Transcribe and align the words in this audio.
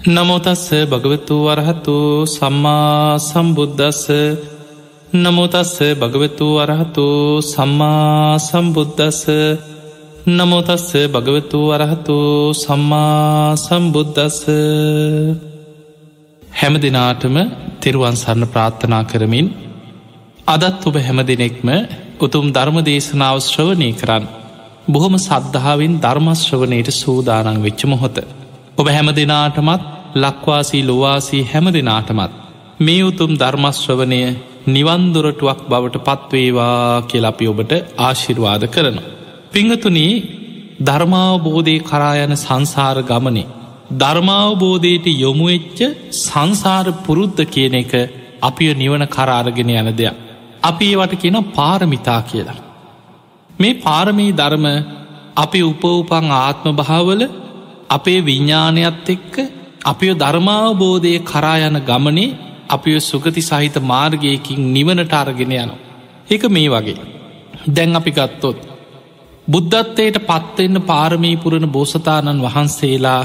නමුතස්ස 0.00 0.70
භගවතු 0.86 1.36
වරහතු 1.44 2.24
සම්මා 2.26 3.18
සම්බුද්ධස්ස 3.20 4.08
නමුතස්ස 5.14 5.76
භගවතු 5.94 6.46
වරහතු 6.56 7.04
සම්මා 7.42 8.38
සම්බුද්ධස්ස 8.38 9.20
නමුතස්ස 10.28 10.88
භගවතු 11.06 11.60
වරහතු 11.68 12.16
සම්මා 12.54 13.56
සම්බුද්ධස්ස 13.58 14.40
හැම 16.42 16.74
දෙනාටම 16.78 17.36
තෙරුවන් 17.80 18.16
සරණ 18.16 18.44
ප්‍රාර්ථනා 18.46 19.04
කරමින් 19.04 19.46
අදත් 20.46 20.86
ඔබ 20.86 20.96
හැම 20.98 21.18
දෙනෙක්ම 21.22 21.68
උතුම් 22.18 22.46
ධර්ම 22.48 22.76
දේශනාව 22.82 23.36
ශ්‍රවනය 23.42 23.92
කරන්න. 23.92 24.24
බොහොම 24.88 25.14
සද්ධාවෙන් 25.18 25.92
ධර්මශ්‍රවනයට 26.00 26.88
සූදානං 26.94 27.62
වෙච්ච 27.62 27.82
මොහොත. 27.84 28.39
ඔබ 28.80 28.86
හැම 28.88 29.08
දෙනාටමත් 29.12 29.82
ලක්වාසී 30.16 30.82
ලොවාසී 30.82 31.40
හැම 31.44 31.66
දෙනාටමත් 31.68 32.36
මේ 32.80 33.02
උතුම් 33.02 33.32
ධර්මශ්‍රවනය 33.34 34.20
නිවන්දුරටුවක් 34.66 35.60
බවට 35.68 36.04
පත්වේවා 36.06 37.02
කියලපි 37.02 37.46
ඔබට 37.46 37.72
ආශිර්වාද 37.98 38.62
කරනවා. 38.66 39.10
පිංහතුනී 39.50 40.14
ධර්මාවබෝධය 40.80 41.74
කරායන 41.80 42.34
සංසාර 42.36 42.98
ගමනේ. 43.02 43.50
ධර්මාවබෝධයට 43.94 45.06
යොමුවෙච්ච 45.16 45.78
සංසාර 46.18 46.86
පුරුද්ධ 47.04 47.42
කියන 47.46 47.74
එක 47.74 47.92
අපිය 48.42 48.72
නිවන 48.74 49.04
කරාරගෙන 49.08 49.70
යන 49.72 49.90
දෙයක්. 49.94 50.16
අපි 50.62 50.86
ඒවට 50.86 51.14
කියන 51.16 51.38
පාරමිතා 51.50 52.20
කියලා. 52.22 52.58
මේ 53.50 53.78
පාරමී 53.78 54.32
ධර්ම 54.32 54.66
අපි 55.36 55.60
උපවපන් 55.64 56.26
ආත්ම 56.36 56.76
භාවල 56.76 57.22
අපේ 57.90 58.20
විඤ්ඥානයත් 58.22 59.08
එක්ක 59.08 59.34
අපිෝ 59.84 60.16
ධර්මාවබෝධය 60.16 61.12
කරායන 61.22 61.76
ගමනේ 61.82 62.36
අපිය 62.68 62.98
සුගති 63.02 63.42
සහිත 63.42 63.76
මාර්ගයකින් 63.82 64.60
නිවනට 64.68 65.14
අරගෙන 65.14 65.52
යන. 65.54 65.70
එක 66.28 66.42
මේ 66.48 66.68
වගේ. 66.68 66.98
දැන් 67.68 67.96
අපි 67.96 68.12
ගත්තොත්. 68.12 68.58
බුද්ධත්වයට 69.48 70.18
පත්වෙන්න 70.22 70.78
පාරමීපුරණ 70.84 71.66
බෝසතාණන් 71.68 72.44
වහන්සේලා 72.44 73.22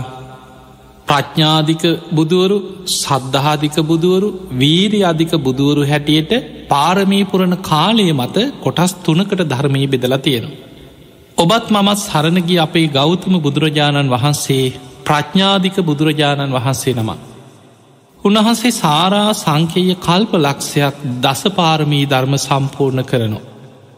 ප්‍රඥ්ඥාධික 1.07 1.83
බුදුවරු 2.11 2.57
සද්ධාධික 2.93 3.77
බුදුවරු 3.83 4.29
වීරි 4.53 5.01
අධික 5.03 5.33
බුදුවරු 5.39 5.81
හැටියට 5.83 6.33
පාරමීපුරණ 6.67 7.55
කාලය 7.61 8.07
මත 8.11 8.37
කොටස් 8.59 8.93
තුනකට 9.03 9.41
ධර්මී 9.43 9.87
බෙදලා 9.87 10.17
තියෙන. 10.19 10.47
ඔබත් 11.37 11.65
මමත් 11.69 11.99
සරණගි 11.99 12.55
අපේ 12.57 12.87
ගෞතම 12.89 13.33
බුදුරජාණන් 13.37 14.09
වහන්සේ 14.09 14.73
ප්‍රඥ්ඥාධික 15.05 15.77
බුදුරජාණන් 15.81 16.53
වහන්සේ 16.53 16.93
නම. 16.95 17.09
උන්වහන්සේ 18.19 18.71
සාරා 18.73 19.33
සංකේය 19.35 19.95
කල්ප 19.97 20.31
ලක්ෂයක් 20.35 20.95
දසපාරමී 21.23 22.05
ධර්ම 22.05 22.35
සම්පූර්ණ 22.37 23.03
කරනවා. 23.03 23.47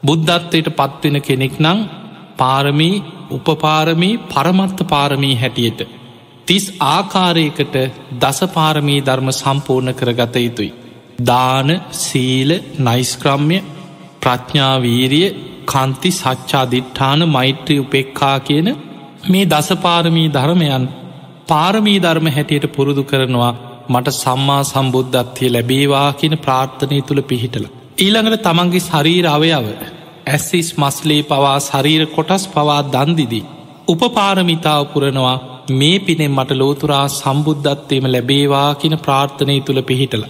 බුද්ධත්වයට 0.04 0.70
පත්වෙන 0.72 1.18
කෙනෙක් 1.22 1.56
නං 1.60 1.80
පාරමී 2.38 3.04
උපපාරමී 3.32 4.20
පරමත්ත 4.26 4.80
පාරමී 4.86 5.36
හැටියට. 5.36 5.80
තිස් 6.48 6.66
ආකාරයකට 6.88 7.76
දසපාරමී 8.20 9.02
ධර්ම 9.02 9.30
සම්පූර්ණ 9.34 9.94
කරගත 9.94 10.36
යුතුයි. 10.38 10.72
දාන 11.22 11.70
සීල 11.94 12.50
නයිස්ක්‍රම්ය 12.80 13.58
ප්‍රඥාවීරිය 14.22 15.30
කන්ති 15.68 16.12
සච්චාදිට්ඨාන 16.12 17.22
මෛත්‍රී 17.30 17.80
උපෙක්කා 17.80 18.38
කියන 18.40 18.68
මේ 19.26 19.46
දසපාරමී 19.46 20.30
ධර්මයන් 20.30 20.86
පාරමී 21.48 22.00
ධර්ම 22.00 22.28
හැටියට 22.30 22.68
පුරුදු 22.72 23.04
කරනවා 23.04 23.54
මට 23.90 24.14
සම්මා 24.14 24.62
සම්බුද්ධත්වය 24.64 25.50
ලැබේවා 25.50 26.08
කියන 26.14 26.36
ප්‍රාර්ථනය 26.38 26.98
තුළ 27.02 27.22
පිහිටල. 27.24 27.66
ඊළඟට 27.98 28.44
තමන්ගේ 28.44 28.82
ශරීර 28.82 29.28
අවයාව 29.28 29.68
ඇස්සිස් 30.28 30.70
මස්ලේ 30.78 31.22
පවා 31.24 31.58
ශරීර 31.60 32.04
කොටස් 32.08 32.44
පවා 32.48 32.82
දන්දිදී. 32.88 33.46
උපපාරමිතාව 33.88 34.84
පුරනවා 34.86 35.38
මේ 35.72 35.98
පිනෙන් 36.00 36.32
මට 36.32 36.52
ලෝතුරා 36.54 37.06
සම්බුද්ධත්වයම 37.12 38.06
ලැබේවා 38.08 38.70
කියන 38.76 38.96
ප්‍රාර්ථනය 39.00 39.58
තුළ 39.62 39.82
පිහිටල. 39.82 40.24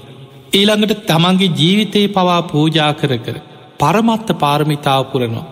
ඊළඟට 0.53 1.05
තමන්ගේ 1.05 1.55
ජීවිතයේ 1.55 2.07
පවා 2.07 2.41
පූජා 2.43 2.91
කර 2.93 3.13
කර 3.17 3.37
පරමත්ත 3.79 4.29
පාරමිතාව 4.35 5.03
පුරනවා. 5.05 5.47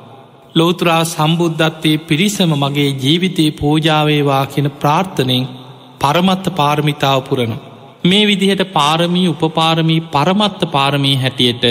ලෝතුරා 0.55 1.03
සම්බුද්ධත්වයේ 1.05 2.03
පිරිසම 2.03 2.51
මගේ 2.55 2.89
ජීවිතයේ 2.95 3.51
පූජාවේවා 3.51 4.45
කියෙන 4.45 4.69
ප්‍රාර්ථනයෙන් 4.73 5.49
පරමත්ත 6.01 6.45
පාරමිතාව 6.55 7.19
පුරන. 7.21 7.53
මේ 8.03 8.23
විදිහට 8.23 8.63
පාරමී 8.71 9.27
උපපාරමී 9.27 10.05
පරමත්ත 10.07 10.61
පාරමී 10.71 11.15
හැටියට 11.15 11.65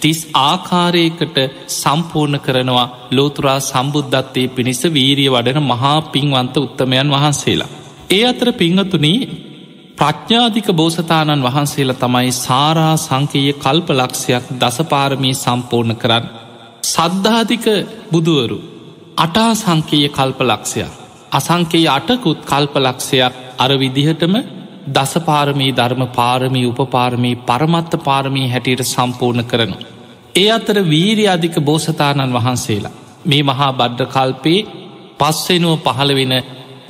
තිස් 0.00 0.20
ආකාරයකට 0.40 1.36
සම්පූර්ණ 1.74 2.38
කරනවා 2.38 2.88
ලෝතුරා 3.10 3.58
සම්බුද්ධත්වයේ 3.60 4.48
පිණිස 4.48 4.82
වීරිය 4.88 5.30
වඩන 5.30 5.62
මහා 5.64 5.98
පින්වන්ත 6.08 6.56
උත්තමයන් 6.58 7.08
වහන්සේලා. 7.10 7.70
ඒ 8.10 8.22
අතර 8.24 8.48
පිංහතුනී 8.54 9.18
ප්‍රඥාධික 10.00 10.68
බෝසතාණන් 10.72 11.42
වහන්සේලා 11.42 11.96
තමයි 11.96 12.32
සාරා 12.34 12.94
සංකයේ 12.98 13.52
කල්ප 13.54 13.88
ලක්ෂයක් 13.92 14.44
දසපාරමී 14.60 15.34
සම්පූර්ණ 15.36 15.96
කරන්න 15.96 16.30
සද්ධාධික 16.84 17.66
බුදුවරු 18.12 18.58
අටා 19.16 19.52
සංකයේ 19.56 20.08
කල්පලක්ෂයක් 20.10 20.92
අසංකයේ 21.32 21.88
අටකුත් 21.88 22.40
කල්පලක්ෂයක් 22.44 23.34
අර 23.58 23.70
විදිහටම 23.74 24.34
දසපාරමී 24.88 25.72
ධර්ම 25.72 26.02
පාරමී 26.10 26.66
උපපාරමී 26.66 27.40
පරමත්ත 27.42 27.92
පාරමී 28.04 28.46
හැටියට 28.48 28.82
සම්පූර්ණ 28.84 29.44
කරනු. 29.44 29.76
ඒ 30.34 30.48
අතර 30.50 30.78
වීරි 30.86 31.24
අධික 31.28 31.56
බෝසතාණන් 31.62 32.34
වහන්සේලා 32.34 32.96
මේ 33.24 33.42
මහා 33.42 33.72
බද්ධ 33.72 34.08
කල්පේ 34.08 34.60
පස්සෙනුව 35.18 35.76
පහළ 35.86 36.12
වෙන 36.14 36.34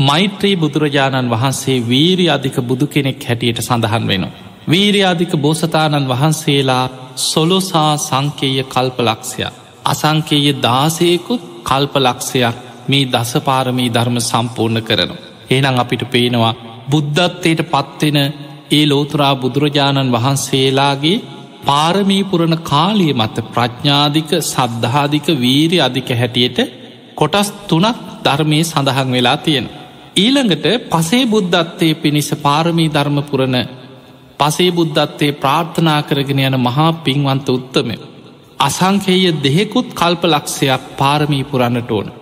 මෛත්‍රී 0.01 0.57
බුදුරජාණන් 0.57 1.31
වහන්සේ 1.31 1.79
වීරි 1.85 2.27
අධික 2.29 2.57
බුදු 2.63 2.87
කෙනෙක් 2.87 3.25
හැටියට 3.25 3.61
සඳහන් 3.61 4.05
වෙනවා. 4.07 4.37
වීරයාධික 4.67 5.33
බෝසතාණන් 5.37 6.09
වහන්සේලා 6.09 6.85
සොලොසා 7.23 7.93
සංකේය 7.99 8.63
කල්පලක්ෂයක් 8.65 9.55
අසංකේය 9.85 10.47
දාසයකුත් 10.59 11.43
කල්පලක්ෂයක් 11.65 12.57
මේ 12.89 13.09
දසපාරමී 13.09 13.91
ධර්ම 13.91 14.17
සම්පූර්ණ 14.21 14.83
කරනු. 14.83 15.15
ඒනං 15.51 15.77
අපිට 15.77 16.05
පේනවා 16.07 16.55
බුද්ධත්වයට 16.91 17.61
පත්වෙන 17.65 18.19
ඒ 18.71 18.85
ලෝතුරා 18.87 19.35
බුදුරජාණන් 19.37 20.13
වහන්සේලාගේ 20.13 21.23
පාරමීපුරණ 21.65 22.57
කාලිය 22.65 23.13
මත 23.15 23.37
ප්‍රඥාධික 23.49 24.31
සද්ධාධික 24.45 25.27
වීරි 25.39 25.79
අධික 25.81 26.09
හැටියට 26.15 26.59
කොටස් 27.15 27.49
තුනක් 27.69 27.97
ධර්මය 28.25 28.61
සඳහන් 28.63 29.13
වෙලා 29.13 29.39
තියෙන. 29.39 29.69
ඊළඟට 30.17 30.67
පසේ 30.89 31.27
බුද්ධත්වය 31.27 31.95
පිණිස 31.97 32.31
පාරමී 32.37 32.89
ධර්මපුරණ 32.89 33.57
පසේ 34.41 34.71
බුද්ධත්වයේ 34.73 35.33
ප්‍රාර්ථනා 35.35 36.03
කරගෙන 36.03 36.41
යන 36.41 36.57
මහා 36.59 36.93
පින්වන්ත 36.95 37.49
උත්තමය. 37.49 37.97
අසංකේය 38.59 39.25
දෙහෙකුත් 39.35 39.89
කල්ප 39.93 40.23
ලක්ෂයක් 40.25 40.83
පාරමී 40.97 41.45
පුරන්නට 41.45 41.91
ඕන. 41.91 42.13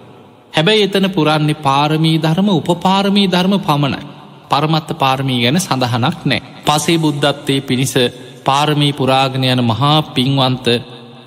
හැබැයි 0.52 0.82
එතන 0.82 1.10
පුරන්නේ 1.10 1.60
පාරමී 1.60 2.18
ධර්ම 2.18 2.48
උපපාරමී 2.50 3.28
ධර්ම 3.28 3.54
පමණයි. 3.58 4.06
පරමත්ත 4.50 4.90
පාරමී 4.94 5.42
ගැන 5.42 5.58
සඳහනක් 5.58 6.20
නෑ. 6.24 6.42
පසේ 6.66 6.98
බුද්ධත්වයේ 6.98 7.60
පිණිස 7.62 7.94
පාරමී 8.44 8.92
පුරාගෙන 8.92 9.44
යන 9.46 9.64
මහා 9.64 10.02
පින්වන්ත 10.10 10.66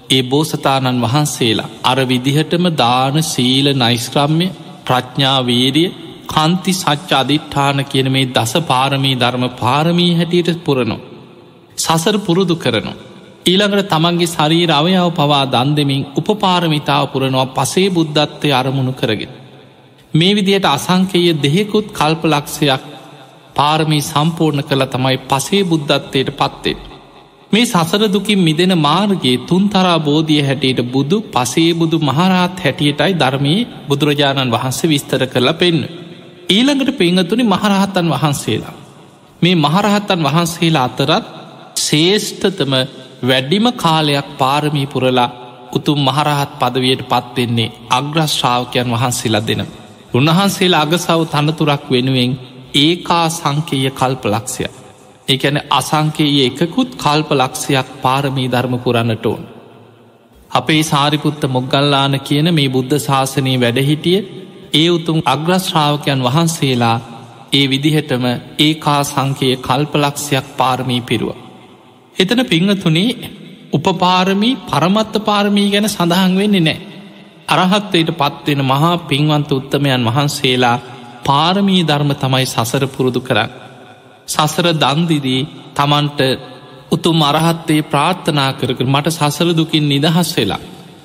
ඒ 0.10 0.24
බෝසතාණන් 0.24 1.02
වහන්සේලා 1.02 1.72
අර 1.84 2.00
විදිහටම 2.08 2.66
දාන 2.76 3.24
සීල 3.26 3.68
නයිස්ක්‍රම්ය 3.74 4.48
ප්‍රඥාවීරිය 4.86 6.11
කන්ති 6.32 6.72
සච්ච 6.74 7.12
අධිට්ඨාන 7.14 7.80
කියන 7.86 8.08
මේ 8.12 8.28
දස 8.30 8.54
පාරමී 8.64 9.16
ධර්ම 9.16 9.46
පාරමී 9.56 10.12
හැටියට 10.14 10.60
පුරනු. 10.62 10.98
සසර 11.78 12.16
පුරුදු 12.20 12.56
කරනවා. 12.56 13.00
ඊළඟට 13.44 13.90
තමන්ගේ 13.90 14.30
ශරීර 14.30 14.72
අවයාව 14.72 15.10
පවා 15.14 15.44
දන් 15.48 15.70
දෙමින් 15.76 16.08
උපපාරමිතාව 16.16 17.06
පුරනවා 17.08 17.48
පසේ 17.50 17.90
බුද්ධත්වය 17.90 18.50
අරමුණු 18.52 18.94
කරගෙන. 18.94 19.32
මේ 20.14 20.36
විදියට 20.36 20.68
අසංකයේ 20.68 21.34
දෙහෙකුත් 21.38 21.88
කල්ප 21.92 22.22
ලක්ෂයක් 22.26 22.84
පාරමී 23.56 24.04
සම්පූර්ණ 24.04 24.64
කළ 24.64 24.86
තමයි 24.88 25.18
පසේ 25.26 25.64
බුද්ධත්වයට 25.64 26.30
පත්තේ. 26.34 26.78
මේ 27.52 27.66
සසර 27.66 28.04
දුකින් 28.08 28.40
මිදෙන 28.40 28.74
මාර්ගයේ 28.80 29.44
තුන්තරා 29.44 29.98
බෝධිය 30.00 30.42
හැටියට 30.42 30.82
බුදු 30.88 31.18
පසේ 31.30 31.72
බුදු 31.74 31.98
මහරහත් 32.02 32.56
හැටියටයි 32.60 33.14
ධර්මී 33.16 33.68
බුදුරජාණන් 33.88 34.54
වහන්සේ 34.54 34.90
විස්තර 34.90 35.24
කරලා 35.28 35.54
පෙන්න්න. 35.56 36.01
ඊළඟට 36.52 36.92
පිංහතුනි 36.94 37.44
මහරහතන් 37.46 38.08
වහන්සේලා. 38.10 38.76
මේ 39.42 39.56
මහරහතන් 39.58 40.22
වහන්සේලා 40.24 40.86
අතරත් 40.86 41.26
ශේෂ්ඨතම 41.78 42.74
වැඩිම 43.24 43.66
කාලයක් 43.76 44.28
පාරමී 44.38 44.88
පුරලා 44.88 45.30
උතුම් 45.72 46.00
මහරහත් 46.02 46.52
පදවයට 46.60 47.02
පත්වෙන්නේ 47.06 47.74
අග්‍රශ්‍රාවකයන් 47.92 48.90
වහන්සේලා 48.92 49.48
දෙන. 49.48 49.62
උන්වහන්සේලා 50.14 50.82
අගසව් 50.82 51.22
තනතුරක් 51.28 51.84
වෙනුවෙන් 51.90 52.32
ඒකා 52.76 53.26
සංකේය 53.32 53.86
කල්ප 53.92 54.24
ලක්ෂය. 54.26 54.66
එකැන 55.28 55.58
අසංකයේ 55.72 56.46
එකකුත් 56.48 56.92
කල්ප 56.96 57.30
ලක්ෂයක් 57.34 57.88
පාරමී 58.02 58.48
ධර්ම 58.48 58.76
පුරන්නට 58.80 59.26
ඕන්. 59.26 59.44
අපේ 60.52 60.84
සාරිපුත්ත 60.84 61.42
මොග්ගල්ලාන 61.48 62.14
කියන 62.20 62.48
මේ 62.52 62.70
බුද්ධ 62.70 62.98
ශාසනී 63.00 63.58
වැඩහිටිය 63.58 64.20
ඒ 64.74 64.90
උතුම් 64.90 65.20
අග්‍රශ්‍රාවකයන් 65.26 66.20
වහන්සේලා 66.22 66.98
ඒ 67.54 67.66
විදිහටම 67.68 68.26
ඒකා 68.60 69.02
සංකයේ 69.06 69.56
කල්පලක්ෂයක් 69.58 70.46
පාරමී 70.58 71.02
පිරුව. 71.02 71.36
එතන 72.16 72.42
පිංහතුනේ 72.46 73.18
උපපාරමී 73.74 74.60
පරමත්ත 74.64 75.16
පාරමී 75.22 75.72
ගැන 75.72 75.88
සඳහන් 75.88 76.34
වෙන්නේ 76.36 76.62
නෑ. 76.62 76.80
අරහත්වයට 77.50 78.12
පත්වෙන 78.14 78.62
මහා 78.64 78.94
පින්වන්ත 79.04 79.52
උත්තමයන් 79.52 80.08
වහන්සේලා 80.08 80.78
පාරමී 81.26 81.82
ධර්ම 81.84 82.12
තමයි 82.16 82.46
සසර 82.48 82.84
පුරුදු 82.88 83.22
කරන්න. 83.22 83.52
සසර 84.28 84.68
දන්දිදී 84.76 85.48
තමන්ට 85.76 86.20
උතුම් 86.92 87.20
අරහත්තේ 87.22 87.82
ප්‍රාර්ථනා 87.84 88.52
කරකර 88.54 88.86
මට 88.86 89.08
සසර 89.12 89.50
දුකින් 89.52 89.86
නිදහස් 89.86 90.30
වෙලා. 90.38 90.62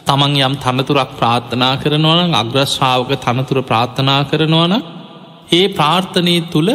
තමන් 0.07 0.35
යම් 0.41 0.55
තනතුරක් 0.57 1.11
ප්‍රාර්ථනා 1.15 1.73
කරනවන 1.77 2.35
අග්‍රශ්ාවක 2.35 3.11
තනතුර 3.21 3.59
ප්‍රාර්ථනා 3.63 4.21
කරනවන 4.25 4.75
ඒ 5.53 5.65
ප්‍රාර්ථනය 5.71 6.37
තුළ 6.49 6.71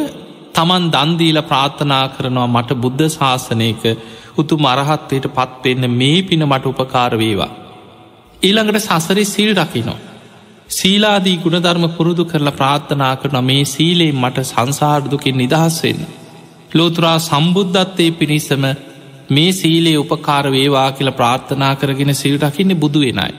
තමන් 0.54 0.86
දන්දීල 0.89 1.39
ප්‍රාර්ථනා 1.44 2.04
කරනවා 2.10 2.50
මට 2.50 2.78
බුද්ධ 2.78 3.07
ශාසනයක 3.10 3.83
උතු 4.36 4.56
මරහත්වයට 4.57 5.28
පත්වෙන්න 5.30 5.89
මේ 5.94 6.22
පින 6.24 6.44
මට 6.45 6.66
උපකාර 6.68 7.13
වේවා. 7.16 7.51
ඊළඟට 8.42 8.81
සසරි 8.81 9.25
සිල් 9.25 9.51
රකිනෝ. 9.56 10.00
සීලාදී 10.69 11.38
ගුණධර්ම 11.38 11.86
පුරුදු 11.89 12.24
කරලා 12.25 12.54
ප්‍රාර්ථනා 12.54 13.13
කරන 13.16 13.38
මේ 13.44 13.63
සීලේ 13.68 14.12
මට 14.13 14.45
සංසාර්දුකින් 14.45 15.38
නිදහස් 15.38 15.77
වෙන්න. 15.84 16.01
ලෝතුරා 16.72 17.18
සම්බුද්ධත්තය 17.22 18.06
පිණිසම 18.13 18.63
මේ 19.31 19.51
සීලේ 19.54 19.98
උපකාර 19.98 20.45
වේවා 20.50 20.89
කියල 20.92 21.12
ප්‍රාර්ථනා 21.12 21.74
කරගෙන 21.75 22.13
සිල් 22.16 22.36
රකින්න 22.39 22.74
බුදුවෙනයි. 22.75 23.31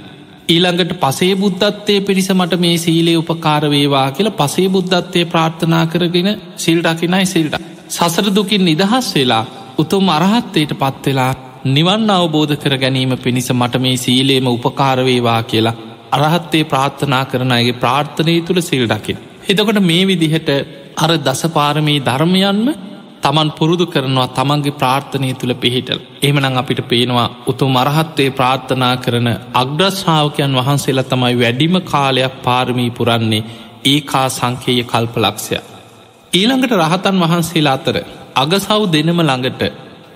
ඊළඟට 0.49 0.93
පසේ 0.99 1.35
බුද්ධත්තය 1.37 1.95
පිරිස 2.03 2.29
මට 2.31 2.59
මේ 2.59 2.77
සීලේ 2.79 3.17
උපකාර 3.17 3.65
වේවා 3.67 4.09
කියල 4.11 4.31
පසේ 4.33 4.69
බුද්ධත්තය 4.69 5.25
ප්‍රාර්ථනා 5.27 5.85
කරගෙන 5.87 6.29
සිල් 6.57 6.79
රකිනයි 6.83 7.27
සිල්ට. 7.27 7.57
සසර 7.89 8.29
දුකින් 8.31 8.65
නිදහස් 8.65 9.09
වෙලා 9.15 9.45
උතුම් 9.79 10.09
අරහත්තයට 10.09 10.73
පත්වෙලා 10.75 11.33
නිවන් 11.67 12.11
අවබෝධ 12.11 12.55
කර 12.57 12.77
ගැනීම 12.77 13.13
පිණිස 13.19 13.51
මට 13.53 13.81
මේ 13.81 13.97
සීලේම 13.97 14.47
උපකාරවේවා 14.49 15.43
කියලා 15.45 15.79
අරහත්තේ 16.13 16.65
ප්‍රාර්ථනා 16.65 17.25
කරන 17.25 17.53
අයගේ 17.53 17.77
ප්‍රාර්ථනය 17.77 18.35
තුළ 18.43 18.61
සිල් 18.63 18.87
දකිින්. 18.87 19.19
එතකොට 19.45 19.81
මේ 19.83 20.07
විදිහට 20.07 20.51
අර 20.97 21.13
දසපාරමී 21.19 22.01
ධර්මයන්ම 22.01 22.67
තමන් 23.23 23.51
පුරුදු 23.51 23.85
කරනවා 23.87 24.29
තමන්ගේ 24.31 24.75
ප්‍රාර්ථනය 24.75 25.29
තුළ 25.35 25.55
පිහිටල්. 25.57 26.01
එහමනං 26.23 26.57
අපිට 26.57 26.81
පේනවා 26.85 27.29
උතු 27.47 27.67
මරහත්තේ 27.69 28.31
ප්‍රාර්ථනා 28.33 28.95
කරන 28.97 29.29
අග්‍රශ්ාවකයන් 29.55 30.57
වහන්සේලා 30.59 31.05
තමයි 31.05 31.35
වැඩිම 31.37 31.77
කාලයක් 31.83 32.35
පාරමී 32.45 32.91
පුරන්නේ 32.93 33.47
ඒකා 33.87 34.27
සංකේය 34.31 34.83
කල්ප 34.85 35.15
ලක්ෂය. 35.19 35.57
ඊළඟට 36.33 36.75
රහතන් 36.79 37.23
වහන්සේලා 37.23 37.75
අතර 37.75 37.97
අගසව් 38.37 38.83
දෙනම 38.89 39.21
ළඟට 39.21 39.63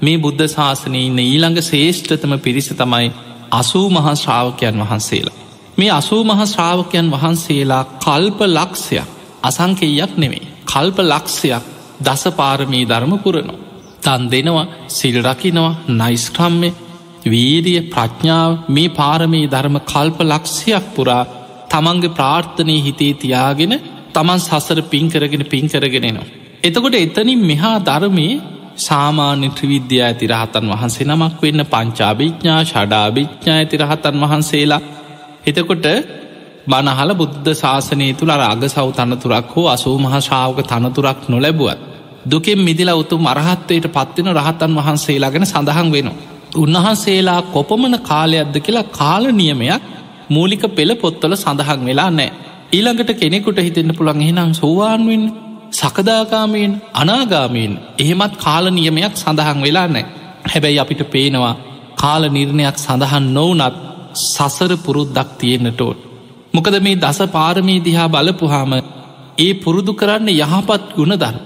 මේ 0.01 0.19
බුද්ධ 0.19 0.45
ශාසනය 0.49 1.01
ඉන්න 1.01 1.21
ඊළඟ 1.21 1.61
ශේෂ්ඨතම 1.63 2.33
පිරිස 2.41 2.69
තමයි 2.73 3.09
අසූ 3.53 3.87
මහා 3.91 4.15
ශ්‍රාවකයන් 4.17 4.83
වහන්සේලා. 4.83 5.37
මේ 5.77 5.91
අසූ 5.93 6.23
මහ 6.25 6.43
ශ්‍රාවකයන් 6.47 7.09
වහන්සේලා 7.13 7.85
කල්ප 7.99 8.39
ලක්ෂයක් 8.49 9.09
අසංකෙයක් 9.43 10.13
නෙමේ 10.17 10.45
කල්ප 10.67 10.99
ලක්ෂයක් 11.05 11.65
දසපාරමී 12.01 12.85
ධර්ම 12.85 13.13
පුරනවා. 13.19 13.61
තන් 14.03 14.23
දෙනවා 14.27 14.67
සිල්රකිනවා 14.91 15.77
නයිස්ක්‍රම්මය 15.93 16.71
වීරිය 17.27 17.81
ප්‍රඥාව 17.89 18.51
මේ 18.69 18.89
පාරමී 18.91 19.47
ධර්ම 19.47 19.77
කල්ප 19.83 20.19
ලක්ෂයක් 20.23 20.87
පුරා 20.95 21.23
තමන්ගේ 21.71 22.15
ප්‍රාර්ථනය 22.15 22.77
හිතේ 22.81 23.15
තියාගෙන 23.17 23.75
තමන් 24.15 24.41
සසර 24.41 24.81
පින්කරගෙන 24.85 25.45
පින්කරගෙනෙනවා. 25.47 26.29
එතකොට 26.63 26.97
එතනින් 26.97 27.41
මෙහා 27.43 27.79
ධර්මයේ 27.81 28.43
සාමාන්‍ය 28.79 29.49
ත්‍රවිද්‍යා 29.51 30.07
ඇති 30.07 30.27
රහතන් 30.27 30.71
වහන්සේ 30.73 31.07
නමක් 31.07 31.43
වෙන්න 31.43 31.65
පංචාභිච්ඥා 31.67 32.61
ෂඩාභිච්ඥා 32.65 33.57
ඇති 33.57 33.77
රහතන් 33.77 34.17
වහන්සේලා 34.23 34.83
එතකොට 35.47 35.87
බනහල 36.67 37.11
බුද්ධ 37.15 37.51
ශාසනය 37.55 38.09
තුළ 38.15 38.33
අග 38.33 38.63
සව් 38.67 38.87
තනතුරක් 38.93 39.51
හෝ 39.51 39.67
අසූ 39.69 39.97
මහාශාවක 39.99 40.59
තනතුරක් 40.65 41.21
නොලැබුවත්. 41.27 41.79
දුකෙන් 42.27 42.59
මිදිලා 42.59 42.97
උතු 42.97 43.17
මරහත්වයට 43.19 43.87
පත්වෙන 43.89 44.29
රහතන් 44.35 44.73
වහන්සේලා 44.77 45.31
ගැන 45.31 45.47
සඳහන් 45.47 45.89
වෙනවා. 45.93 46.17
උන්වහන්සේලා 46.55 47.41
කොපමන 47.49 47.95
කාලයක්ද 48.01 48.57
කියලා 48.59 48.91
කාල 48.91 49.25
නියමයක් 49.33 49.83
මූලික 50.29 50.63
පෙළ 50.71 50.93
පොත්තල 50.97 51.35
සඳහන් 51.35 51.81
වෙලා 51.85 52.11
නෑ. 52.11 52.31
ඊළඟට 52.73 53.11
කෙනෙකුට 53.15 53.59
හිතෙන්න්න 53.59 53.97
පුළන් 53.97 54.23
එහෙනම් 54.23 54.51
සෝවාන්වෙන් 54.55 55.25
සකදාකාමයෙන් 55.73 56.73
අනාගාමයෙන් 56.95 57.73
එහෙමත් 57.99 58.35
කාල 58.39 58.65
නියමයක් 58.71 59.15
සඳහන් 59.15 59.59
වෙලා 59.63 59.89
නෑ. 59.89 60.05
හැබැයි 60.45 60.79
අපිට 60.79 61.03
පේනවා 61.09 61.55
කාල 61.97 62.23
නිර්ණයක් 62.31 62.77
සඳහන් 62.79 63.27
නොවනත් 63.35 63.77
සසර 64.25 64.73
පුරුද්දක් 64.79 65.31
තියෙන්න්නටෝට. 65.39 66.06
මොකද 66.57 66.77
මේ 66.81 66.97
දස 66.97 67.19
පාරමී 67.29 67.81
දිහා 67.81 68.09
බලපුහාම 68.09 68.73
ඒ 69.39 69.53
පුරුදු 69.57 69.93
කරන්න 69.93 70.29
යහපත් 70.35 70.85
ගුණධර්ම. 70.93 71.39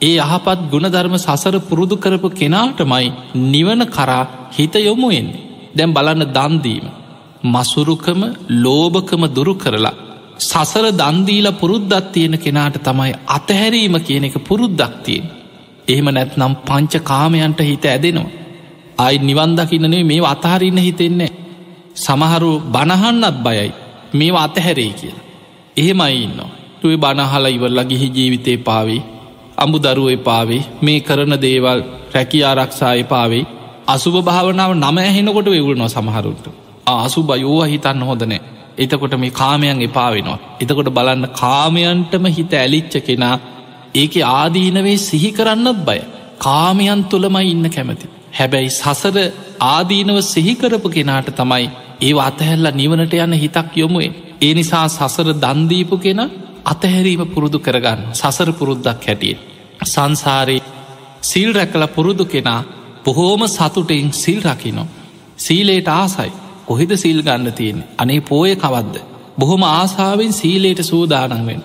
ඒ 0.00 0.14
යහපත් 0.20 0.60
ගුණධර්ම 0.72 1.14
සසර 1.18 1.56
පුරුදු 1.62 1.96
කරපු 1.96 2.28
කෙනාටමයි 2.32 3.08
නිවන 3.46 3.82
කරා 3.88 4.24
හිත 4.52 4.74
යොමුුවෙන් 4.80 5.28
දැම් 5.76 5.90
බලන්න 5.92 6.24
දන්දීම. 6.30 6.86
මසුරුකම 7.46 8.20
ලෝභකම 8.56 9.22
දුරු 9.28 9.54
කරලා 9.56 9.94
සසර 10.40 10.86
දන්දීල 10.92 11.48
පුරුද්දත් 11.54 11.94
තියෙන 12.08 12.34
කෙනාට 12.38 12.76
තමයි 12.80 13.12
අතහැරීම 13.28 13.96
කියන 14.00 14.24
එක 14.24 14.36
පුරුද්දක් 14.40 14.94
තියෙන්. 15.00 15.24
එහෙම 15.88 16.08
නැත්නම් 16.10 16.52
පංච 16.58 16.92
කාමයන්ට 17.02 17.60
හිත 17.62 17.84
ඇදෙනවා. 17.86 18.34
අයි 18.98 19.18
නිවන්දකින්නනේ 19.20 20.04
මේ 20.04 20.22
අතහරන්න 20.26 20.78
හිතෙන්නේ. 20.80 21.32
සමහරු 21.96 22.52
බණහන්නත් 22.66 23.36
බයයි 23.42 23.85
මේ 24.12 24.30
අතහැරේ 24.36 24.92
කියලා. 24.92 25.24
එහෙමයි 25.76 26.22
ඉන්න. 26.22 26.40
තුයි 26.80 26.96
බණහලා 26.96 27.48
ඉවරලා 27.48 27.84
ගිහි 27.84 28.08
ජීවිතේ 28.08 28.56
පාවේ 28.58 29.02
අඹු 29.56 29.78
දරුව 29.78 30.08
එපාවේ 30.08 30.62
මේ 30.82 31.00
කරන 31.00 31.34
දේවල් 31.40 31.80
රැකි 32.14 32.44
ආරක්ෂා 32.44 32.94
එපාවේ 32.94 33.44
අසුභ 33.86 34.18
භාවනාව 34.24 34.72
නම 34.74 34.98
ඇහෙනකොට 34.98 35.48
වෙවුල් 35.48 35.78
නො 35.78 35.88
සමහරුන්ට 35.88 36.46
අසු 36.86 37.22
බයෝහ 37.22 37.64
හිතන්න 37.64 38.02
හොදනෑ 38.02 38.40
එතකොට 38.78 39.14
මේ 39.16 39.30
කාමයන් 39.32 39.82
එපා 39.82 40.10
වෙනවා. 40.10 40.38
එතකොට 40.60 40.90
බලන්න 40.90 41.28
කාමයන්ටම 41.34 42.26
හිත 42.28 42.52
ඇලිච්ච 42.54 42.94
කෙනා 43.00 43.36
ඒක 43.94 44.14
ආදීනවේ 44.32 44.96
සිහි 44.98 45.30
කරන්නත් 45.32 45.80
බය. 45.84 46.00
කාමයන් 46.38 47.04
තුළමයි 47.04 47.50
ඉන්න 47.50 47.70
කැමති. 47.70 48.06
හැබැයි 48.38 48.70
සසර 48.70 49.16
ආදීනව 49.64 50.18
සිහිකරපු 50.24 50.88
කෙනාට 50.88 51.30
තමයි 51.32 51.66
ඒ 52.00 52.12
අතහැල්ල 52.20 52.66
නිවනට 52.72 53.14
යන්න 53.16 53.34
හිතක් 53.34 53.76
යොමුුවේ. 53.76 54.14
ඒ 54.40 54.54
නිසා 54.54 54.86
සසර 54.88 55.28
දන්දීපු 55.36 55.96
කෙන 55.98 56.20
අතහැරීම 56.64 57.22
පුරුදු 57.26 57.58
කරගන්න 57.58 58.00
සසර 58.12 58.50
පුරුද්දක් 58.52 59.02
හැටිය. 59.02 59.36
සංසාරයේ 59.84 60.64
සිල් 61.22 61.50
රැකල 61.52 61.86
පුරුදු 61.88 62.24
කෙනා 62.26 62.62
බොහෝම 63.04 63.42
සතුටෙන් 63.48 64.12
සිල් 64.14 64.40
රකිනෝ. 64.42 64.86
සීලේට 65.36 65.88
ආසයි 65.90 66.32
කොහෙද 66.66 66.92
සිල් 66.96 67.22
ගන්න 67.22 67.52
තියෙන 67.52 67.84
අනේ 67.98 68.20
පෝය 68.22 68.56
කවද්ද. 68.56 68.96
බොහොම 69.38 69.62
ආසාාවෙන් 69.64 70.32
සීලේට 70.32 70.82
සූදානන්වෙන්. 70.82 71.62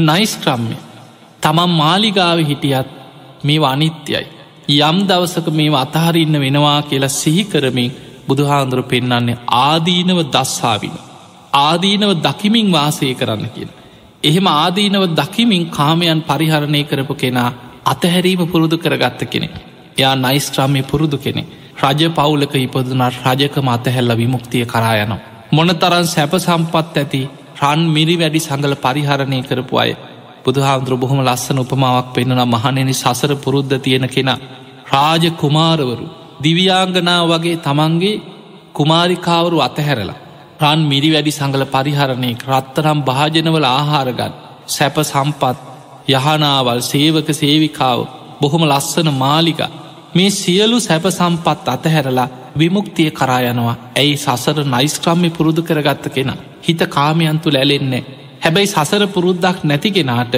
නයිස්ක්‍රම්ය 0.00 0.76
තමන් 1.42 1.72
මාලිගාව 1.72 2.38
හිටියත් 2.40 2.88
මේ 3.44 3.64
අනිත්‍යයි. 3.64 4.26
යම් 4.80 4.98
දවසක 5.08 5.46
මේ 5.50 5.70
අතහරඉන්න 5.76 6.40
වෙනවා 6.40 6.82
කියලා 6.82 7.08
සිහිකරමින් 7.12 7.90
බුදුහාන්දුර 8.30 8.82
පෙන්නන්නේ 8.84 9.38
ආදීනව 9.58 10.20
දස්සාවින. 10.28 10.94
ආදීනව 11.60 12.10
දකිමින් 12.18 12.68
වාසය 12.70 13.14
කරන්න 13.14 13.46
කියන. 13.50 13.70
එහෙම 14.22 14.46
ආදීනව 14.48 15.04
දකිමින් 15.14 15.64
කාමයන් 15.70 16.20
පරිහරණය 16.22 16.82
කරපු 16.84 17.14
කෙනා 17.16 17.50
අතහැරීම 17.84 18.42
පුරුදු 18.46 18.76
කරගත්ත 18.78 19.20
කෙනෙ. 19.26 19.48
එයා 19.96 20.14
නයිස්ට්‍රාමය 20.16 20.82
පුරුදු 20.84 21.18
කෙනෙ. 21.18 21.42
රජ 21.82 22.00
පවුලක 22.10 22.54
ඉපදුනට 22.56 23.20
රජක 23.26 23.56
මතහැල්ල 23.60 24.12
විමුක්තිය 24.14 24.64
කරා 24.66 24.96
යනවා. 24.96 25.20
මොනතරන් 25.50 26.06
සැප 26.06 26.32
සම්පත් 26.38 26.96
ඇති 26.96 27.20
රන් 27.60 27.80
මිරි 27.88 28.14
වැඩි 28.16 28.40
සඟල 28.40 28.74
පරිහරණය 28.78 29.38
කරපු 29.42 29.74
අය 29.76 29.92
බුදුහාමුදුර 30.44 30.94
බොහොම 30.96 31.20
ලස්සන 31.22 31.58
උපමාවක් 31.58 32.08
පෙන්න්නන 32.14 32.42
මහනෙනි 32.46 32.94
සසර 32.94 33.32
පුරුද්ධ 33.36 33.76
තියෙන 33.78 34.06
කෙන 34.08 34.30
රාජ 34.86 35.24
කුමාරවරු 35.32 36.06
දිවියාංගනා 36.42 37.22
වගේ 37.26 37.56
තමන්ගේ 37.58 38.22
කුමාරිකාවරු 38.74 39.58
අතහැරලා 39.60 40.20
රන් 40.60 40.80
මිරි 40.84 41.10
වැඩි 41.10 41.32
සඟල 41.32 41.64
පරිහරණය 41.66 42.30
රත්තරම් 42.48 42.98
භාජනවල 43.02 43.66
ආහාරගත් 43.68 44.34
සැප 44.68 44.96
සම්පත් 45.02 45.56
යහනාවල් 46.08 46.80
සේවක 46.82 47.28
සේවිකාව 47.32 48.00
බොහොම 48.40 48.62
ලස්සන 48.64 49.08
මාලික 49.14 49.60
මේ 50.10 50.30
සියලු 50.32 50.78
සැප 50.80 51.04
සම්පත් 51.10 51.66
අතහැරලා 51.68 52.28
විමුක්තිය 52.56 53.10
කරා 53.12 53.40
යනවා. 53.42 53.76
ඇයි 53.94 54.16
සසර 54.16 54.58
නයිස්ක්‍රම්මි 54.66 55.30
පුරුදු 55.30 55.62
කරගත්ත 55.62 56.04
කෙන 56.10 56.32
හිත 56.60 56.80
කාමයන්තු 56.88 57.48
ලැලෙන්නේ 57.48 58.02
හැබැයි 58.40 58.66
සසර 58.68 59.04
පුරුද්දක් 59.08 59.58
නැතිගෙනාට 59.64 60.34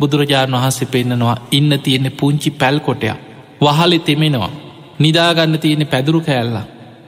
බුදුරජාණන් 0.00 0.56
වහන්සේ 0.56 0.88
පෙන්න්නනවා 0.88 1.36
ඉන්න 1.50 1.72
තියෙන්නේ 1.78 2.10
පුංචි 2.12 2.50
පැල්කොටයක් 2.52 3.18
වහලෙ 3.60 3.98
තෙමෙනවා. 4.00 4.67
නිදාගන්න 4.98 5.58
තියෙන 5.58 5.86
පැදුරු 5.86 6.20
කෑල්ලා. 6.20 6.66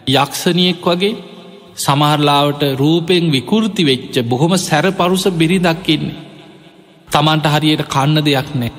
යක්ෂණියෙක් 0.09 0.87
වගේ 0.87 1.19
සමහරලාවට 1.77 2.63
රූපෙන් 2.75 3.25
විකෘති 3.29 3.83
වෙච්ච 3.85 4.15
බොහොම 4.25 4.53
සැර 4.59 4.87
පරුස 4.93 5.25
බිරි 5.33 5.59
දක්කින්නේ 5.61 6.19
තමන්ට 7.09 7.47
හරියට 7.47 7.83
කන්න 7.87 8.19
දෙයක් 8.21 8.51
නෑ. 8.55 8.73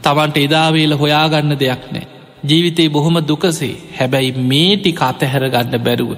තමන්ට 0.00 0.36
එදාවේල 0.38 0.92
හොයාගන්න 0.94 1.54
දෙයක් 1.56 1.84
නෑ. 1.88 2.06
ජීවිතේ 2.42 2.88
බොහොම 2.88 3.16
දුකසේ. 3.22 3.74
හැබැයි 3.98 4.32
මේටි 4.44 4.92
අතහැර 5.00 5.44
ගන්න 5.48 5.74
බැරුව. 5.80 6.12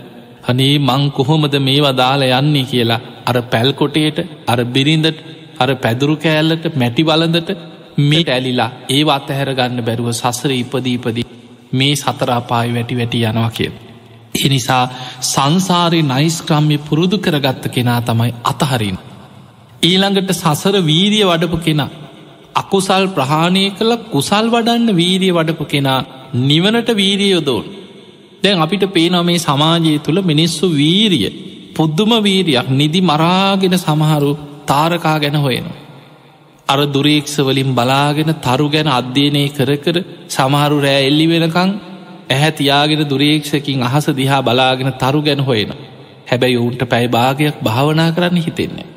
අනේ 0.44 0.78
මං 0.80 1.02
කොහොමද 1.12 1.54
මේවා 1.60 1.94
දාලා 1.94 2.40
යන්නේ? 2.40 2.64
කියලා 2.64 3.00
අර 3.26 3.36
පැල්කොටේට 3.44 4.18
අර 4.46 4.58
බිරිඳට 4.66 5.18
අර 5.58 5.70
පැදුරු 5.76 6.14
කෑල්ලට 6.18 6.64
මැටි 6.74 7.02
බලඳට 7.02 7.50
මේට 8.00 8.28
ඇලිලා 8.28 8.70
ඒ 8.88 9.02
අතහැර 9.10 9.50
ගන්න 9.54 9.86
බැරුව 9.86 10.08
සසර 10.12 10.50
ඉපදීපදී 10.54 11.39
මේ 11.72 11.94
සතරාපායි 11.96 12.74
වැටි 12.74 12.96
වැටි 12.96 13.24
යනවා 13.24 13.50
කිය. 13.50 13.70
එනිසා 14.38 14.84
සංසාරය 15.22 16.02
නයිස්ක්‍රම්ය 16.04 16.76
පුරුදු 16.80 17.18
කරගත්ත 17.18 17.64
කෙනා 17.68 18.00
තමයි 18.02 18.32
අතහරින්. 18.44 18.98
ඊළඟට 19.82 20.30
සසර 20.34 20.76
වීරිය 20.84 21.24
වඩපු 21.24 21.58
කෙනා 21.58 21.90
අකුසල් 22.54 23.04
ප්‍රහාණය 23.08 23.64
කළ 23.70 23.92
කුසල් 24.10 24.46
වඩන්න 24.50 24.96
වීරිය 24.96 25.32
වඩපු 25.32 25.64
කෙනා 25.64 26.00
නිවනට 26.42 26.90
වීරිය 26.96 27.30
යොදෝන් 27.30 27.64
දැන් 28.42 28.58
අපිට 28.58 28.84
පේනො 28.88 29.22
මේ 29.22 29.38
සමාජය 29.40 29.92
තුළ 29.98 30.20
මිනිස්සු 30.22 30.66
වීරිය 30.72 31.30
පුද්දුම 31.76 32.12
වීරියක් 32.20 32.68
නිදි 32.72 33.00
මරාගෙන 33.02 33.76
සමහරු 33.78 34.32
තාරකා 34.66 35.16
ගැන 35.18 35.36
හොයනවා. 35.36 35.79
අර 36.70 36.80
දුරීක්ෂවලින් 36.86 37.70
බලාගෙන 37.74 38.30
තරු 38.38 38.66
ගැන 38.68 38.88
අධ්‍යයනය 38.90 39.44
කර 39.50 39.70
කර 39.76 39.96
සමහරු 40.28 40.76
රෑ 40.78 41.02
එල්ලි 41.06 41.26
වෙනකං 41.28 41.70
ඇහැ 42.28 42.52
තියාගෙන 42.52 43.02
දුරීක්ෂකින් 43.04 43.82
අහස 43.82 44.06
දිහා 44.12 44.42
බලාගෙන 44.42 44.92
තරු 44.94 45.20
ගැන 45.22 45.40
හොයෙන. 45.40 45.72
හැබැයි 46.26 46.56
ඔවුන්ට 46.56 46.82
පැයි 46.86 47.08
භාගයක් 47.08 47.56
භාවනා 47.60 48.10
කරන්න 48.12 48.38
හිතෙන්නේ. 48.38 48.88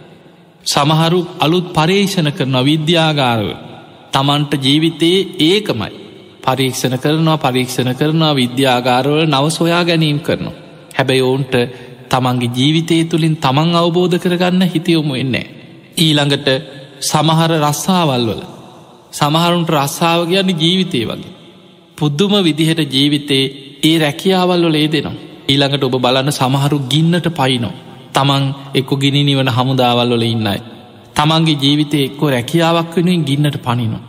සමහරු 0.65 1.19
අලුත් 1.39 1.67
පර්යේෂණ 1.71 2.29
කරන 2.31 2.55
විද්‍යාගාරව 2.63 3.47
තමන්ට 4.13 4.53
ජීවිතයේ 4.57 5.19
ඒකමයි 5.41 5.93
පරීක්ෂණ 6.41 6.95
කරනවා 6.97 7.37
පරීක්ෂණ 7.37 7.95
කරනවා 7.95 8.33
විද්‍යාගාරවල 8.35 9.25
නව 9.27 9.45
සොයා 9.51 9.83
ගැනීම් 9.83 10.19
කරනවා. 10.19 10.55
හැබැයි 10.93 11.21
ඔවුන්ට 11.21 11.55
තමන්ගේ 12.09 12.51
ජීවිතය 12.51 12.97
තුළින් 13.05 13.35
තමන් 13.37 13.75
අවබෝධ 13.75 14.17
කරගන්න 14.19 14.63
හිතියොමු 14.65 15.13
එන්නේ. 15.15 15.45
ඊළඟට 15.97 16.47
සමහර 17.03 17.51
රස්සාවල් 17.61 18.25
වල 18.29 18.41
සමහරුන්ට 19.11 19.71
රස්සාාව 19.71 20.21
කියන්නේ 20.27 20.59
ජීවිතය 20.61 20.99
වගේ. 21.05 21.33
පුද්දුම 21.97 22.33
විදිහට 22.41 22.81
ජීවිතේ 22.95 23.45
ඒ 23.83 23.95
රැකියාවල් 23.99 24.63
වල 24.63 24.75
ඒ 24.75 24.87
දෙනවා. 24.87 25.15
ඊළඟට 25.45 25.83
ඔබ 25.83 25.95
බලන්න 25.97 26.31
සමහරු 26.31 26.77
ගින්නට 26.91 27.27
පයිනෝ. 27.31 27.73
තමන් 28.13 28.43
එක්කො 28.75 28.95
ගිනි 28.95 29.21
නිවන 29.23 29.49
හමුදාවල් 29.49 30.11
වල 30.11 30.25
ඉන්නයි. 30.25 30.59
තමන්ගේ 31.15 31.61
ජීවිතය 31.63 31.97
එක්කෝ 32.07 32.29
රැකියාවක් 32.29 32.95
වෙනුවෙන් 32.95 33.27
ගින්නට 33.29 33.57
පනිනවා. 33.59 34.03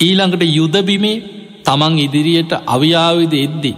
ඊළඟට 0.00 0.42
යුදබිමේ 0.50 1.16
තමන් 1.64 1.98
ඉදිරියට 1.98 2.52
අවියාවිද 2.66 3.34
එද්දි. 3.36 3.72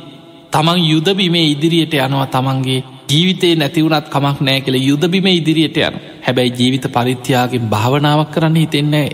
තමන් 0.53 0.79
යුදබිමේ 0.85 1.47
ඉදිරියට 1.47 1.95
යනවා 1.97 2.29
තමන්ගේ 2.29 2.85
ජීවිතේ 3.11 3.55
නැතිවුණත් 3.57 4.07
කමක් 4.09 4.39
නෑ 4.41 4.61
කළ 4.61 4.79
යුදබිම 4.83 5.27
ඉදිරියට 5.31 5.79
යන 5.79 5.97
හැබැයි 6.29 6.57
ජීවිත 6.59 6.87
පරිත්‍යයාගෙන් 6.93 7.69
භාවනාවක් 7.69 8.33
කරන්න 8.33 8.57
හිතෙන්නේ 8.57 9.07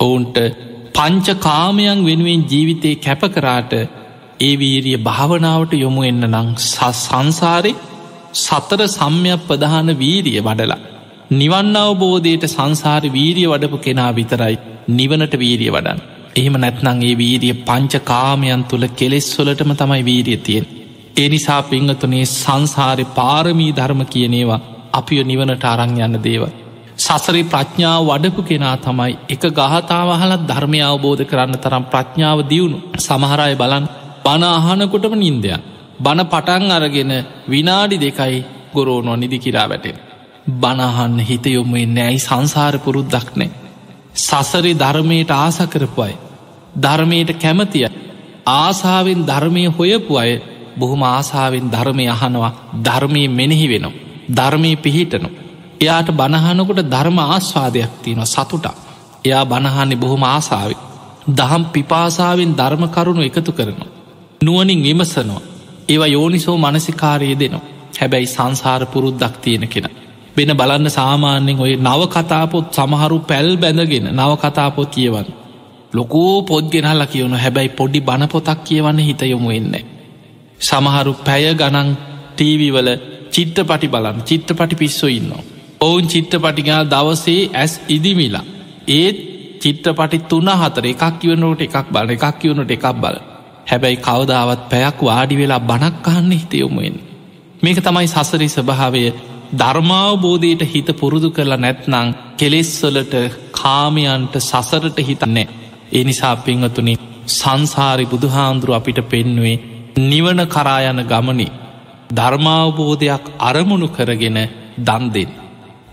ඔවුන්ට 0.00 0.38
පංච 0.94 1.36
කාමයන් 1.40 2.00
වෙනුවෙන් 2.04 2.42
ජීවිතය 2.44 2.90
කැප 2.98 3.22
කරාට 3.30 3.72
ඒ 4.40 4.54
වීරිය 4.56 4.98
භාවනාවට 5.00 5.72
යොමු 5.76 6.02
එන්න 6.02 6.24
නං 6.28 6.48
සංසාරෙ 6.58 7.72
සතර 8.36 8.82
සම්යක් 8.88 9.46
ප්‍රධාන 9.48 9.90
වීරිය 9.96 10.40
වඩලා. 10.40 10.78
නිවන්න 11.32 11.76
අවබෝධයට 11.78 12.44
සංසාර 12.48 13.04
වීරිය 13.10 13.48
වඩපු 13.48 13.78
කෙනා 13.78 14.10
විතරයි 14.12 14.56
නිවනට 14.90 15.34
වීරිය 15.36 15.70
වඩන්. 15.70 16.00
එහෙම 16.36 16.56
නැත්නං 16.56 17.02
ඒ 17.02 17.14
වීරිය 17.16 17.54
පංච 17.62 18.02
කාමයන් 18.04 18.64
තුළ 18.64 18.86
කෙලෙස්වලටම 18.92 19.72
තමයි 19.74 20.02
වීරිය 20.04 20.38
තියෙන්. 20.38 20.66
ඒ 21.16 21.28
නිසා 21.28 21.62
පිංහතුනේ 21.64 22.24
සංසාරය 22.32 23.06
පාරමී 23.12 23.72
ධර්ම 23.72 24.02
කියනේවා 24.06 24.60
අපිය 24.92 25.22
නිවනට 25.22 25.64
අරං 25.64 25.96
යන්න 25.98 26.18
දේව. 26.18 26.42
සසරි 26.96 27.42
ප්‍රඥාව 27.44 28.02
වඩපු 28.04 28.42
කෙනා 28.42 28.76
තමයි 28.78 29.14
එක 29.28 29.42
ගහතාවහලත් 29.52 30.42
ධර්මය 30.42 30.80
අවබෝධ 30.82 31.24
කරන්න 31.24 31.56
තරම් 31.56 31.84
ප්‍රඥාව 31.84 32.38
දියුණු 32.44 32.78
සමහරය 32.98 33.54
බලන් 33.54 33.84
බණ 34.24 34.44
අහනකොටම 34.50 35.14
නින්දයක්. 35.16 35.60
බණ 35.98 36.26
පටන් 36.26 36.70
අරගෙන 36.70 37.12
විනාඩි 37.46 37.96
දෙකයි 37.98 38.44
ගොරෝනො 38.74 39.16
නිදි 39.16 39.38
කිරා 39.38 39.68
වැටෙන. 39.68 39.96
බණහන්න 40.52 41.18
හිත 41.20 41.46
යොමුේ 41.48 41.86
නෑයි 41.88 42.18
සංසාර 42.18 42.78
පුරුද්දක්නේ. 42.78 43.50
සසරි 44.16 44.72
ධර්මයට 44.74 45.30
ආස 45.32 45.58
කරපු 45.66 46.02
අය. 46.02 46.14
ධර්මයට 46.76 47.30
කැමතිය 47.36 47.88
ආසාාවෙන් 48.46 49.26
ධර්මය 49.26 49.64
හොයපු 49.68 50.12
අය 50.16 50.32
බොහොම 50.78 51.02
ආසාාවෙන් 51.04 51.70
ධර්මය 51.70 52.04
අහනවා 52.08 52.52
ධර්මය 52.84 53.22
මෙනෙහි 53.30 53.66
වෙනවා. 53.68 54.07
ධර්මය 54.28 54.76
පිහිටනු. 54.76 55.28
එයාට 55.80 56.10
බණහනකොට 56.10 56.80
ධර්ම 56.86 57.18
ආස්වාදයක් 57.20 57.92
තියෙන 58.02 58.26
සතුටක්. 58.26 58.76
එයා 59.24 59.44
බණහන්නේ 59.44 59.96
බොහොම 59.96 60.22
ආසාාව. 60.24 60.72
දහම් 61.30 61.62
පිපාසාාවෙන් 61.66 62.52
ධර්මකරුණු 62.56 63.22
එකතු 63.22 63.52
කරනවා. 63.52 63.90
නුවනින් 64.40 64.82
විමසනවා. 64.82 65.42
ඒවා 65.88 66.06
යෝනිසෝ 66.08 66.56
මනසිකාරය 66.56 67.34
දෙනවා. 67.34 67.66
හැබැයි 67.98 68.26
සංසාර 68.26 68.82
පුරුද්දක් 68.86 69.34
තියෙන 69.36 69.68
කෙන. 69.68 69.86
වෙන 70.36 70.50
බලන්න 70.56 70.90
සාමාන්‍යෙන් 70.90 71.60
ඔය 71.60 71.72
නව 71.78 72.00
කතාපොත් 72.06 72.66
සමහරු 72.72 73.18
පැල් 73.20 73.48
බැඳගෙන 73.56 74.06
නව 74.12 74.32
කතාපොත් 74.36 74.88
කියවන්න. 74.88 75.28
ලොකෝ 75.92 76.42
පොද් 76.42 76.64
ගෙනල්ල 76.66 77.02
කියවුණු 77.06 77.36
හැබැයි 77.36 77.70
පොඩි 77.70 78.00
බණපොතක් 78.00 78.58
කියවන්න 78.64 78.98
හිත 78.98 79.22
යොමු 79.24 79.50
එන්නේ. 79.50 79.84
සමහරු 80.60 81.12
පැය 81.20 81.44
ගනන් 81.54 81.88
ටීවිවල 82.34 82.88
චිත්‍රපටි 83.30 83.88
බලන් 83.88 84.18
චිත්‍රපටි 84.22 84.76
පිස්සු 84.76 85.06
ඉන්නවා. 85.08 85.42
ඔවුන් 85.80 86.06
චිත්‍රපටිගල් 86.06 86.84
දවසේ 86.86 87.50
ඇස් 87.54 87.72
ඉදිමිලා. 87.88 88.44
ඒත් 88.90 89.16
චිත්‍රපටි 89.60 90.18
තුන්න 90.24 90.50
හතර 90.52 90.86
එකක් 90.86 91.04
කියවනට 91.20 91.62
එකක් 91.62 91.76
බල 91.90 92.08
එකක් 92.10 92.26
කියවනට 92.40 92.70
එකක් 92.70 92.86
බල. 92.96 93.16
හැබැයි 93.66 93.98
කවදාවත් 93.98 94.62
පැයක් 94.70 94.98
වාඩි 95.02 95.34
වෙලා 95.36 95.60
බණක් 95.62 96.06
අහන්න 96.06 96.32
හිතයොමුෙන්. 96.32 96.96
මේක 97.62 97.78
තමයි 97.80 98.08
සසරි 98.08 98.48
ස්භාවය 98.50 99.02
ධර්මාවබෝධයට 99.52 100.62
හිත 100.64 100.88
පුරුදු 100.94 101.28
කරලා 101.30 101.58
නැත්නං 101.58 102.08
කෙලෙස්වලට 102.36 103.14
කාමයන්ට 103.52 104.34
සසරට 104.40 104.98
හිතන්නේ. 105.00 105.48
ඒ 105.92 106.04
නිසා 106.04 106.36
පිංහතුනි 106.38 106.94
සංසාරි 107.30 108.04
බුදුහාන්දුරු 108.06 108.72
අපිට 108.72 109.00
පෙන්නුවේ 109.04 109.56
නිවන 110.02 110.40
කරායන 110.46 111.00
ගමනි 111.04 111.46
ධර්මාවබෝධයක් 112.10 113.24
අරමුණු 113.40 113.88
කරගෙන 113.88 114.38
දන්දෙන්. 114.78 115.30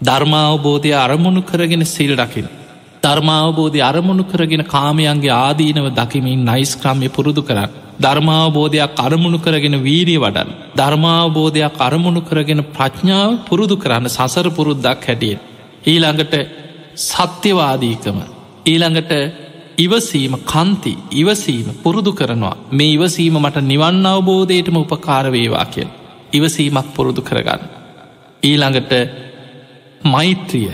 ධර්මාවබෝධය 0.01 0.91
අරමුණු 0.95 1.41
කරගෙන 1.41 1.85
සිල් 1.85 2.15
රකින. 2.15 2.47
ධර්මාවබෝධය 3.03 3.81
අරමුණු 3.81 4.23
කරගෙන 4.23 4.63
කාමයන්ගේ 4.65 5.33
ආදීනව 5.37 5.87
දකිමින් 5.91 6.45
නයිස්ක්‍රම්ය 6.45 7.09
පුරුදු 7.09 7.41
කරන්න. 7.41 7.71
ධර්මාවබෝධයක් 7.99 8.93
අරමුණු 8.97 9.39
කරගෙන 9.39 9.75
වීරිය 9.83 10.19
වඩන්. 10.19 10.49
ධර්මාවබෝධයක් 10.75 11.75
අරමුණු 11.79 12.21
කරගෙන 12.21 12.61
ප්‍රඥාව 12.69 13.31
පුරුදු 13.45 13.75
කරන්න 13.77 14.07
සසර 14.09 14.47
පුරුද්දක් 14.49 15.03
හැටියෙන්. 15.03 15.39
ඊළඟට 15.85 16.35
සත්‍යවාදීකම. 17.01 18.17
ඊළඟට 18.65 19.11
ඉවසීම 19.77 20.33
කන්ති 20.43 20.93
ඉවසීම 21.13 21.67
පුරුදු 21.83 22.11
කරනවා 22.13 22.55
මේ 22.71 22.93
ඉවසීම 22.93 23.35
මට 23.35 23.63
නිවන්න 23.63 24.05
අවබෝධයටම 24.05 24.77
උපකාරවේවා 24.77 25.65
කියල්. 25.65 25.89
ඉවසීමක් 26.31 26.87
පුරුදු 26.93 27.21
කරගන්න. 27.21 27.61
ඊළඟට 28.43 28.93
මෛත්‍රිය 30.03 30.71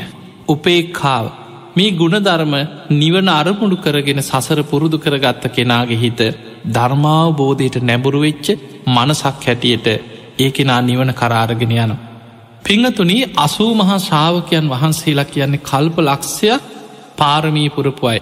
උපේක්කාව 0.48 1.26
මේ 1.76 1.92
ගුණධර්ම 1.94 2.54
නිවන 2.92 3.30
අරමුණු 3.32 3.78
කරගෙන 3.78 4.22
සසර 4.22 4.60
පුරුදු 4.64 4.98
කරගත්ත 4.98 5.44
කෙනාගේ 5.50 6.00
හිත 6.00 6.22
ධර්මාවබෝධයට 6.68 7.78
නැබුරුවෙච්ච 7.82 8.48
මනසක් 8.88 9.42
හැටියට 9.42 9.88
ඒකෙනා 10.40 10.82
නිවන 10.82 11.14
කරාරගෙන 11.14 11.74
යන. 11.76 11.94
පිංහතුනී 12.64 13.24
අසූ 13.38 13.72
මහා 13.76 14.00
ශ්‍රාවකයන් 14.00 14.70
වහන්සේලා 14.70 15.26
කියන්නේ 15.28 15.66
කල්ප 15.66 15.98
ලක්ෂයක් 16.00 16.62
පාරමී 17.18 17.70
පුරපු 17.70 18.08
අයි. 18.08 18.22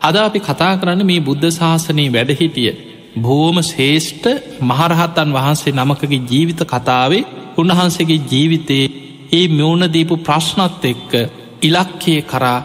අද 0.00 0.16
අපි 0.18 0.40
කතා 0.40 0.72
කරන්න 0.76 1.02
මේ 1.04 1.20
බුද්ධ 1.20 1.50
ශාසනයේ 1.52 2.12
වැඩහිටිය 2.12 2.72
බෝම 3.16 3.56
ශේෂ්ඨ 3.62 4.28
මහරහත්තන් 4.62 5.30
වහන්සේ 5.32 5.72
නමකගේ 5.74 6.20
ජීවිත 6.24 6.60
කතාවේ 6.64 7.26
උන්වහන්සේගේ 7.58 8.24
ජීවිතයේ 8.30 8.92
ඒ 9.32 9.46
මියෝණදීපු 9.50 10.16
ප්‍රශ්නත් 10.18 10.84
එක්ක 10.84 11.12
ඉලක්කය 11.62 12.16
කරා 12.24 12.58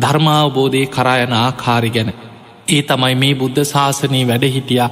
ධර්මාවබෝධය 0.00 0.82
කරායන 0.88 1.32
ආකාරි 1.34 1.90
ගැන 1.90 2.10
ඒ 2.68 2.82
තමයි 2.84 3.14
මේ 3.16 3.34
බුද්ධ 3.34 3.62
ශාසනී 3.64 4.24
වැඩහිටිය 4.24 4.82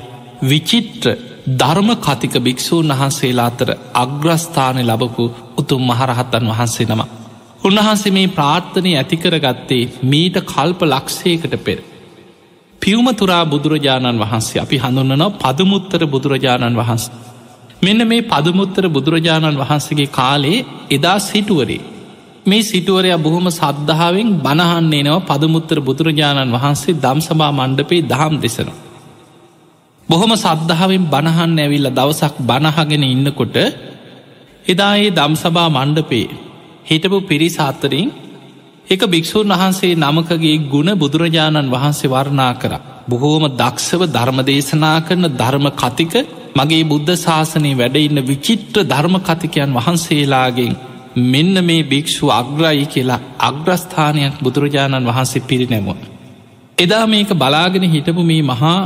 විචිත්‍ර 0.42 1.06
ධර්ම 1.54 1.90
කතික 1.98 2.34
භික්‍ෂූන් 2.40 2.90
වහන්සේලා 2.90 3.46
අතර 3.46 3.70
අග්‍රස්ථානය 3.96 4.82
ලබපු 4.84 5.24
උතුම් 5.58 5.82
මහරහත්තන් 5.84 6.48
වහන්සේ 6.48 6.86
නම. 6.86 7.02
උන්වහන්සේ 7.62 8.12
මේ 8.12 8.28
ප්‍රාර්ථනය 8.30 8.90
ඇතිකර 8.94 9.34
ගත්තේ 9.38 9.90
මීට 10.04 10.36
කල්ප 10.44 10.80
ලක්ෂයකට 10.84 11.54
පෙර. 11.60 11.78
පියවමතුරා 12.82 13.44
බුදුරජාණන් 13.46 14.18
වහන්සේ 14.18 14.60
අපි 14.60 14.76
හඳුන්නනවා 14.78 15.36
පදමුත්තර 15.36 16.02
බුදුරජාණන් 16.06 16.76
වහන්ස. 16.76 17.04
මෙන්න 17.78 18.00
මේ 18.04 18.22
පදමුත්තර 18.24 18.84
බුදුරජාණන් 18.88 19.56
වහන්සේගේ 19.56 20.10
කාලේ 20.10 20.66
එදා 20.90 21.18
සිටුවරේ. 21.20 21.80
මේ 22.46 22.62
සිටුවරය 22.64 23.10
බොහොම 23.18 23.46
සද්ධාවෙන් 23.50 24.30
බණහන්නේ 24.38 25.02
නව 25.04 25.16
පදමුත්තර 25.22 25.78
බුදුරජාණන් 25.80 26.54
වහන්සේ 26.54 26.94
දම්සභා 26.96 27.52
මණ්ඩපේ 27.52 28.02
දහම් 28.04 28.34
දෙසනවා. 28.38 28.78
බොහොම 30.08 30.32
සද්ධාවෙන් 30.36 31.04
බණහන්න 31.06 31.58
ඇවිල්ල 31.58 31.90
දවසක් 31.90 32.34
බණහගෙන 32.42 33.04
ඉන්නකොට 33.06 33.56
එදා 34.66 34.94
ඒ 34.96 35.10
දම්සභා 35.10 35.68
මණ්ඩපේ 35.70 36.26
හිටපු 36.86 37.18
පිරිසාත්තරින් 37.22 38.08
එක 38.90 39.02
භික්‍ෂූන් 39.06 39.50
වහන්සේ 39.52 39.96
නමකගේ 39.96 40.56
ගුණ 40.66 40.90
බුදුරජාණන් 40.94 41.70
වහන්සේ 41.70 42.08
වර්ණා 42.08 42.52
කර. 42.54 42.72
බොහෝම 43.08 43.44
දක්ෂව 43.52 44.02
ධර්මදේශනා 44.08 44.98
කරන 45.00 45.24
ධර්ම 45.32 45.66
කතික 45.74 46.14
මගේ 46.56 46.84
බුද්ධ 46.84 47.12
ශාසනය 47.16 47.72
වැඩඉන්න 47.74 48.20
විචිත්‍ර 48.24 48.84
ධර්ම 48.84 49.16
කතිකයන් 49.20 49.74
වහන්සේලාගෙන් 49.74 50.72
මෙන්න 51.24 51.54
මේ 51.62 51.82
භික්‍ෂු 51.84 52.32
අග්‍රයි 52.32 52.86
කියලා 52.86 53.20
අග්‍රස්ථානයක් 53.40 54.34
බුදුරජාණන් 54.38 55.08
වහන්සේ 55.08 55.42
පිරිනැමුව. 55.42 55.98
එදා 56.78 57.04
මේක 57.06 57.30
බලාගෙන 57.34 57.86
හිටපු 57.86 58.22
මේ 58.24 58.42
මහා 58.44 58.78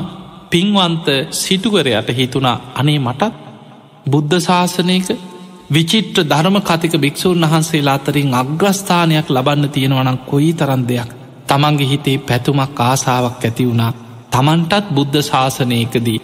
පින්වන්ත 0.51 1.07
සිටුවරයට 1.35 2.09
හිතුනා 2.13 2.59
අනේ 2.75 2.99
මටත් 2.99 3.33
බුද්ධ 4.07 4.39
ශාසනයක 4.41 5.09
විචිට්‍ර 5.73 6.25
ධර්ම 6.25 6.57
කතික 6.61 6.95
භික්‍ෂූන් 6.97 7.45
වහන්සේලා 7.45 7.95
අතරින් 7.95 8.35
අග්‍රස්ථානයක් 8.35 9.29
ලබන්න 9.29 9.69
තියෙනවනම් 9.69 10.19
කොයි 10.21 10.53
තරන් 10.53 10.83
දෙයක්? 10.85 11.11
තමන්ගේ 11.49 11.89
හිතේ 11.89 12.19
පැතුමක් 12.21 12.81
ආසාාවක් 12.83 13.41
ඇති 13.41 13.65
වුණා. 13.65 13.93
තමන්ටත් 14.33 14.87
බුද්ධ 14.91 15.19
ශාසනයකදී 15.23 16.19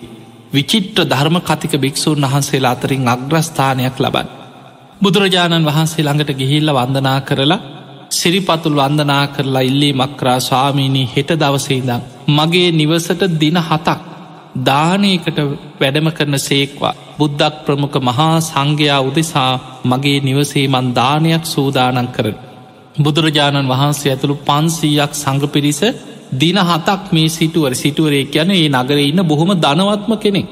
විචිට්‍ර 0.51 1.01
ධර්ම 1.05 1.37
කතික 1.43 1.73
භික්‍ෂූන් 1.77 2.25
වහන්සේලා 2.25 2.73
අතරින් 2.73 3.09
අග්‍රස්ථානයක් 3.09 3.97
ලබන් 3.99 4.29
බුදුරජාණන් 5.01 5.67
වහන්සේ 5.67 6.05
ළඟට 6.05 6.33
ගිහිල්ල 6.35 6.71
වන්දනා 6.73 7.19
කරලා 7.21 7.65
සිරිපතුල් 8.11 8.77
වන්දනා 8.77 9.25
කරලා 9.29 9.63
ඉල්ලේ 9.63 9.93
මක්‍රා 9.95 10.39
ස්වාමීණී 10.41 11.11
හෙට 11.15 11.31
දවසේදම් 11.37 12.03
මගේ 12.29 12.71
නිවසට 12.73 13.23
දින 13.41 13.59
හතක් 13.61 14.01
දානයකට 14.65 15.39
වැඩම 15.79 16.09
කරන 16.11 16.37
සේක්වා 16.41 16.95
බුද්ධක් 17.19 17.55
ප්‍රමුඛ 17.65 17.99
මහා 18.01 18.35
සංඝයා 18.41 19.01
උදෙසා 19.01 19.53
මගේ 19.85 20.19
නිවසේ 20.21 20.67
මන් 20.69 20.87
දානයක් 20.95 21.45
සූදානන් 21.47 22.09
කරන. 22.09 22.37
බුදුරජාණන් 22.97 23.69
වහන්සේ 23.69 24.13
ඇතුළු 24.13 24.37
පන්සීයක් 24.43 25.13
සංගපිරිස 25.15 25.81
දින 26.33 26.59
හතක් 26.61 27.03
මේ 27.11 27.29
සිටුවර 27.31 27.73
සිටුවරේ 27.75 28.25
යන 28.35 28.51
ඒ 28.53 28.69
නගර 28.71 28.99
ඉන්න 29.01 29.23
බොහොම 29.25 29.51
ධනවත්ම 29.57 30.13
කෙනෙක්. 30.17 30.49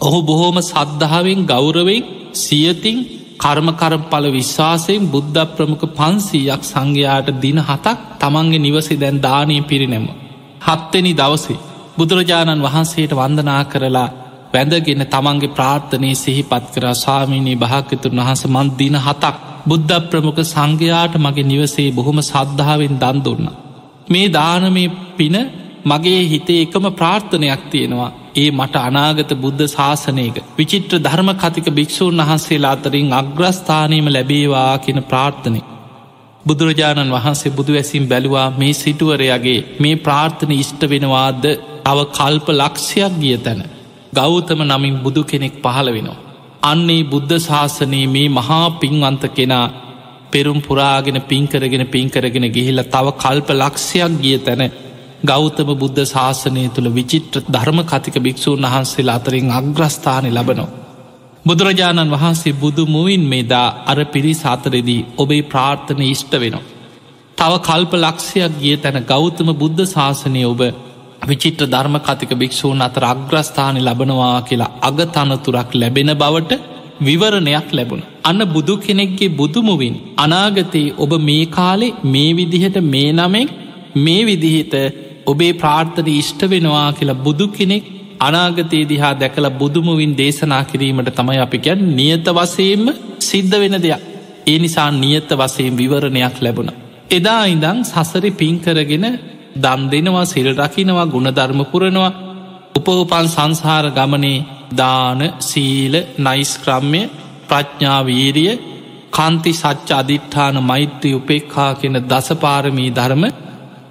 ඔහු 0.00 0.18
බොහෝම 0.22 0.58
සද්ධාවෙන් 0.62 1.40
ගෞරවෙන් 1.44 2.08
සියතින් 2.34 2.96
කර්මකරම් 3.38 4.02
පල 4.04 4.24
විශ්වාසයෙන් 4.30 5.02
බුද්ධ 5.06 5.40
ප්‍රමුඛ 5.48 5.86
පන්සීයක් 5.90 6.62
සංඝයාට 6.64 7.28
දින 7.36 7.58
හතක් 7.60 7.98
තමන්ගේ 8.20 8.58
නිවසේ 8.58 8.96
දැන් 8.96 9.16
දානය 9.20 9.56
පිරිනැම. 9.62 10.06
හත්තෙනි 10.60 11.12
දවසේ 11.14 11.58
බුදුරජාණන් 11.98 12.64
වහන්සේට 12.64 13.12
වන්දනා 13.12 13.62
කරලා 13.64 14.08
වැඳගෙන 14.48 15.04
තමන්ගේ 15.06 15.50
ප්‍රාර්ථනය 15.50 16.10
සිහිපත් 16.14 16.64
කර 16.74 16.84
ස්වාමීනී 16.94 17.56
භාකතුන් 17.56 18.18
වහස 18.18 18.42
මන් 18.46 18.68
දින 18.76 18.96
හතක් 18.98 19.34
බුද්ධ 19.66 19.94
ප්‍රමුඛ 20.06 20.42
සංඝයාට 20.44 21.14
මගේ 21.18 21.44
නිවසේ 21.44 21.88
බොහොම 21.92 22.18
සද්ධාවෙන් 22.22 22.94
දන් 22.96 23.18
දුන්න. 23.20 23.46
මේ 24.08 24.28
දානමය 24.30 24.84
පින 25.12 25.36
මගේ 25.84 26.22
හිතේ 26.26 26.60
එකම 26.62 26.84
ප්‍රාර්ථනයක් 26.92 27.62
තියෙනවා 27.70 28.10
ඒ 28.34 28.50
මට 28.50 28.76
අනාගත 28.80 29.32
බුද්ධ 29.36 29.64
ශාසනයක 29.68 30.36
විචිත්‍ර 30.56 30.94
ධර්ම 30.98 31.30
කතික 31.36 31.66
භික්‍ෂූන් 31.70 32.20
වහන්සේලා 32.20 32.72
අතරින් 32.72 33.10
අග්‍රස්ථානීම 33.14 34.06
ලැබේවා 34.08 34.72
කියෙන 34.78 35.02
ප්‍රාර්ථනය. 35.04 35.60
බුදුරජාණන් 36.44 37.12
වහන්සේ 37.12 37.52
බුදු 37.52 37.72
ඇසිම් 37.74 38.04
බැලුවා 38.06 38.48
මේ 38.52 38.74
සිටුවරයාගේ 38.74 39.60
මේ 39.78 39.96
ප්‍රාර්ථන 39.98 40.52
ඉෂ්ට 40.54 40.82
වෙනවාද 40.86 41.44
තව 41.88 41.98
කල්ප 42.12 42.48
ලක්ෂයක් 42.52 43.12
ගිය 43.20 43.36
තැන. 43.38 43.60
ගෞතම 44.12 44.60
නමින් 44.64 44.96
බුදු 44.98 45.22
කෙනෙක් 45.24 45.54
පහළ 45.58 45.88
වෙනවා. 45.88 46.18
අන්නේ 46.62 47.02
බුද්ධ 47.04 47.36
ශාසනයේ 47.40 48.08
මේ 48.08 48.28
මහා 48.30 48.64
පින්වන්ත 48.72 49.24
කෙනා 49.30 49.66
පෙරුම් 50.28 50.58
පුරාගෙන 50.60 51.18
පින්කරගෙන 51.22 51.84
පින්කරගෙන 51.86 52.46
ගිහිල්ල 52.50 52.82
තව 52.86 53.06
කල්ප 53.14 53.48
ලක්ෂයක් 53.54 54.12
ගිය 54.20 54.38
තැන 54.40 54.62
ගෞතම 55.24 55.70
බුද්ධ 55.74 56.02
ශාසනය 56.06 56.64
තුළ 56.70 56.90
විචිත්‍ර 56.90 57.40
ධර්ම 57.46 57.80
කතික 57.84 58.16
භික්‍ෂූන් 58.18 58.66
වහන්සේලා 58.66 59.16
අතරින් 59.16 59.50
අග්‍රස්ථානය 59.52 60.30
ලබනෝ. 60.30 60.68
බුදුරජාණන් 61.44 62.12
වහන්සේ 62.12 62.52
බුදු 62.54 62.82
මුවින් 62.86 63.24
මේදා 63.24 63.68
අර 63.86 63.98
පිරිස් 64.06 64.42
අතරෙදී 64.46 65.06
ඔබේ 65.16 65.42
ප්‍රාර්ථන 65.44 66.02
ඉෂ්ට 66.04 66.32
වෙනවා. 66.34 66.66
තව 67.38 67.52
කල්ප 67.60 67.92
ලක්ෂයක් 67.96 68.52
ගිය 68.60 68.76
තැන 68.76 68.98
ගෞතම 69.04 69.48
බුද්ධ 69.54 69.82
ශාසනය 69.86 70.44
ඔබ 70.46 70.62
විචිත්‍ර 71.22 71.66
ධර්ම 71.66 71.96
කතික 71.98 72.32
භික්‍ෂූන් 72.34 72.80
අතර 72.80 73.04
අග්‍රස්ථානය 73.04 73.80
ලබනවා 73.80 74.36
කියලා 74.42 74.74
අගතනතුරක් 74.82 75.70
ලැබෙන 75.74 76.12
බවට 76.14 76.52
විවරණයක් 77.00 77.68
ලැබුණ. 77.72 78.06
අන්න 78.24 78.40
බුදු 78.46 78.76
කෙනෙක්ගේ 78.78 79.34
බුදුමුවින් 79.36 79.96
අනාගතයේ 80.16 80.94
ඔබ 80.96 81.12
මේ 81.20 81.44
කාලේ 81.48 81.96
මේ 82.06 82.32
විදිහට 82.32 82.78
මේ 82.84 83.10
නමෙක් 83.12 83.50
මේ 83.96 84.22
විදිහිත 84.24 84.74
ඔබේ 85.26 85.52
ප්‍රාර්ථන 85.54 86.08
ඉෂ්ට 86.12 86.42
වෙනවා 86.46 86.88
කියලා 86.92 87.22
බුදු 87.22 87.46
කෙනෙක් 87.48 87.84
අනාගතයේ 88.20 88.88
දිහා 88.88 89.14
දැකළ 89.14 89.48
බුදුමුවින් 89.52 90.12
දේශනා 90.16 90.62
කිරීමට 90.64 91.10
තමයි 91.14 91.38
අපි 91.38 91.58
ගැන් 91.58 91.82
නියත 91.96 92.28
වසයෙන්ම 92.30 92.86
සිද්ධ 93.20 93.56
වෙන 93.56 93.76
දෙයක්. 93.78 94.02
ඒ 94.46 94.58
නිසා 94.58 94.90
නියත 94.96 95.30
වසයෙන් 95.32 95.74
විවරණයක් 95.76 96.36
ලැබුණ. 96.40 96.70
එදා 97.10 97.42
ඉඳං 97.46 97.78
සසරි 97.84 98.30
පින්කරගෙන 98.32 99.06
දම් 99.58 99.82
දෙනවා 99.90 100.26
සිල් 100.26 100.48
රකිනවා 100.54 101.06
ගුණධර්මපුරනවා 101.06 102.12
උපවපන් 102.78 103.26
සංසාර 103.28 103.86
ගමනේ 103.90 104.44
දාන 104.72 105.20
සීල 105.40 105.94
නයිස්ක්‍රම්ය 106.18 107.02
ප්‍රඥාවීරිය 107.48 108.52
කන්ති 109.12 109.52
සච්ච 109.54 109.90
අධිට්ඨාන 109.92 110.56
මෛත්‍රී 110.62 111.14
උපෙක්හා 111.14 111.70
කෙන 111.74 111.94
දසපාරමී 112.04 112.90
ධර්ම 112.90 113.24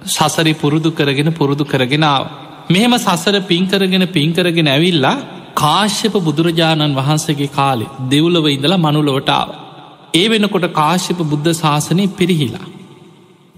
සසරි 0.06 0.54
පුරුදු 0.54 0.90
කරගෙන 0.90 1.30
පුරුදු 1.32 1.64
කරගෙනාව. 1.64 2.24
මෙහෙම 2.68 2.94
සසර 2.96 3.36
පින්කරගෙන 3.42 4.04
පින්කරගෙන 4.08 4.68
ඇවිල්ලා 4.68 5.16
කාශ්‍යප 5.54 6.14
බුදුරජාණන් 6.20 6.96
වහන්සේගේ 6.96 7.50
කාලෙ 7.50 7.86
දෙව්ලව 8.08 8.46
ඉඳලා 8.48 8.78
මනුලොවටාව. 8.78 9.48
ඒ 10.14 10.26
වෙනකොට 10.28 10.66
කාශ්‍යප 10.72 11.20
බුද්ධ 11.24 11.50
ශාසනය 11.54 12.04
පිරිහිලා. 12.10 12.66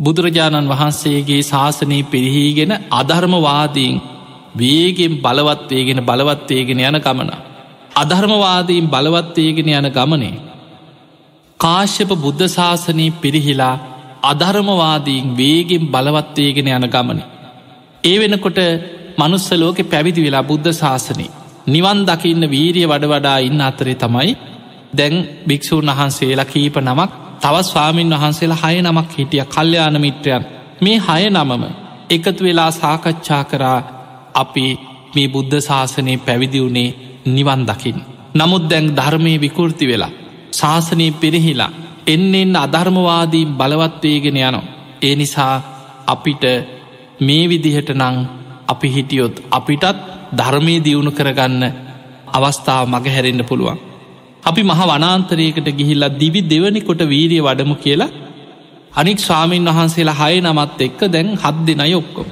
බුදුරජාණන් 0.01 0.71
වහන්සේගේ 0.71 1.43
ශාසනයේ 1.43 2.03
පිරිහීගෙන 2.05 2.73
අධර්මවාදීන් 2.93 3.97
වේගෙන් 4.55 5.15
බලවත්වේගෙන 5.19 6.01
බලවත්වේගෙන 6.03 6.81
යන 6.81 6.99
ගමන. 6.99 7.31
අධර්මවාදීන් 7.95 8.87
බලවත්වේගෙන 8.89 9.69
යන 9.71 9.91
ගමනේ. 9.91 10.41
කාශ්‍යප 11.61 12.11
බුද්ධ 12.19 12.47
ශාසනී 12.49 13.11
පිරිහිලා 13.15 13.77
අධර්මවාදීන් 14.25 15.37
වේගෙන් 15.37 15.85
බලවත්වේගෙන 15.89 16.69
යන 16.69 16.89
ගමන. 16.89 17.21
ඒ 18.05 18.17
වෙනකොට 18.19 18.59
මනුස්සලෝක 19.19 19.79
පැවිදි 19.87 20.21
වෙලා 20.21 20.45
බුද්ධ 20.45 20.71
ශාසනය 20.75 21.27
නිවන් 21.67 21.99
දකින්න 22.07 22.45
වීරිය 22.49 22.87
වඩ 22.87 23.11
වඩා 23.11 23.39
ඉන්න 23.41 23.61
අතරේ 23.63 23.97
තමයි 23.97 24.31
දැන් 24.93 25.17
භික්‍ෂූන් 25.47 25.91
වහන්සේලා 25.91 26.47
කීප 26.47 26.77
නමක් 26.79 27.11
තව 27.41 27.63
ස්වාමීන් 27.63 28.11
වහන්සේලා 28.13 28.63
හය 28.65 28.83
නමක් 28.83 29.11
හිටිය 29.13 29.45
කල්්‍යයාන 29.47 29.97
මිත්‍රයන් 30.01 30.45
මේ 30.81 30.99
හය 30.99 31.23
නමම 31.31 31.63
එකතු 32.11 32.41
වෙලා 32.41 32.71
සාකච්ඡා 32.73 33.43
කරා 33.45 33.79
අපි 34.35 34.65
මේ 35.15 35.29
බුද්ධ 35.29 35.57
ශාසනය 35.61 36.13
පැවිදි 36.19 36.61
වුණේ 36.61 36.97
නිවන් 37.27 37.63
දකිින්. 37.67 37.99
නමුත් 38.35 38.65
දැන් 38.71 38.87
ධර්මය 38.97 39.33
විකෘති 39.41 39.87
වෙලා 39.87 40.13
ශාසනය 40.53 41.07
පිරිහිලා 41.13 41.73
එන්න 42.07 42.35
එන්න 42.35 42.55
අධර්මවාදීන් 42.57 43.55
බලවත්වේගෙන 43.55 44.39
යනවා. 44.39 44.69
ඒ 45.03 45.15
නිසා 45.17 45.55
අපිට 46.07 46.45
මේ 47.21 47.45
විදිහට 47.49 47.91
නං 47.93 48.17
අපි 48.69 48.89
හිටියොත් 48.89 49.35
අපිටත් 49.51 49.97
ධර්මය 50.33 50.75
දියුණු 50.79 51.11
කරගන්න 51.11 51.65
අවස්ථාව 52.29 52.85
මග 52.89 53.07
හැරෙන්න්න 53.07 53.45
පුළුවන්. 53.45 53.79
අපි 54.45 54.63
මහ 54.63 54.81
වනාන්තරයකට 54.85 55.69
ගිහිල්ලා 55.73 56.17
දිවි 56.17 56.41
දෙවනි 56.45 56.81
කොට 56.81 57.03
වීරිය 57.05 57.41
වඩමු 57.41 57.75
කියලා 57.77 58.11
අනික් 58.93 59.19
ස්වාමීන් 59.19 59.69
වහන්සේලා 59.69 60.19
හය 60.21 60.37
නමත් 60.41 60.81
එක්ක 60.81 61.01
දැන් 61.09 61.29
හත් 61.37 61.57
දෙනයි 61.67 61.95
ඔක්කොම. 61.95 62.29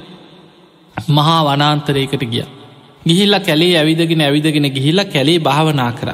මහා 1.09 1.39
වනාන්තරයකට 1.45 2.23
ගිය. 2.25 2.45
ගිහිල්ල 3.05 3.35
කැලේ 3.39 3.73
ඇවිදගෙන 3.77 4.21
ඇවිදගෙන 4.21 4.67
ගිහිල්ල 4.71 5.01
කැලේ 5.05 5.39
භාවනා 5.39 5.91
කර. 5.91 6.09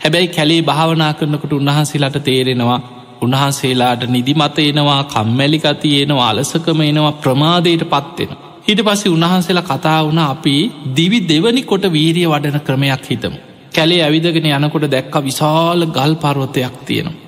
හැබැයි 0.00 0.28
කැලේ 0.28 0.62
භාවනා 0.62 1.12
කරනකට 1.12 1.52
උන්වහන්සේලාට 1.52 2.18
තේරෙනවා 2.20 2.80
උන්වහන්සේලාට 3.22 4.02
නිදිමත 4.08 4.58
එනවා 4.60 5.02
කම්මැලිකති 5.06 5.90
එනවා 6.02 6.30
අලසකම 6.30 6.80
එනවා 6.82 7.12
ප්‍රමාදයට 7.14 7.84
පත්වෙන. 7.86 8.30
හිට 8.66 8.80
පස්සේ 8.82 9.12
උන්වහන්සේලා 9.12 9.68
කතා 9.70 10.00
වුණ 10.04 10.22
අපි 10.24 10.56
දිවි 10.96 11.20
දෙවනි 11.24 11.62
කොට 11.64 11.84
වීරිය 11.92 12.26
වඩන 12.26 12.60
ක්‍රමයක් 12.60 13.04
හිතමු. 13.10 13.45
කැලේ 13.76 14.02
ඇවිදගෙන 14.02 14.50
යනකොට 14.50 14.86
දැක්ක 14.90 15.16
විශාල 15.22 15.80
ගල් 15.88 16.14
පර්වතයක් 16.16 16.76
තියෙනවා. 16.84 17.22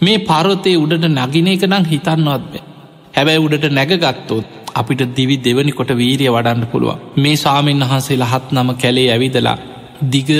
මේ 0.00 0.24
පරොතේ 0.24 0.76
උඩට 0.76 1.10
නගින 1.12 1.48
එක 1.48 1.64
නම් 1.64 1.84
හිතන්නවත් 1.86 2.44
බෑ. 2.44 2.64
හැබැයි 3.14 3.42
උඩට 3.42 3.72
නැගගත්තොත් 3.72 4.46
අපිට 4.74 5.02
දිවි 5.16 5.36
දෙවනි 5.38 5.72
කොට 5.72 5.90
වීරිය 5.92 6.30
වඩන්න 6.30 6.66
පුළුවන් 6.66 7.02
මේ 7.16 7.36
සාමෙන් 7.36 7.82
වහන්සේ 7.82 8.18
ලහත් 8.18 8.46
නම 8.54 8.70
කැලේ 8.76 9.08
ඇවිදලා 9.08 9.56
දිග 10.12 10.30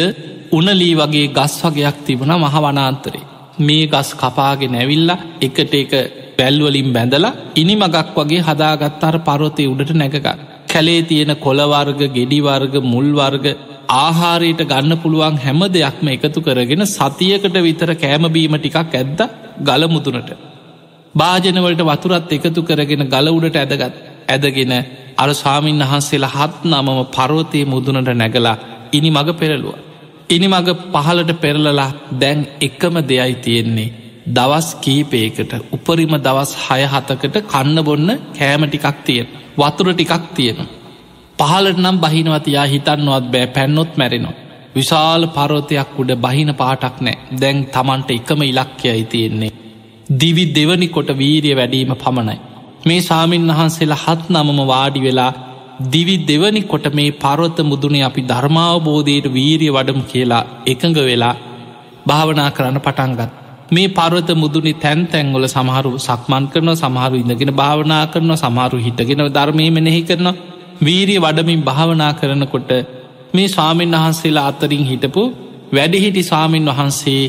උනලී 0.52 0.94
වගේ 0.94 1.28
ගස් 1.28 1.54
වගේයක් 1.64 1.98
තිබුණ 2.06 2.34
මහ 2.34 2.56
වනාන්තරේ 2.64 3.22
මේ 3.60 3.84
ගස් 3.86 4.10
කපාගෙන 4.14 4.74
ඇවිල්ලා 4.74 5.18
එකට 5.40 5.74
එක 5.74 5.92
පැල්වලින් 6.38 6.90
බැඳලා 6.92 7.36
ඉනි 7.56 7.76
මගක් 7.76 8.16
වගේ 8.16 8.42
හදාගත්තාර 8.48 9.16
පරොතය 9.20 9.66
උඩට 9.66 9.94
නැගගත් 9.94 10.26
කැලේ 10.68 11.02
තියෙන 11.04 11.32
කොළවර්ග 11.38 12.00
ගෙඩිවර්ග 12.16 12.74
මුල්වර්ග 12.84 13.46
ආහාරයට 13.96 14.60
ගන්න 14.64 14.96
පුළුවන් 14.96 15.36
හැම 15.38 15.62
දෙයක්ම 15.70 16.08
එකතු 16.08 16.40
කරගෙන 16.40 16.84
සතියකට 16.88 17.56
විතර 17.60 17.90
කෑමබීම 17.96 18.56
ටිකක් 18.56 18.94
ඇද්ද 18.94 19.20
ගලමුදුනට 19.62 20.30
භාජනවලට 21.14 21.82
වතුරත් 21.84 22.32
එකතු 22.32 22.62
කරගෙන 22.62 23.08
ගල 23.08 23.28
උඩට 23.30 23.58
ඇදගත් 23.58 23.96
ඇදගෙන 24.28 24.72
අර 25.16 25.30
ස්වාමීන් 25.32 25.82
වහන්සේලා 25.82 26.32
හත් 26.32 26.54
නමම 26.66 27.00
පරෝතය 27.08 27.60
මුදුනට 27.66 28.10
නැගලා 28.12 28.56
ඉනි 28.92 29.10
මඟ 29.10 29.32
පෙරලුව. 29.34 29.74
ඉනි 30.28 30.46
මඟ 30.46 30.70
පහලට 30.94 31.32
පෙරලලා 31.40 31.90
දැන් 32.14 32.40
එකම 32.60 32.96
දෙයයි 33.04 33.34
තියෙන්නේ. 33.38 33.94
දවස් 34.28 34.68
කීපයකට 34.76 35.52
උපරිම 35.72 36.14
දවස් 36.18 36.52
හය 36.62 36.82
හතකට 36.86 37.36
කන්න 37.46 37.78
බොන්න 37.82 38.08
කෑම 38.32 38.64
ටිකක් 38.64 39.04
තියෙන. 39.04 39.28
වතුර 39.56 39.88
ටිකක් 39.92 40.24
තියෙන. 40.34 40.58
පහලට 41.38 41.78
නම් 41.78 41.96
බහිනවතියා 41.98 42.66
හිතන්නවත් 42.66 43.26
බෑ 43.28 43.46
පැන්නොත් 43.48 43.92
මැරෙනවා. 43.96 44.34
විශාල 44.74 45.22
පරෝතයක් 45.28 45.98
උඩ 45.98 46.10
බහින 46.18 46.50
පාටක් 46.54 46.96
නෑ 47.00 47.16
දැන් 47.40 47.58
තමන්ට 47.68 48.10
එකම 48.10 48.40
ඉලක්කයයි 48.44 49.04
තියෙන්නේ. 49.06 49.52
දිවි 50.12 50.44
දෙවනි 50.50 50.88
කොට 50.88 51.10
වීරිය 51.14 51.56
වැඩීම 51.56 51.92
පමණයි. 51.96 52.38
මේ 52.86 53.00
සාමීන් 53.02 53.50
වහන්සේලා 53.50 54.02
හත් 54.04 54.22
නමම 54.30 54.60
වාඩි 54.66 55.00
වෙලා 55.00 55.32
දිවි 55.86 56.16
දෙවනි 56.24 56.62
කොට 56.64 56.86
මේ 56.92 57.10
පරොත්ත 57.14 57.58
මුදුනේ 57.62 58.04
අපි 58.04 58.22
ධර්මාවබෝධයට 58.22 59.26
වීරිය 59.32 59.72
වඩමු 59.72 60.04
කියලා 60.04 60.44
එකඟ 60.66 61.00
වෙලා 61.02 61.34
භාවනා 62.06 62.50
කරන්න 62.50 62.80
පටන්ගත්. 62.80 63.30
මේ 63.70 63.88
පරවත 63.90 64.30
මුදුනි 64.36 64.74
තැන් 64.76 65.06
තැන්වල 65.06 65.46
සමහරු 65.48 65.92
සක්මන් 65.98 66.44
කරන 66.48 66.70
සමහරු 66.76 67.16
ඉඳගෙන 67.16 67.52
භාවනා 67.54 68.04
කරන 68.06 68.32
සමහරු 68.36 68.78
හිටගෙන 68.78 69.22
ධර්මය 69.30 69.70
මෙනෙහි 69.72 70.02
කරන 70.02 70.28
වීරිය 70.78 71.20
වඩමින් 71.20 71.62
භාවනා 71.62 72.12
කරනකොට 72.14 72.70
මේ 73.32 73.48
ස්වාමීන් 73.48 73.94
වහන්සේලා 73.94 74.46
අතරින් 74.46 74.84
හිටපු 74.84 75.22
වැඩිහිටි 75.72 76.22
ස්වාමීන් 76.22 76.66
වහන්සේ 76.66 77.22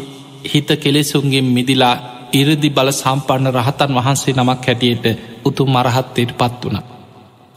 හිත 0.45 0.69
කෙලෙසුන්ගෙන් 0.77 1.47
මිදිලා 1.47 1.95
ඉරදි 2.34 2.69
බල 2.69 2.89
සම්පන්න 2.91 3.47
රහතන් 3.49 3.91
වහන්සේ 3.93 4.34
නමක් 4.34 4.65
හැටියට 4.65 5.05
උතුම් 5.45 5.69
මරහත්තයට 5.69 6.31
පත් 6.34 6.62
වුණ. 6.63 6.79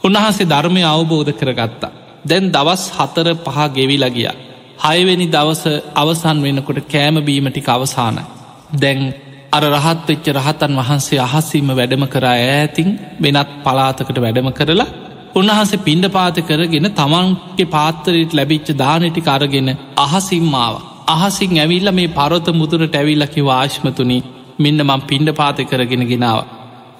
උන්වහන්සේ 0.01 0.47
ධර්මය 0.47 0.81
අවබෝධ 0.85 1.33
කරගත්තා. 1.33 1.91
දැන් 2.25 2.45
දවස් 2.49 2.83
හතර 2.91 3.27
පහ 3.37 3.57
ගෙවිලා 3.69 4.09
ගිය. 4.09 4.29
හයවෙනි 4.79 5.27
දවස 5.27 5.63
අවසන් 5.95 6.37
වෙනකොට 6.41 6.79
කෑමබීමටික 6.85 7.69
අවසානයි. 7.69 8.23
දැන් 8.73 9.01
අර 9.51 9.63
රහත් 9.65 10.07
වෙච්ච 10.07 10.25
රහතන් 10.29 10.73
වහන්සේ 10.75 11.19
අහස්සීම 11.19 11.69
වැඩම 11.71 12.03
කරා 12.07 12.37
ඈතින් 12.39 12.89
වෙනත් 13.19 13.49
පලාතකට 13.63 14.17
වැඩම 14.17 14.49
කරලා 14.51 14.89
උන්වහන්සේ 15.33 15.79
පිණ්ඩ 15.79 16.07
පාත 16.09 16.37
කරගෙන 16.41 16.87
තමන්ගේ 16.91 17.67
පාත්තරයට 17.67 18.33
ලැබිච්ච 18.33 18.69
දානටි 18.75 19.21
කරගෙන 19.21 19.69
අහසිම්මාව. 19.97 20.75
අහසින් 21.07 21.53
ඇවිල්ල 21.55 21.91
මේ 21.91 22.09
පරොත 22.09 22.47
මුදුරට 22.51 22.95
ඇවිල්ලකි 22.95 23.41
වාශ්මතුනි 23.43 24.17
මෙන්න 24.59 24.81
මං 24.83 25.01
පිණ්ඩ 25.03 25.29
පාත 25.33 25.59
කරගෙන 25.65 26.03
ගෙනාව. 26.05 26.39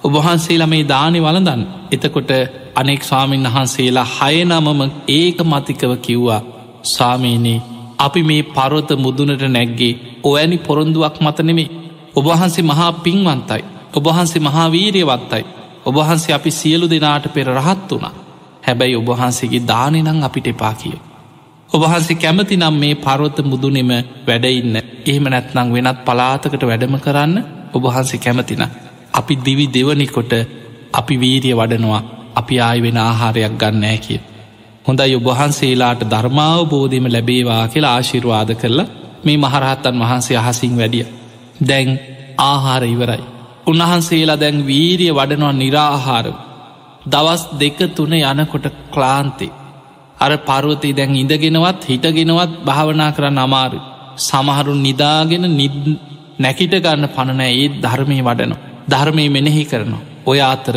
ඔබහන්සේලා 0.04 0.66
මේ 0.66 0.84
දානෙ 0.84 1.18
වලදන්න 1.18 1.62
එතකොට 1.92 2.30
අනෙක් 2.76 3.02
ස්වාමීන් 3.02 3.48
වහන්සේලා 3.48 4.08
හයනමම 4.12 4.80
ඒක 5.10 5.38
මතිකව 5.44 5.92
කිව්වා 5.98 6.40
සාමීනී 6.86 7.58
අපි 7.98 8.22
මේ 8.22 8.48
පරොත 8.50 8.90
මුදුනට 8.98 9.44
නැග්ගේ 9.48 9.94
ඔවැනි 10.24 10.58
පොරොන්දුවක් 10.60 11.16
මතනෙමේ 11.20 11.70
ඔබහන්සේ 12.16 12.64
මහා 12.64 12.92
පින්වන්තයි. 12.98 13.62
ඔබහන්සේ 13.92 14.40
මහාවීරයවත්තයි 14.40 15.44
ඔබහන්සේ 15.82 16.34
අපි 16.34 16.50
සියලු 16.52 16.86
දෙනාට 16.86 17.26
පෙර 17.28 17.46
රහත් 17.48 17.90
වුණා. 17.90 18.14
හැබැයි 18.70 18.96
ඔබහන්සේගේ 18.96 19.66
දානෙනං 19.66 20.22
අපිට 20.22 20.46
එපා 20.48 20.74
කිය. 20.74 20.98
ඔබහන්සේ 21.70 22.16
කැමති 22.16 22.56
නම් 22.56 22.76
මේ 22.76 22.94
පරොත 22.96 23.36
මුදුනෙම 23.44 23.90
වැඩඉන්න 24.26 24.76
එහෙම 25.02 25.26
නැත්නං 25.26 25.68
වෙනත් 25.72 25.98
පලාතකට 26.04 26.62
වැඩම 26.64 26.96
කරන්න 26.98 27.36
ඔබහන්සේ 27.74 28.18
කැමතින 28.18 28.64
අපි 29.12 29.34
දිවි 29.38 29.66
දෙවනිකොට 29.68 30.32
අපි 30.92 31.14
වීරිය 31.16 31.54
වඩනවා 31.54 32.02
අපි 32.34 32.54
ආය 32.60 32.78
වෙන 32.80 32.98
ආහාරයක් 32.98 33.54
ගන්නෑ 33.54 33.98
කිය. 33.98 34.20
හොඳයි 34.84 35.14
ඔබහන්සේලාට 35.16 36.02
ධර්මාවබෝධීම 36.04 37.06
ලැබේවා 37.06 37.68
කියලා 37.68 37.94
ආශිර්වාද 37.94 38.50
කරලා 38.54 38.90
මේ 39.24 39.38
මහරහත්තන් 39.38 40.00
වහන්සේ 40.00 40.38
අහසින් 40.38 40.74
වැඩිය. 40.76 41.06
දැන් 41.60 41.90
ආහාර 42.40 42.84
ඉවරයි. 42.86 43.22
උන්වහන්සේලා 43.66 44.40
දැන් 44.40 44.66
වීරිය 44.66 45.12
වඩනවා 45.12 45.52
නිරාහාරව. 45.54 46.34
දවස් 47.04 47.42
දෙක 47.54 47.78
තුන 47.90 48.12
යනකොට 48.12 48.66
ක්ලාන්තේ. 48.90 49.52
අර 50.18 50.32
පරුවතේ 50.38 50.92
දැන් 50.92 51.16
ඉඳගෙනවත් 51.16 51.84
හිටගෙනවත් 51.84 52.52
භාවනා 52.64 53.12
කරන්න 53.12 53.38
අමාරු. 53.38 53.80
සමහරුන් 54.18 54.82
නිදාගෙන 54.82 55.44
නැකිට 56.38 56.74
ගන්න 56.76 57.08
පණනෑ 57.08 57.52
ඒත් 57.54 57.74
ධර්මය 57.78 58.18
වඩන. 58.20 58.52
ධර්මය 58.88 59.24
මෙනෙහි 59.28 59.64
කරනවා. 59.64 60.06
ඔය 60.26 60.40
අතර 60.42 60.76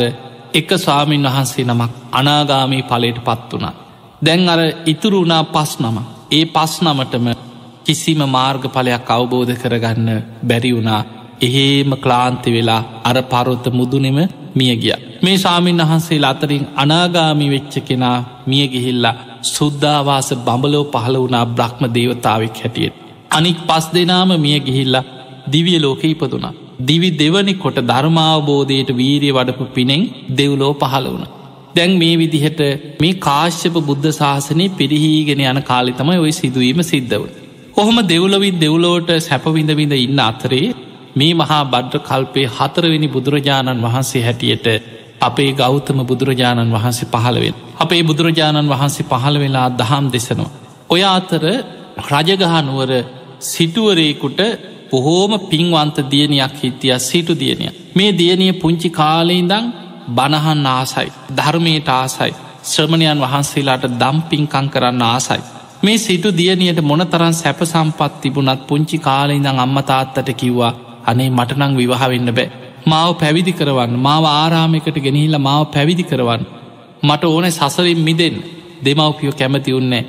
එක 0.54 0.70
ස්වාමීන් 0.76 1.26
වහන්සේ 1.26 1.64
නමක් 1.64 1.90
අනාගාමී 2.12 2.82
පලට 2.82 3.18
පත් 3.20 3.52
වුණා. 3.52 3.74
දැන් 4.22 4.48
අර 4.48 4.60
ඉතුරු 4.86 5.18
වුණා 5.18 5.44
පස් 5.46 5.72
නම. 5.80 5.96
ඒ 6.30 6.44
පස් 6.46 6.72
නමටම 6.82 7.26
කිසිම 7.84 8.20
මාර්ගඵලයක් 8.28 9.08
අවබෝධ 9.08 9.54
කරගන්න 9.54 10.08
බැරි 10.42 10.70
වුණා 10.72 11.02
එහෙම 11.42 11.92
ක්ලාන්ති 11.96 12.50
වෙලා 12.52 12.82
අර 13.04 13.16
පරොත්ත 13.22 13.66
මුදුනෙම 13.72 14.18
මිය 14.54 14.76
ගිය. 14.76 14.94
මේ 15.22 15.38
සාමීන් 15.38 15.82
වහන්සේ 15.82 16.20
අතරින් 16.22 16.66
අනාගාමි 16.76 17.46
වෙච්ච 17.50 17.74
කෙනා 17.80 18.18
මිය 18.46 18.66
ගිහිල්ලා 18.68 19.14
සුද්ධවාස 19.42 20.28
බඹලෝ 20.46 20.84
පහළ 20.84 21.16
වුණා 21.16 21.46
බ්‍රහ්ම 21.46 21.84
දේවතාවක් 21.94 22.56
හැටියට. 22.62 22.94
අනික් 23.30 23.58
පස් 23.66 23.86
දෙනාම 23.94 24.30
මිය 24.40 24.60
ගිහිල්ලා 24.60 25.04
දිවිය 25.52 25.78
ලෝක 25.78 26.04
ඉපදුනා. 26.04 26.54
දිවි 26.80 27.10
දෙවනි 27.12 27.54
කොට 27.54 27.78
ධර්මාවබෝධයට 27.82 28.90
වීරිය 28.92 29.32
වඩපු 29.32 29.64
පිනෙන් 29.64 30.02
දෙව්ලෝ 30.36 30.72
පහළ 30.74 31.06
වුණ. 31.06 31.26
දැන් 31.74 31.98
මේ 31.98 32.16
විදිහට 32.16 32.60
මේ 33.00 33.14
කාශ්‍යප 33.18 33.72
බුද්ධ 33.72 34.10
ශාසනය 34.12 34.68
පිරිහීගෙන 34.70 35.40
යන 35.42 35.62
කාලිතමයි 35.62 36.18
ඔය 36.18 36.32
සිදුවීම 36.32 36.82
සිද්ධව. 36.82 37.22
ඔහොම 37.76 37.96
දෙව්ලවින් 38.08 38.60
දෙව්ලෝට 38.60 39.10
සැපවිඳවිඳ 39.20 39.94
ඉන්න 39.96 40.20
අතරේ 40.20 40.74
මේ 41.14 41.32
මහා 41.34 41.62
බඩ්ඩ 41.66 42.02
කල්පේ 42.02 42.46
හතරවෙනි 42.50 43.08
බුදුරජාණන් 43.08 43.82
වහන්සේ 43.82 44.22
හැටියට 44.22 44.66
අපේ 45.20 45.50
ගෞතම 45.54 45.98
බුදුරජාණන් 46.02 46.72
වහන්සේ 46.72 47.08
පහළවෙන්. 47.08 47.54
අපේ 47.76 48.02
බුදුරජාණන් 48.02 48.70
වහන්සේ 48.70 49.06
පහළ 49.06 49.36
වෙලා 49.38 49.68
දහම් 49.72 50.06
දෙසනවා. 50.12 50.50
ඔය 50.90 51.02
අතර 51.08 51.44
රජගහනුවර 52.08 52.90
සිටුවරේකුට 53.42 54.40
බොහෝම 54.90 55.32
පින්වන්ත 55.42 55.96
දියණයක් 56.06 56.54
හිටිය 56.56 56.98
සිටු 57.00 57.34
දියණය. 57.34 57.68
මේ 57.94 58.10
දියණිය 58.12 58.52
පුංචි 58.54 58.88
කාලෙඉදං 58.92 59.66
බණහන් 60.08 60.66
ආසයි 60.68 61.10
ධර්මයට 61.30 61.88
ආසයි 61.90 62.32
ශ්‍රමණයන් 62.64 63.20
වහන්සේලාට 63.20 63.84
දම්පින්කං 63.92 64.66
කරන්න 64.68 65.02
ආසයි. 65.04 65.42
මේ 65.82 65.98
සිටු 65.98 66.28
දියණියට 66.32 66.80
මොනතරන් 66.82 67.34
සැප 67.34 67.60
සම්පත් 67.64 68.12
තිබුණත් 68.20 68.66
පුංචි 68.68 68.98
කාලෙඉදං 69.00 69.58
අම්මතාත්තට 69.58 70.30
කිව්වා 70.34 70.74
අනේ 71.04 71.30
මටනං 71.30 71.72
විවාහ 71.76 72.02
වෙන්න 72.08 72.30
බෑ. 72.30 72.48
මාව 72.86 73.10
පැවිදි 73.14 73.52
කරවන්න 73.52 73.94
මාව 73.98 74.24
ආරාමයකට 74.32 74.98
ගෙනහිල්ල 74.98 75.36
මාව 75.38 75.62
පැවිදි 75.68 76.04
කරවන්න. 76.04 76.42
මට 77.02 77.24
ඕන 77.26 77.46
සසරින් 77.50 78.00
මිදෙන් 78.00 78.36
දෙමවපියෝ 78.84 79.34
කැමති 79.34 79.72
උන්නේ 79.72 80.04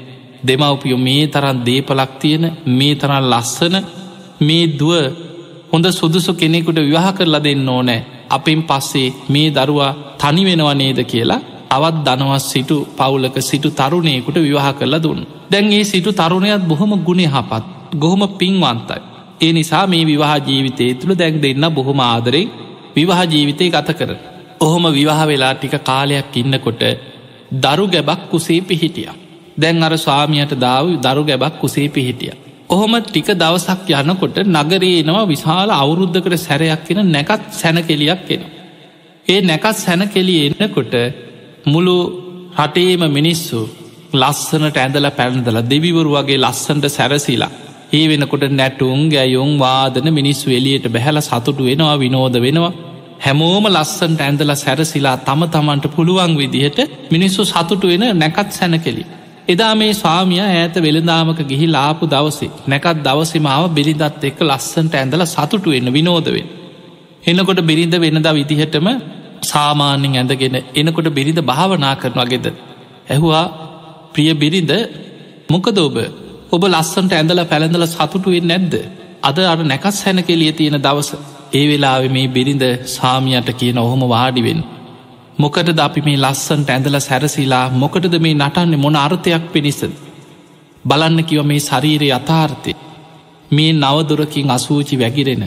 දෙමවපියෝ 0.48 1.00
මේ 1.00 1.24
තරන් 1.28 1.58
දේපලක් 1.66 2.12
තියෙන 2.20 2.46
මේ 2.70 2.96
තරන් 2.96 3.26
ලස්සන 3.32 3.76
මේ 4.42 4.66
දුව 4.80 4.94
හොඳ 5.72 5.86
සුදුසු 5.92 6.32
කෙනෙකුට 6.34 6.80
විවාහ 6.82 7.08
කරලා 7.14 7.44
දෙන්න 7.44 7.70
ඕනෑ 7.70 8.02
අපෙන් 8.30 8.62
පස්සේ 8.64 9.10
මේ 9.30 9.50
දරුවා 9.52 9.92
තනි 10.18 10.44
වෙනව 10.46 10.70
නේද 10.74 11.00
කියලා 11.06 11.42
අවත් 11.70 11.98
දනවස් 12.06 12.46
සිටු 12.46 12.78
පවුලක 12.98 13.38
සිටු 13.42 13.70
තරුණයකුට 13.72 14.38
විවාහ 14.38 14.74
කරලා 14.74 15.04
දුන්න. 15.04 15.22
දැන් 15.52 15.74
ඒ 15.74 15.84
සිටු 15.84 16.12
තරුණයත් 16.14 16.64
බොහොම 16.64 16.92
ගුණේ 17.00 17.28
හපත් 17.28 17.64
ගොහොම 17.96 18.22
පින්වන්තයි. 18.40 19.02
ඒ 19.42 19.52
නිසා 19.52 19.86
මේ 19.88 20.06
විවාහ 20.06 20.36
ජීවිතය 20.40 20.86
තුළ 20.94 21.16
දැන් 21.16 21.42
දෙන්න 21.42 21.66
බොහොම 21.72 22.00
ආදරෙන් 22.02 22.48
විවාහ 22.96 23.22
ජීවිතය 23.26 23.66
ගත 23.70 23.90
කර. 23.92 24.12
ඔහොම 24.60 24.86
විවාහ 24.92 25.22
වෙලා 25.26 25.54
ටික 25.56 25.76
කාලයක් 25.82 26.36
ඉන්නකොට 26.36 26.84
දරු 27.56 27.86
ගැබක් 27.88 28.22
කුසේ 28.30 28.62
පිහිටිය. 28.62 29.10
දැන් 29.58 29.84
අර 29.84 29.94
ස්වාමියයට 29.98 30.54
දාව 30.58 30.86
දරු 31.00 31.24
ගැබක් 31.24 31.56
කුසේ 31.60 31.88
පිහිටිය. 31.90 32.34
ඔහොම 32.70 32.94
ටික 33.02 33.30
දවසක් 33.34 33.90
යනකොට 34.02 34.38
නගරේ 34.48 35.00
එනවා 35.00 35.26
විශාල 35.26 35.70
අවුරුද්ධකට 35.74 36.36
සැරයක් 36.38 36.82
කෙන 36.88 37.00
නැකත් 37.08 37.44
සැනකෙලියක් 37.52 38.22
කෙන. 38.28 38.42
ඒ 39.26 39.40
නැකත් 39.42 39.76
සැනකෙලිය 39.78 40.40
එන්නකොට 40.48 40.94
මුළු 41.66 41.98
රටේම 42.58 43.04
මිනිස්සු 43.10 43.60
ලස්සනට 44.14 44.78
ඇඳල 44.78 45.08
පැළඳල 45.12 45.58
දෙවිවරු 45.66 46.12
වගේ 46.16 46.38
ලස්සන්ට 46.38 46.86
සැරසිලා 46.90 47.52
ඒ 47.92 48.06
වෙනකොට 48.08 48.44
නැටුම් 48.52 49.02
ගැයුම් 49.10 49.52
වාදන 49.58 50.10
මිනිස්සු 50.14 50.50
එලියට 50.50 50.88
බැහැල 50.88 51.20
සතුටු 51.22 51.62
වෙනවා 51.64 51.96
විනෝද 51.98 52.38
වෙනවා 52.40 52.74
හැමෝම 53.20 53.66
ලස්සන්ට 53.68 54.22
ඇඳල 54.22 54.52
සැරසිලා 54.56 55.18
තම 55.18 55.42
තමන්ට 55.48 55.86
පුළුවන් 55.96 56.34
විදිහට 56.36 56.80
මිනිස්සු 57.12 57.44
සතුටු 57.44 57.88
වෙන 57.88 58.04
නැකත් 58.16 58.52
සැනකෙලි. 58.52 59.04
එදා 59.48 59.74
මේ 59.76 59.94
ස්වාමිය 59.94 60.42
ඇත 60.42 60.76
වෙළදාමක 60.78 61.40
ගිහි 61.44 61.68
ලාපු 61.68 62.06
දවසේ 62.06 62.52
නැකත් 62.68 63.04
දවසමාව 63.04 63.64
බිරිඳත් 63.70 64.24
එක්ක 64.24 64.40
ලස්සන්ට 64.42 64.96
ඇඳල 64.96 65.26
සතුටු 65.26 65.70
වෙන්න 65.70 65.90
විනෝදවෙන්. 65.90 66.48
එන්නකොට 67.24 67.62
බිරිඳ 67.62 67.96
වෙනද 67.96 68.28
විදිහටම 68.32 68.88
සාමාන්‍යෙන් 69.44 70.16
ඇඳගෙන 70.16 70.58
එනකොට 70.76 71.10
බිරිඳ 71.10 71.42
භාවනා 71.42 71.96
කරනවාගෙද. 71.96 72.48
ඇහුවා 73.10 73.46
ප්‍රිය 74.14 74.32
බිරිඳ 74.36 74.74
මොකද 75.50 75.80
ඔබ 76.56 76.58
ඔබ 76.58 76.68
ලස්සන්ට 76.68 77.14
ඇඳල 77.14 77.42
පැළඳල 77.46 77.86
සතුටුවෙන් 77.86 78.46
නැද්ද. 78.46 78.74
අද 79.22 79.38
අර 79.44 79.60
නැකස් 79.64 79.98
හැන 80.04 80.20
කෙලිය 80.22 80.52
තියෙන 80.52 80.78
දවස 80.80 81.10
ඒ 81.52 81.64
වෙලාව 81.70 82.04
මේ 82.10 82.28
බිරිඳ 82.28 82.64
සාමියට 82.88 83.50
කියන 83.54 83.78
ඔහොම 83.78 84.04
වාඩිවෙන්. 84.06 84.62
මොකටද 85.38 85.80
අපි 85.80 86.02
මේ 86.02 86.18
ලස්සන්ට 86.18 86.70
ඇඳල 86.70 86.98
සැරසිලා 87.00 87.66
මොකටද 87.76 88.16
මේ 88.18 88.36
නටන්නේ 88.36 88.78
මොන 88.78 88.96
අර්ථයක් 88.98 89.46
පිණිසද. 89.54 89.94
බලන්න 90.86 91.20
කිව 91.24 91.42
මේ 91.44 91.62
ශරීරය 91.62 92.10
අතාර්ථය. 92.12 92.74
මේ 93.52 93.72
නවදුරකින් 93.74 94.50
අසූචි 94.50 94.96
වැගිරෙන. 94.98 95.44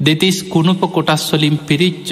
දෙතිස් 0.00 0.38
කුණුප 0.44 0.82
කොටස්වලින් 0.88 1.56
පිරිච්ච 1.60 2.08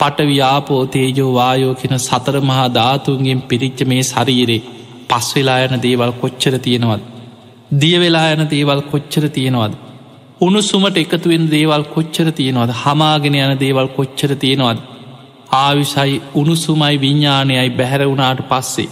පටව්‍යාපෝ 0.00 0.82
තේජෝ 0.88 1.30
වායෝ 1.34 1.74
කියෙන 1.74 1.98
සතර 1.98 2.36
මහා 2.40 2.66
ධාතුන්ගෙන් 2.70 3.40
පිරිච්ච 3.42 3.78
මේ 3.84 4.02
ශරීරේ 4.04 4.60
පස්වෙලා 5.10 5.60
යන 5.66 5.82
දේවල් 5.82 6.12
කොච්චර 6.14 6.56
තියෙනවත්. 6.58 7.17
දියවෙලා 7.70 8.32
යන 8.32 8.48
දේවල් 8.48 8.80
කොච්චර 8.82 9.28
තියෙනවද. 9.28 9.74
උණුසුමට 10.40 10.96
එකතුවෙන් 10.96 11.44
දේවල් 11.48 11.82
කොච්චර 11.86 12.30
තියෙනවද 12.32 12.70
හමාගෙන 12.74 13.34
යන 13.36 13.58
දේවල් 13.58 13.88
කොච්චර 13.88 14.32
තියෙනවද. 14.36 14.78
ආවිසයි 15.54 16.22
උණුසුමයි 16.34 16.96
විඤ්ඥානයයි 16.96 17.70
බැහැර 17.70 18.02
වුණාට 18.04 18.40
පස්සේ. 18.48 18.88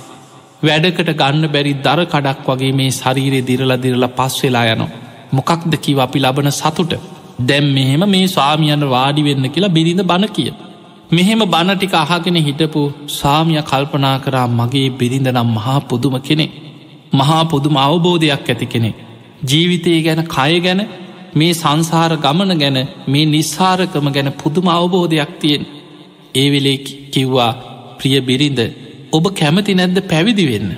වැඩකට 0.63 1.11
ගන්න 1.15 1.49
බැරි 1.49 1.73
දර 1.81 2.05
කඩක් 2.05 2.47
වගේ 2.47 2.73
මේ 2.73 2.91
ශරීරය 2.91 3.41
දිරල 3.43 3.73
දිරල 3.79 4.09
පස් 4.11 4.37
වෙලා 4.43 4.67
යනවා. 4.67 4.91
මොකක්ද 5.33 5.73
කිව 5.79 5.99
අපි 5.99 6.19
ලබන 6.19 6.53
සතුට 6.53 6.93
දැම් 7.41 7.73
මෙහෙම 7.73 8.05
මේ 8.07 8.29
ස්වාමියන් 8.29 8.87
වාඩි 8.89 9.23
වෙන්න 9.23 9.51
කියලා 9.51 9.69
බිරිඳ 9.71 10.03
බණ 10.03 10.29
කිය. 10.31 10.53
මෙහෙම 11.11 11.41
බණටික 11.47 11.95
අහගෙන 11.95 12.39
හිටපු 12.43 12.85
සාමිය 13.15 13.63
කල්පනා 13.63 14.17
කරා 14.19 14.47
මගේ 14.51 14.89
බිරිඳ 14.91 15.29
නම් 15.29 15.51
මහා 15.55 15.81
පුදුම 15.83 16.21
කෙනෙ 16.21 16.47
මහා 17.17 17.43
පුදුම 17.45 17.77
අවබෝධයක් 17.79 18.47
ඇති 18.47 18.67
කෙනෙ 18.67 18.91
ජීවිතය 19.45 19.97
ගැන 20.03 20.23
කය 20.29 20.55
ගැන 20.61 20.83
මේ 21.35 21.53
සංසාර 21.53 22.13
ගමන 22.19 22.53
ගැන 22.55 22.79
මේ 23.09 23.27
නිස්සාරකම 23.27 24.09
ගැන 24.11 24.31
පුදුම 24.35 24.67
අවබෝධයක් 24.69 25.33
තියෙන් 25.41 25.65
ඒ 26.35 26.49
වෙලේ 26.49 26.79
කිව්වා 27.11 27.53
ප්‍රිය 27.99 28.19
බිරිඳ 28.23 28.61
ඔබ 29.13 29.25
කැමති 29.33 29.73
නැද්ද 29.75 29.99
පැවිදි 30.07 30.47
වෙන්න 30.47 30.71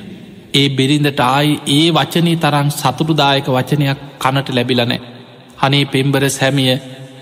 ඒ 0.54 0.68
බිරිඳට 0.70 1.20
ආයි 1.26 1.54
ඒ 1.70 1.86
වචනී 1.92 2.36
තරන් 2.36 2.68
සතුටුදායක 2.72 3.48
වචනයක් 3.50 3.98
කනට 4.18 4.48
ලැබිලනෑ 4.50 5.00
හනේ 5.58 5.84
පෙම්බර 5.86 6.24
සැමිය 6.30 6.72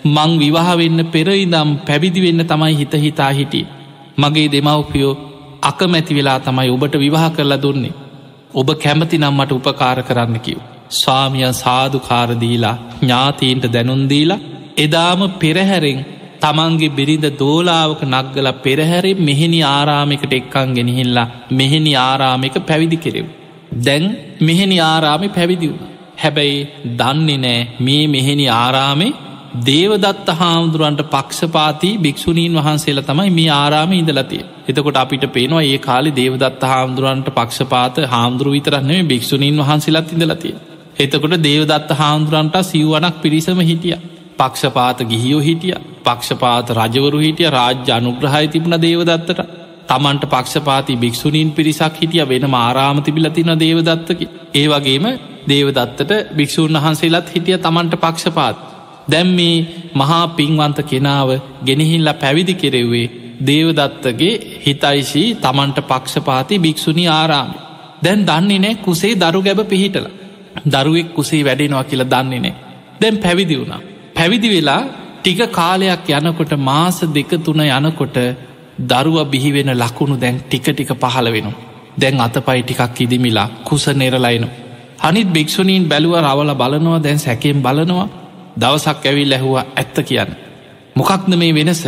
මං 0.07 0.33
විවාහවෙන්න 0.39 1.01
පෙරයිදම් 1.07 1.71
පැවිදි 1.81 2.21
වෙන්න 2.23 2.43
තමයි 2.45 2.75
හිත 2.77 2.93
හිතා 2.97 3.31
හිටිය. 3.31 3.67
මගේ 4.19 4.49
දෙමව්පියෝ 4.49 5.15
අකමැති 5.63 6.15
වෙලා 6.15 6.39
තමයි 6.41 6.71
ඔබට 6.71 6.95
විවාහ 6.97 7.31
කරලා 7.31 7.63
දුන්නේ. 7.63 7.95
ඔබ 8.57 8.69
කැමති 8.77 9.17
නම් 9.19 9.35
මට 9.35 9.53
උපකාර 9.53 9.99
කරන්න 10.03 10.37
කිව්. 10.39 10.59
ස්වාමියන් 10.93 11.55
සාධකාරදීලා 11.55 12.77
ඥාතීන්ට 13.01 13.67
දැනුන්දීලා 13.73 14.45
එදාම 14.77 15.21
පෙරහැරෙන් 15.43 16.01
තමන්ගේ 16.43 16.95
බිරිඳ 16.99 17.27
දෝලාවක 17.41 18.01
නක්ගල 18.05 18.49
පෙරහැරේ 18.65 19.21
මෙහෙනි 19.21 19.61
ආරාමිකට 19.69 20.33
එක්කන් 20.33 20.71
ගෙනහිල්ලා 20.77 21.29
මෙහෙනි 21.53 21.93
ආරාමික 21.99 22.57
පැවිදි 22.63 22.99
කෙරෙව්. 22.99 23.29
දැන් 23.85 24.05
මෙහෙනි 24.41 24.79
ආරාමි 24.83 25.29
පැවිදිවුණ. 25.29 25.87
හැබැයි 26.17 26.67
දන්නේ 26.97 27.39
නෑ 27.39 27.61
මේ 27.81 28.05
මෙහෙනි 28.07 28.47
ආරාමේ 28.55 29.13
දේවදත්ත 29.67 30.29
හාමුදුරුවන්ට 30.35 31.03
පක්ෂපාති 31.11 31.91
භික්‍ෂුණීන් 31.99 32.57
වහන්සේලා 32.57 33.05
තමයි 33.05 33.31
මේ 33.31 33.51
ආරාම 33.55 33.93
ඉඳලතිය. 33.93 34.45
එතකොට 34.69 34.97
අපිට 34.97 35.25
පේනවා 35.29 35.65
ඒ 35.65 35.79
කාලි 35.81 36.11
දේවදත්ත 36.13 36.63
හාමුදුරුවන්ට 36.65 37.29
පක්ෂපාත 37.33 37.97
හාමුදුරුව 38.07 38.53
විතරන්නේ 38.53 39.03
භික්‍ෂුණීන් 39.05 39.61
වහන්සේලත් 39.61 40.13
ඉඳලතිය. 40.13 40.55
එතකොට 40.99 41.37
දේවදත්ත 41.43 41.91
හාමුදුරන්ට 41.95 42.57
සිව්වනක් 42.65 43.17
පිරිසම 43.19 43.61
හිටිය. 43.63 43.97
පක්ෂපාත 44.37 44.99
ගිහියෝ 45.05 45.41
හිටිය 45.41 45.77
පක්ෂපාත 46.05 46.69
රජවරු 46.73 47.19
හිටිය 47.19 47.51
රාජ්‍ය 47.51 47.93
අනුග්‍රහයි 47.93 48.49
තිබුණ 48.49 48.77
දේවදත්තට 48.81 49.41
තමන්ට 49.89 50.25
පක්ෂපාති 50.27 50.97
භික්‍ෂුණීන් 50.97 51.51
පිරිසක් 51.53 51.95
හිටිය 51.97 52.25
වෙන 52.25 52.55
ආරාම 52.57 52.99
තිබිලතින 53.01 53.53
දේවදත්තකි. 53.57 54.27
ඒ 54.55 54.67
වගේම 54.69 55.07
දේවදත්තට 55.49 56.11
භික්‍ෂූන් 56.33 56.77
වහන්සේලත් 56.77 57.29
හිටිය 57.29 57.59
තමන්ට 57.59 57.95
පක්ෂපාත්. 57.97 58.57
දැම් 59.09 59.29
මේ 59.31 59.57
මහා 59.95 60.25
පින්වන්ත 60.31 60.79
කෙනාව 60.85 61.29
ගෙනහිල්ල 61.65 62.09
පැවිදි 62.15 62.55
කෙරෙව්වේ 62.57 63.07
දේවදත්තගේ 63.41 64.35
හිතයිශී 64.67 65.29
තමන්ට 65.37 65.79
පක්ෂපාති 65.83 66.59
භික්‍ෂුණි 66.59 67.05
ආරාම. 67.11 67.51
දැන් 68.03 68.27
දන්නේ 68.27 68.59
නෑ 68.59 68.75
කුසේ 68.77 69.15
දරු 69.17 69.43
ගැබ 69.43 69.61
පිහිටල. 69.65 70.07
දරුවෙක් 70.67 71.15
කුසේ 71.15 71.45
වැඩෙනවා 71.45 71.85
කියලා 71.85 72.11
දන්නේ 72.15 72.41
නෑ. 72.41 72.55
දැන් 73.01 73.19
පැවිදි 73.19 73.59
වුණා. 73.59 73.81
පැවිදි 74.17 74.49
වෙලා 74.49 74.83
ටික 75.19 75.41
කාලයක් 75.51 76.09
යනකොට 76.11 76.53
මාස 76.61 77.01
දෙක 77.11 77.31
තුන 77.41 77.61
යනකොට 77.63 78.17
දරුව 78.83 79.17
බිහිවෙන 79.27 79.71
ලකුණු 79.75 80.17
දැන් 80.17 80.37
ටික 80.41 80.67
ටික 80.67 80.93
පහළ 80.95 81.29
වෙන. 81.33 81.49
දැන් 81.97 82.21
අතපයි 82.21 82.63
ටිකක් 82.63 83.01
ඉදිමිලා 83.01 83.49
කුස 83.65 83.87
නෙරලයිනු. 83.91 84.49
අනිත් 84.99 85.29
භික්‍ෂුණීන් 85.29 85.85
බැලුව 85.85 86.15
රවල 86.17 86.53
බලනවා 86.55 87.03
දැන් 87.03 87.19
සැකෙන් 87.19 87.63
බලනවා 87.63 88.09
දවසක් 88.57 89.05
ඇවිල් 89.05 89.33
ඇහුවා 89.33 89.65
ඇත්ත 89.75 89.97
කියන්න. 90.03 90.31
මොකක්ද 90.95 91.29
මේ 91.35 91.55
වෙනස. 91.55 91.83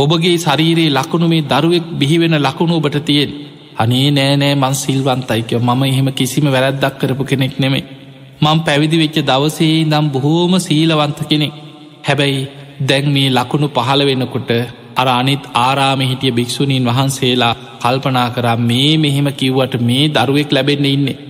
ඔබගේ 0.00 0.36
ශරීරයේ 0.38 0.90
ලකුණු 0.90 1.26
මේ 1.28 1.46
දරුවෙක් 1.52 1.86
බිහිවෙන 2.00 2.36
ලකුණු 2.38 2.74
ඔබට 2.76 2.98
තියෙන්. 3.06 3.30
අනේ 3.76 4.08
නෑනෑ 4.10 4.54
මං 4.54 4.74
සිල්වන්තයිකව 4.74 5.60
මම 5.60 5.82
එහෙම 5.84 6.08
කිසිම 6.12 6.46
වැරැද්දක් 6.46 6.94
කරපු 7.00 7.24
කෙනෙක් 7.24 7.54
නෙමේ. 7.58 7.84
මං 8.40 8.58
පැවිදි 8.58 9.00
වෙච්ච 9.02 9.16
දවසේ 9.22 9.76
දම් 9.84 10.06
බොහෝම 10.08 10.54
සීලවන්ත 10.58 11.20
කෙනෙක්. 11.30 11.54
හැබැයි 12.06 12.48
දැන් 12.80 13.06
මේ 13.12 13.28
ලකුණු 13.30 13.68
පහළ 13.68 14.02
වෙනකොට 14.08 14.50
අර 14.96 15.08
අනිත් 15.10 15.42
ආරාම 15.56 16.00
හිටිය 16.02 16.32
භික්‍ෂුණීන් 16.32 16.88
වහන්සේලා 16.88 17.54
කල්පනා 17.82 18.28
කරා 18.30 18.56
මේ 18.62 18.92
මෙහෙම 18.96 19.28
කිව්වට 19.32 19.74
මේ 19.82 20.04
දරුවෙක් 20.10 20.50
ලැබෙන්න 20.50 20.86
ඉන්නේ. 20.86 21.20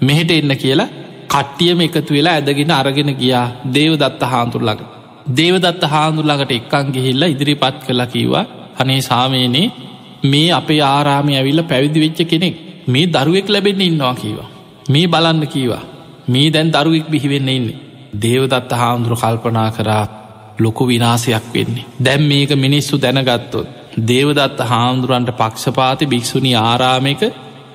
මෙහෙට 0.00 0.30
එන්න 0.32 0.54
කියලා 0.56 0.92
කට්ටියම 1.28 1.80
එකතු 1.80 2.10
වෙලා 2.10 2.36
ඇදගෙන 2.36 2.72
අරගෙන 2.72 3.10
ගියා 3.14 3.46
දේවදත්ත 3.74 4.22
හාන්තුරලඟ. 4.24 4.82
දේවදත්ත 5.30 5.82
හාන්දුරලඟට 5.84 6.52
එක්කන් 6.52 6.86
ගිහිල්ල 6.92 7.22
ඉදිරිපත් 7.24 7.78
කලා 7.86 8.06
කිව්වා 8.06 8.44
අනේ 8.78 9.00
සාමයනේ 9.02 9.66
මේ 10.24 10.48
අපේ 10.52 10.80
ආරාමය 10.84 11.32
ඇවිල්ල 11.34 11.62
පැවිදි 11.64 12.00
වෙච්ච 12.00 12.20
කෙනෙක් 12.24 12.56
මේ 12.86 13.06
දරුවෙක් 13.08 13.48
ලැබෙන්න 13.48 13.80
ඉන්නවා 13.80 14.14
කීවා. 14.14 14.48
මේ 14.88 15.06
බලන්න 15.06 15.46
කීවා. 15.46 15.82
මේ 16.28 16.48
දැන් 16.50 16.72
දරුවෙක් 16.72 17.06
බිහිවෙන්න 17.06 17.48
ඉන්නේ. 17.48 17.78
දේවදත්ත 18.16 18.72
හාමුදුරු 18.72 19.16
කල්පනා 19.16 19.70
කරා 19.70 20.04
ලොකු 20.58 20.86
විනාසයක් 20.86 21.46
වෙන්නේ. 21.54 21.86
දැම් 21.98 22.22
මේක 22.22 22.50
මිනිස්සු 22.56 22.94
දැනගත්තොත්. 22.98 23.68
දේවදත්ත 24.08 24.60
හාමුදුරන්ට 24.62 25.30
පක්ෂපාති 25.32 26.06
භික්‍ෂුණී 26.06 26.60
ආරාමයක 26.62 27.22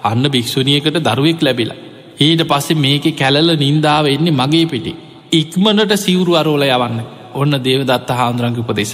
අන්න 0.03 0.23
භික්‍ෂුණියකට 0.27 0.97
දරුවෙක් 1.07 1.41
ලැබිලා. 1.41 1.81
ඊට 2.19 2.41
පස්සේ 2.43 2.75
මේක 2.77 3.05
කැලල 3.15 3.49
නින්දාව 3.57 4.05
එන්නේ 4.07 4.31
මගේ 4.33 4.65
පිටි. 4.67 4.93
ඉක්මනට 5.33 5.91
සිවුරු 5.97 6.33
අරෝල 6.35 6.65
යවන්න 6.67 7.14
ඔන්න 7.35 7.53
දේවදත්ත 7.59 8.09
හාමුදුරංග 8.11 8.57
උපදෙස. 8.59 8.93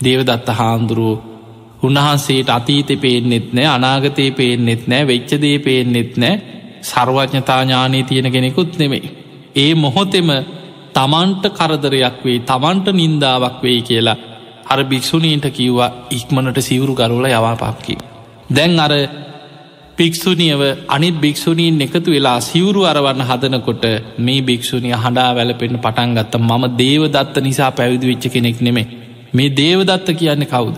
දේවදත්ත 0.00 0.48
හාමුදුරුවෝ 0.50 1.22
උන්වහන්සේට 1.82 2.50
අතීත 2.50 2.90
පේනෙත් 2.98 3.52
නෑ 3.52 3.68
අනාගතය 3.68 4.30
පේනෙත් 4.32 4.82
නෑ 4.86 5.06
වෙච්චදේ 5.06 5.58
පේනෙත් 5.60 6.16
නෑ 6.16 6.34
සර්වඥතාඥානී 6.82 8.04
තියෙන 8.04 8.32
කෙනෙකුත් 8.32 8.78
නෙමෙයි. 8.78 9.10
ඒ 9.56 9.74
මොහොතෙම 9.76 10.30
තමන්ට 10.94 11.44
කරදරයක් 11.50 12.18
වෙයි 12.24 12.40
තමන්ට 12.42 12.86
නින්දාවක් 12.92 13.56
වෙයි 13.62 13.82
කියලා 13.82 14.18
අර 14.66 14.80
භික්‍ෂුණීන්ට 14.84 15.46
කිව්වා 15.50 15.94
ඉක්මනට 16.10 16.58
සිවුරු 16.60 16.94
ගරුල 16.94 17.26
යවාපාක්කි. 17.28 17.94
දැන් 18.50 18.80
අර 18.80 18.92
භික්‍ෂුණියව 20.00 20.62
අනිත් 20.88 21.16
භික්‍ෂුණීන් 21.16 21.80
එකතු 21.80 22.10
වෙලා 22.10 22.38
සිවුරු 22.42 22.82
අරවන්න 22.84 23.22
හදනකොට 23.22 23.84
මේ 24.18 24.40
භික්‍ෂුණිය 24.42 24.94
හඬා 24.94 25.30
වැලපෙන්න්න 25.32 25.78
පටන් 25.78 26.12
ගත්ත 26.16 26.34
මම 26.40 26.64
දේවදත්ත 26.76 27.34
නිසා 27.40 27.70
පැවිදි 27.72 28.06
වෙච්ච 28.06 28.24
කෙනෙක් 28.28 28.60
නෙමේ 28.60 28.86
මේ 29.32 29.50
දේවදත්ත 29.52 30.08
කියන්න 30.14 30.44
කවුද. 30.46 30.76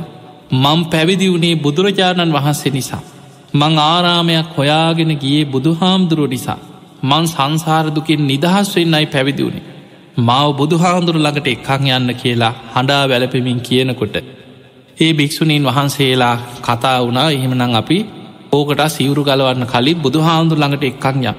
මං 0.55 0.81
පැවිදි 0.87 1.27
වුණේ 1.31 1.57
බුදුරජාණන් 1.57 2.33
වහන්සේ 2.33 2.73
නිසා. 2.73 3.03
මං 3.55 3.75
ආරාමයක් 3.81 4.49
හොයාගෙන 4.57 5.13
ගියේ 5.17 5.45
බුදුහාමුදුරුව 5.47 6.29
නිසා. 6.29 6.59
මං 7.03 7.25
සංසාරදුකින් 7.27 8.27
නිදහස් 8.27 8.69
වෙන්නයි 8.77 9.07
පැවිදි 9.07 9.43
වුණේ. 9.45 9.69
මාව 10.19 10.49
බුදුහාමුදුරු 10.53 11.19
ළඟට 11.19 11.49
එක්කං 11.49 11.87
යන්න 11.91 12.15
කියලා 12.15 12.55
හඬා 12.75 13.05
වැලපෙමින් 13.09 13.61
කියනකොට. 13.61 14.17
ඒ 14.99 15.13
භික්‍ෂුණීන් 15.13 15.65
වහන්සේලා 15.65 16.37
කතා 16.63 16.99
වුණා 17.01 17.29
එහෙමනං 17.31 17.75
අපි 17.75 17.99
ඕකට 18.53 18.83
සිවුරු 18.89 19.23
ගලවන්න 19.25 19.67
කලින් 19.67 19.99
බුදුහාමුදුර 19.99 20.59
ළඟට 20.59 20.85
එක්කංය 20.85 21.31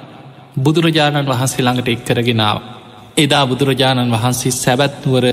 බුදුරජාණන් 0.58 1.28
වහන්සේ 1.28 1.62
ළඟට 1.62 1.90
එක්කරගෙනාව. 1.90 2.58
එදා 3.18 3.44
බුදුරජාණන් 3.46 4.12
වහන්සේ 4.12 4.52
සැබැත්නුවර 4.54 5.26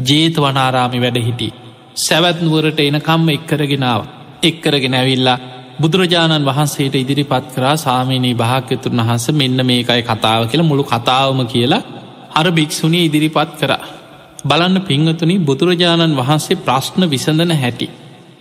ජේත 0.00 0.36
වනාරාමි 0.36 0.98
වැඩ 1.00 1.18
හිටි. 1.18 1.48
සැවැත්නුවරට 1.96 2.80
එනකම්ම 2.80 3.28
එක්කරගෙනාව. 3.30 4.02
එක්කරගෙන 4.42 4.94
ඇවිල්ලා 4.94 5.38
බුදුරජාණන් 5.78 6.44
වහන්සේට 6.44 6.94
ඉදිරිපත් 6.94 7.46
කරා 7.54 7.76
සාමීනී 7.78 8.34
භාක්‍යතුන් 8.34 8.98
වහන්ස 8.98 9.26
මෙන්න 9.32 9.58
මේකයි 9.62 10.02
කතාව 10.02 10.42
කියලා 10.46 10.68
මුළු 10.68 10.84
කතාවම 10.84 11.40
කියලා 11.46 11.82
අර 12.32 12.46
භික්‍ෂුණී 12.50 13.04
ඉදිරිපත් 13.04 13.50
කරා. 13.58 13.82
බලන්න 14.44 14.80
පිංහතුනි 14.82 15.38
බුදුරජාණන් 15.40 16.16
වහන්සේ 16.16 16.56
ප්‍රශ්න 16.58 17.10
විසඳන 17.10 17.52
හැටි. 17.54 17.88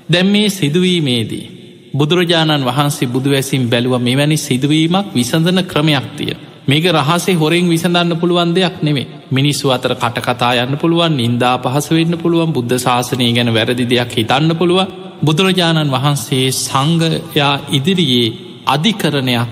දැම් 0.10 0.28
මේ 0.28 0.50
සිදුවීමේදී. 0.52 1.61
බුදුරජාණන් 1.94 2.66
වහන්සේ 2.66 3.08
බුදුවැසින් 3.08 3.64
බැලුව 3.66 3.96
මෙවැනි 4.00 4.38
සිදුවීමක් 4.40 5.08
විසඳන 5.12 5.60
ක්‍රමයක් 5.66 6.08
තිය. 6.18 6.34
මේක 6.64 6.86
රහසේ 6.88 7.36
හොරෙන් 7.36 7.68
විසඳන්න 7.68 8.14
පුළුවන් 8.16 8.52
දෙයක් 8.52 8.76
නෙමේ 8.82 9.08
මිනිස්සු 9.30 9.66
අතර 9.70 9.94
කටකතා 9.96 10.54
යන්න 10.58 10.78
පුළුවන් 10.78 11.18
නින්දා 11.18 11.56
පහස 11.58 11.88
වෙන්න 11.92 12.16
පුළුවන් 12.18 12.54
බුද්ධ 12.54 12.78
ශාසනය 12.78 13.28
ගැන 13.32 13.50
වැරදි 13.50 13.86
දෙයක් 13.86 14.12
හිතන්න 14.14 14.56
පුළුවන් 14.56 14.94
බුදුරජාණන් 15.22 15.92
වහන්සේ 15.92 16.46
සංගයා 16.58 17.54
ඉදිරියේ 17.72 18.34
අධිකරණයක් 18.68 19.50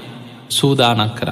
සූදානක් 0.49 1.13
කර. 1.15 1.29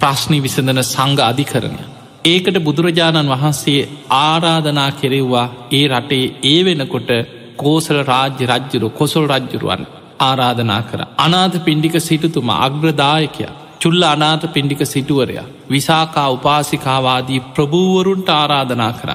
ප්‍රශ්නි 0.00 0.38
විසඳන 0.40 0.82
සංග 0.84 1.18
අධිකරණය. 1.22 1.82
ඒකට 2.24 2.56
බුදුරජාණන් 2.60 3.28
වහන්සේ 3.28 3.88
ආරාධනා 4.18 4.90
කෙරෙව්වා 4.92 5.46
ඒ 5.70 5.86
රටේ 5.88 6.32
ඒ 6.44 6.60
වෙනකොට 6.62 7.10
කෝසල 7.56 7.98
රාජ්‍ය 8.04 8.44
රජ්ජුරු 8.46 8.88
කොසොල් 8.90 9.24
රජ්ජුරුවන් 9.28 9.99
ආරාධනා 10.20 10.82
කර. 10.82 11.00
අනාත 11.18 11.54
පින්ඩික 11.64 11.96
සිටුතුම 12.00 12.50
අග්‍රදායකය 12.58 13.46
චුල්ල 13.80 14.02
අනාත 14.04 14.44
පින්ඩික 14.48 14.82
සිටුවරයා 14.86 15.48
විසාකා 15.70 16.28
උපාසිකාවාදී 16.30 17.40
ප්‍රභූවරුන්ට 17.54 18.30
ආරාධනා 18.32 18.92
කර. 18.92 19.10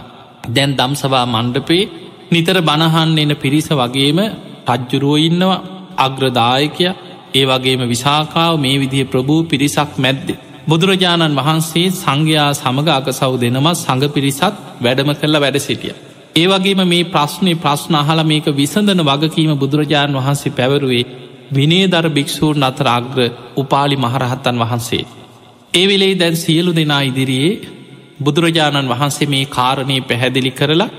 දැන් 0.48 0.72
දම්සවා 0.74 1.26
මණ්ඩපේ 1.26 1.84
නිතර 2.32 2.58
බණහන්න 2.62 3.18
එන 3.18 3.34
පිරිස 3.38 3.70
වගේම 3.74 4.20
රජ්ජුරුව 4.70 5.18
ඉන්නවා 5.20 5.63
අග්‍රදායකය 6.00 6.88
ඒ 7.34 7.46
වගේම 7.46 7.82
විසාකාව 7.88 8.54
මේ 8.58 8.78
විදිහ 8.78 9.06
ප්‍රභූ 9.06 9.41
පිරිසක් 9.46 9.91
මැද්දේ. 9.98 10.41
බුදුරජාණන් 10.68 11.38
වහන්සේ 11.39 11.88
සංඝයා 11.94 12.50
සමඟ 12.54 12.91
අකසව් 12.91 13.34
දෙනමත් 13.38 13.76
සඟ 13.76 14.06
පිරිසත් 14.10 14.44
වැඩම 14.82 15.12
කරලා 15.13 15.41
වැඩ 15.41 15.60
සිටිය. 15.60 15.96
ඒ 16.36 16.48
වගේම 16.48 16.82
මේ 16.84 17.04
ප්‍රශ්නය 17.06 17.52
ප්‍රශ්න 17.56 17.95
අහල 17.95 18.19
මේක 18.24 18.48
විසඳන 18.54 19.02
වගකීම 19.02 19.52
බුදුරජාණන් 19.56 20.17
වහන්සේ 20.17 20.52
පැවරුවේ 20.52 21.06
විනේදර 21.52 22.06
භික්‍ෂූන් 22.10 22.65
අතර 22.65 22.88
අග්‍ර 22.89 23.19
උපාලි 23.56 23.98
මහරහත්තන් 23.98 24.60
වහන්සේ. 24.62 25.08
ඒ 25.74 25.86
වෙලේ 25.86 26.15
දැන් 26.15 26.36
සියලු 26.36 26.71
දෙනා 26.74 27.02
ඉදිරියේ 27.02 27.62
බුදුරජාණන් 28.19 28.91
වහන්සේ 28.91 29.28
මේ 29.28 29.45
කාරණය 29.48 29.98
පැහැදිලි 30.04 30.52
කරලා 30.52 30.93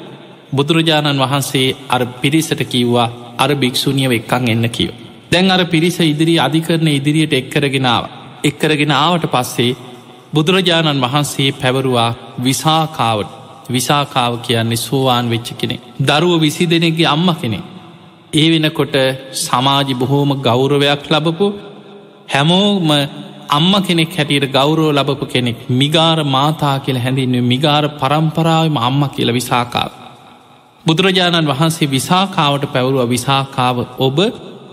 බුදුරජාණන් 0.52 1.22
වහන්සේ 1.22 1.68
අර 1.88 2.02
පිරිසට 2.20 2.60
කිව්වා 2.66 3.08
අර 3.38 3.50
භික්‍ෂුණියව 3.56 4.12
එක්කං 4.12 4.44
එන්න 4.48 4.66
කියව. 4.70 4.92
දැන් 5.30 5.50
අර 5.50 5.62
පිරිස 5.66 5.98
ඉදිරි 6.02 6.34
අධිකරන 6.40 6.88
ඉදිරියට 6.90 7.34
එක්කරගෙනාව. 7.34 8.04
එක්කරගෙන 8.44 8.92
ආවට 8.96 9.32
පස්සේ 9.32 9.78
බුදුරජාණන් 10.34 11.02
වහන්සේ 11.02 11.50
පැවරුවා 11.54 12.10
විසාකාවට 12.38 13.45
විසාකාව 13.68 14.32
කියන්නේ 14.40 14.76
සෝවාන් 14.78 15.30
වෙච්ච 15.30 15.48
කෙනෙ. 15.54 15.76
දරුව 16.00 16.40
විසි 16.40 16.64
දෙනෙගේ 16.66 17.06
අම්ම 17.06 17.28
කෙනෙ. 17.34 17.60
ඒ 18.32 18.46
වෙනකොට 18.52 18.96
සමාජි 19.36 19.94
බොහෝම 19.94 20.30
ගෞරවයක් 20.40 21.04
ලබපු 21.10 21.46
හැමෝම 22.28 22.90
අම්ම 23.50 23.72
කෙනෙක් 23.82 24.10
හැටියට 24.12 24.52
ගෞරෝ 24.52 24.90
ලබපු 24.92 25.26
කෙනෙක් 25.26 25.58
මිගාර 25.72 26.18
මාතා 26.26 26.76
කියල 26.78 26.98
හැඳින්ව 26.98 27.44
මිගාර 27.44 27.84
පරම්පරාවම 28.00 28.76
අම්ම 28.80 29.02
කියල 29.10 29.30
විසාකාව. 29.30 29.90
බුදුරජාණන් 30.84 31.48
වහන්සේ 31.48 31.88
විසාකාවට 31.88 32.64
පැවරුව 32.72 33.08
විසාකාව 33.08 33.76
ඔබ 34.00 34.18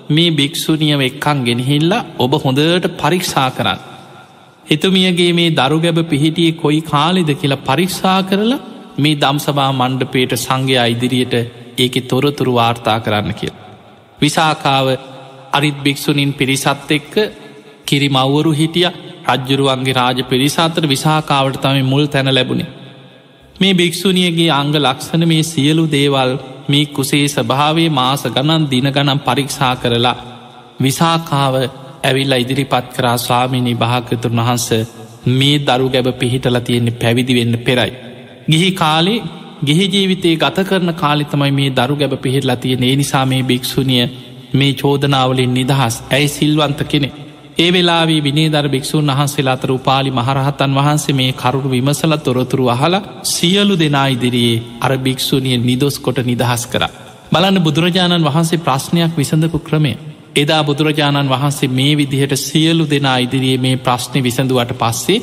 මේ 0.09 0.29
භික්‍ෂුනියව 0.31 1.01
එක්කං 1.01 1.39
ගෙනහිල්ලා 1.43 2.05
ඔබ 2.19 2.31
හොඳට 2.43 2.85
පරීක්ෂා 2.97 3.49
කරන්න. 3.51 3.79
එතුමියගේ 4.65 5.31
මේ 5.33 5.49
දරුගැබ 5.51 5.99
පිහිටියේ 6.09 6.51
කොයි 6.53 6.81
කාලෙද 6.83 7.29
කියලා 7.33 7.65
පරික්ෂා 7.65 8.19
කරලා 8.23 8.59
මේ 8.97 9.15
දම්සභා 9.15 9.71
මණ්ඩපේට 9.71 10.33
සංඝයා 10.37 10.85
ඉදිරියට 10.85 11.33
ඒක 11.77 11.95
තොරතුරු 12.03 12.53
වාර්තා 12.53 12.99
කරන්න 12.99 13.33
කිය. 13.33 13.51
විසාකාව 14.19 14.87
අරිත් 15.53 15.77
භික්‍ෂුනින් 15.77 16.31
පිරිසත් 16.33 16.91
එක්ක 16.91 17.13
කිරිමව්වරු 17.85 18.51
හිටිය 18.51 18.87
රජ්ජුරුවන්ගේ 19.27 19.93
රාජ 19.93 20.19
පිරිසාතර 20.25 20.83
විසාකාවට 20.87 21.61
තම 21.61 21.85
මුල් 21.85 22.05
තැන 22.07 22.29
ලැබුණේ. 22.29 22.73
මේ 23.55 23.73
භික්‍ෂුණියගේ 23.73 24.51
අංග 24.51 24.73
ලක්ෂණ 24.77 25.23
මේ 25.25 25.43
සියලු 25.43 25.85
දේවල් 25.87 26.31
මේ 26.67 26.85
කුසේ 26.87 27.27
ස්භාවේ 27.27 27.89
මාස 27.91 28.23
ගණන් 28.25 28.69
දින 28.71 28.87
ගනම් 28.89 29.19
පරීක්ෂා 29.19 29.75
කරලා 29.75 30.17
විසාකාව 30.81 31.55
ඇවිල්ලා 32.03 32.37
ඉදිරිපත් 32.37 32.87
කරා 32.95 33.17
ස්වාමිනී 33.17 33.75
භාගතුන් 33.75 34.39
වහන්ස 34.39 34.67
මේ 35.29 35.57
දරු 35.59 35.87
ගැබ 35.89 36.07
පිහිටල 36.15 36.57
තියෙන්නේ 36.59 36.99
පැවිදි 37.01 37.33
වෙන්න 37.35 37.55
පෙරයි. 37.59 37.93
ගිහි 38.47 38.71
කාලේ 38.73 39.23
ගෙහි 39.65 39.85
ජීවිතයේ 39.87 40.35
ගත 40.35 40.63
කරන 40.63 40.93
කාලිතමයි 40.95 41.51
මේ 41.51 41.69
දරු 41.71 41.95
ගැබ 41.95 42.13
පිහිටලා 42.17 42.55
තියෙන 42.57 42.83
ඒ 42.83 42.95
නිසා 42.95 43.25
මේ 43.25 43.43
භික්‍ෂුණිය 43.43 44.05
මේ 44.53 44.71
චෝදනාවලින් 44.73 45.53
නිදහස් 45.53 45.95
ඇයි 46.09 46.27
සිල්වන්ත 46.29 46.81
කෙනෙ. 46.85 47.09
ඒ 47.57 47.69
වෙලාවී 47.71 48.23
විනේදර 48.23 48.67
භික්‍ෂූන් 48.69 49.11
වහන්සේලා 49.11 49.53
අතර 49.53 49.71
උපාලි 49.71 50.11
මහරහතන් 50.11 50.75
වහන්සේ 50.75 51.15
මේ 51.15 51.31
කරුණු 51.33 51.69
විමසල 51.71 52.15
තොරතුරු 52.19 52.65
අහලා 52.67 53.01
සියලු 53.25 53.75
දෙනා 53.79 54.07
ඉදිරියේ 54.07 54.63
අර 54.81 54.91
භික්‍ෂූනිය 54.99 55.57
නිදොස් 55.59 55.99
කොට 55.99 56.19
නිදහස් 56.23 56.63
කර. 56.67 56.83
බලන්න 57.31 57.59
බුදුරජාණන් 57.59 58.25
වහන්සේ 58.25 58.59
ප්‍රශ්නයක් 58.59 59.13
විසඳපු 59.17 59.59
ක්‍රමය. 59.59 59.93
එදා 60.35 60.61
බුදුරජාණන් 60.63 61.29
වහන්සේ 61.29 61.69
මේ 61.69 61.93
විදිහට 61.97 62.35
සියලු 62.39 62.85
දෙනා 62.87 63.17
ඉදිරියේ 63.19 63.59
මේ 63.59 63.77
ප්‍රශ්නය 63.79 64.19
විසඳුවට 64.21 64.75
පස්සේ 64.75 65.19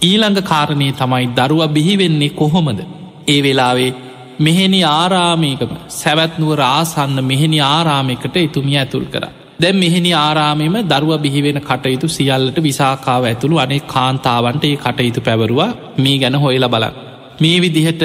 ඊළඟ 0.00 0.40
කාරණය 0.42 0.92
තමයි 0.92 1.26
දරුව 1.30 1.62
බිහිවෙන්නේ 1.68 2.30
කොහොමද. 2.32 2.80
ඒ 3.28 3.40
වෙලාවේ 3.42 3.90
මෙහෙනි 4.38 4.80
ආරාමයකම 4.84 5.72
සැවැත්නුව 5.90 6.52
ආසන්න 6.68 7.18
මෙහෙනි 7.22 7.60
ආරාමයකට 7.66 8.36
එතුමිය 8.38 8.78
ඇතුල් 8.78 9.06
කර. 9.06 9.24
දැම් 9.60 9.76
මෙහෙනි 9.76 10.12
ආරාමෙම 10.16 10.76
දරුව 10.84 11.12
බිහිවෙන 11.18 11.60
කටයුතු 11.60 12.08
සියල්ලට 12.08 12.58
විසාකාව 12.60 13.24
ඇතුළු 13.24 13.56
අනේ 13.58 13.80
කාන්තාවන්ට 13.86 14.64
ඒ 14.64 14.76
කටයුතු 14.78 15.20
පැවරුවා 15.20 15.70
මේ 15.98 16.18
ගැන 16.18 16.36
හොයල 16.36 16.66
බලන්. 16.66 16.94
මේ 17.40 17.56
විදිහට 17.58 18.02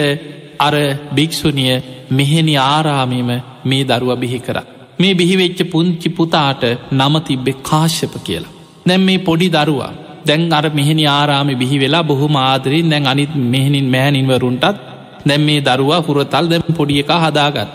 අර 0.60 0.76
භික්‍ෂුනිය 1.16 1.76
මෙහෙනි 2.12 2.56
ආරාමීම 2.66 3.30
මේ 3.66 3.84
දරුව 3.86 4.12
බිහි 4.18 4.40
කර. 4.40 4.58
මේ 5.00 5.14
බිහිවෙච්ච 5.14 5.60
පුංචි 5.72 6.10
පුතාට 6.12 6.64
නම 6.94 7.16
තිබ්බෙ 7.22 7.52
කාශ්‍යප 7.64 8.16
කියලා. 8.24 8.56
දැම් 8.86 9.02
මේ 9.02 9.20
පොඩි 9.20 9.50
දරුවා 9.50 9.94
දැන් 10.26 10.52
අර 10.52 10.66
මෙහෙනි 10.72 11.06
ආරාමි 11.10 11.56
බිහි 11.56 11.78
වෙලා 11.80 12.04
බොහොම 12.04 12.36
ආදරින් 12.42 12.90
දැන් 12.90 13.06
අනිත් 13.06 13.32
මෙහෙනින් 13.46 13.88
මෑනින්වරුන්ටත් 13.88 14.78
දැම් 15.26 15.42
මේ 15.42 15.62
දරුවා 15.62 16.02
පුරතල් 16.02 16.46
දැම් 16.48 16.64
පොඩිය 16.72 17.00
එක 17.00 17.12
හදාගත්. 17.24 17.70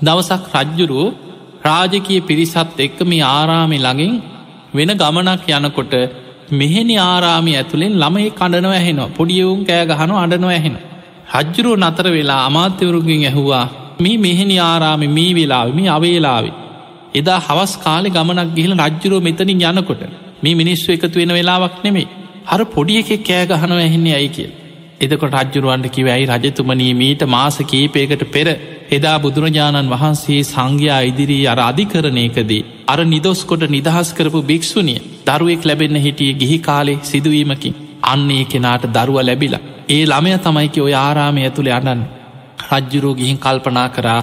දවසක් 0.00 0.44
රජ්ජුරුව 0.56 1.14
රාජකය 1.62 2.16
පිරිසත් 2.22 2.78
එක්ක 2.78 2.98
මේ 3.02 3.24
ආරාමි 3.28 3.78
ළඟින් 3.78 4.12
වෙන 4.70 4.90
ගමනක් 4.94 5.46
යනකොට 5.50 5.94
මෙහෙනි 6.52 6.96
ආරාමි 7.00 7.52
ඇතුළෙන් 7.54 7.94
ළමයි 7.94 8.30
කඩනව 8.32 8.72
ඇහෙනවා 8.72 9.10
පොඩියවුන් 9.10 9.60
කෑ 9.64 9.84
ගහනු 9.86 10.14
අඩනො 10.16 10.48
ඇහෙන. 10.48 10.76
රජ්ජුරුව 11.34 11.76
නතර 11.78 12.06
වෙලා 12.08 12.40
අමාත්‍යවරුගෙන් 12.46 13.24
ඇහුවා 13.24 13.66
මේ 14.00 14.16
මෙහෙනි 14.18 14.56
ආරාමි 14.60 15.08
මේ 15.08 15.32
වෙලාව 15.34 15.68
මේ 15.74 15.88
අවේලාවේ. 15.88 16.56
එදා 17.14 17.40
හවස් 17.40 17.72
කාලෙ 17.78 18.08
ගමනක් 18.10 18.48
ගිහිල 18.56 18.72
රජ්ජුරුව 18.78 19.20
මෙතනින් 19.22 19.60
යනකොට 19.70 20.02
මේ 20.42 20.54
මිනිස්සු 20.54 20.88
එකතු 20.92 21.16
වෙන 21.18 21.32
වෙලාවක් 21.32 21.76
නෙමේ 21.84 22.08
හර 22.46 22.62
පොඩිය 22.74 23.00
එකෙ 23.00 23.16
කෑ 23.28 23.44
ගහනව 23.46 23.78
ඇහෙන්නේ 23.78 24.14
ඇයි 24.14 24.28
කිය. 24.28 24.48
එදකොට 25.00 25.34
රජ්ජුරුවන්ට 25.34 25.88
කිවැයි 25.88 26.28
රජතුමනී 26.32 26.92
මීට 26.94 27.22
මාස 27.26 27.58
කීපයකට 27.70 28.22
පෙර 28.34 28.48
එදා 28.90 29.16
බුදුරජාණන් 29.18 29.92
වහන්සේ 29.94 30.40
සංඝයා 30.44 31.00
ඉදිරී 31.02 31.44
අර 31.46 31.58
අධිකරණයකදී 31.60 32.62
අර 32.88 32.98
නිදොස්කොට 33.06 33.64
නිදහස් 33.68 34.10
කරපු 34.12 34.40
භික්‍ෂුනිය 34.42 35.02
දරුවෙක් 35.26 35.62
ලැබෙන්න 35.64 35.98
හිටිය 35.98 36.32
ගිහි 36.34 36.58
කාලේ 36.60 36.98
සිදුවීමකින්. 37.02 37.78
අන්නේ 38.04 38.44
කෙනාට 38.44 38.84
දරුව 38.88 39.18
ලැබිලා. 39.20 39.66
ඒ 39.88 40.02
ළමය 40.06 40.32
තමයිකි 40.38 40.80
ඔය 40.80 40.94
ආරාමය 40.96 41.40
ඇතුළේ 41.42 41.74
අඩන්න 41.74 42.02
රජ්ජුරෝ 42.70 43.14
ගිහින් 43.14 43.38
කල්පනා 43.38 43.88
කරා 43.88 44.20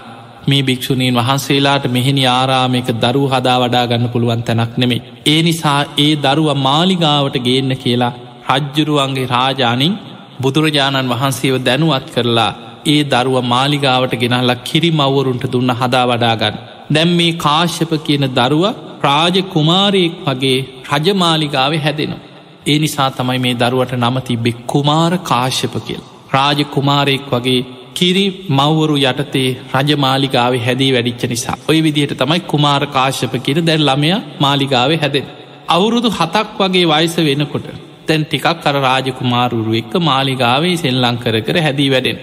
මේ 0.47 0.63
භික්‍ෂුණීන් 0.63 1.15
වහන්සේලාට 1.15 1.85
මෙහෙනි 1.87 2.23
ආරාමයක 2.29 2.89
දරු 2.97 3.23
හදා 3.27 3.57
වඩා 3.61 3.85
ගන්න 3.87 4.09
පුළුවන් 4.09 4.43
තැනක් 4.43 4.73
නෙමේ. 4.77 5.01
ඒ 5.25 5.39
නිසා 5.41 5.79
ඒ 5.97 6.13
දරුව 6.17 6.49
මාලිගාවට 6.59 7.37
ගේන්න 7.39 7.71
කියලා 7.77 8.13
රජ්ජුරුවන්ගේ 8.49 9.27
රාජානින් 9.27 9.93
බුදුරජාණන් 10.41 11.11
වහන්සේව 11.13 11.55
දැනුවත් 11.65 12.07
කරලා 12.15 12.51
ඒ 12.85 13.01
දරුව 13.05 13.37
මාලිගාවට 13.45 14.13
ගෙනල්ලා 14.15 14.63
කිරි 14.63 14.91
මව්වරුන්ට 14.91 15.45
දුන්න 15.51 15.71
හදා 15.73 16.05
වඩාගන්න. 16.07 16.61
දැම් 16.91 17.09
මේ 17.11 17.37
කාශ්‍යප 17.37 17.91
කියන 18.03 18.25
දරුව 18.31 18.63
රාජ 19.03 19.35
කුමාරයෙක් 19.53 20.13
වගේ 20.25 20.59
රජමාලිගාව 20.91 21.73
හැදෙනවා. 21.77 22.23
ඒ 22.67 22.77
නිසා 22.79 23.09
තමයි 23.11 23.39
මේ 23.39 23.55
දරුවට 23.55 23.93
නමතිබෙ 23.95 24.51
කුමාර 24.67 25.13
කාශ්‍යප 25.23 25.75
කියල්. 25.87 26.03
රාජ 26.33 26.59
කුමාරයෙක් 26.65 27.25
වගේ 27.31 27.61
කිරි 27.95 28.25
මව්වරු 28.51 28.95
යටතේ 29.03 29.47
රජමාලිගාව 29.75 30.53
හැදී 30.59 30.91
වැඩිච්ච 30.91 31.23
නිසා 31.25 31.57
ඔය 31.69 31.79
විදිහට 31.79 32.13
තමයි 32.15 32.41
කුමාර 32.47 32.83
කාශ්‍යප 32.89 33.33
කියන 33.39 33.59
දැන් 33.65 33.83
ළමය 33.83 34.11
මාලිගාව 34.41 34.91
හැදෙන්. 34.97 35.25
අවුරුදු 35.67 36.09
හතක් 36.11 36.57
වගේ 36.61 36.85
වයිස 36.85 37.15
වෙනකොට 37.21 37.67
තැන් 38.07 38.23
ටිකක් 38.23 38.47
කර 38.63 38.75
රාජකුමාරුරු 38.81 39.73
එක්ක 39.73 39.93
මාලිගාවේ 40.03 40.75
සෙල්ලං 40.77 41.17
කර 41.17 41.37
කර 41.41 41.57
හැදී 41.59 41.89
වැඩෙන්. 41.89 42.17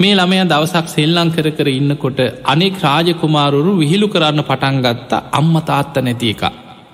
මේ 0.00 0.14
ළමය 0.14 0.38
දවසක් 0.44 0.86
සෙල්ලං 0.88 1.30
කර 1.30 1.48
කර 1.50 1.68
ඉන්නකොට 1.70 2.20
අනෙක් 2.44 2.78
රාජකුමාරුරු 2.80 3.74
විහිළු 3.76 4.08
කරන්න 4.08 4.42
පටන්ගත්තා 4.42 5.20
අම්ම 5.32 5.54
තාත්ත 5.62 5.96
නැති 5.98 6.30
එක. 6.34 6.42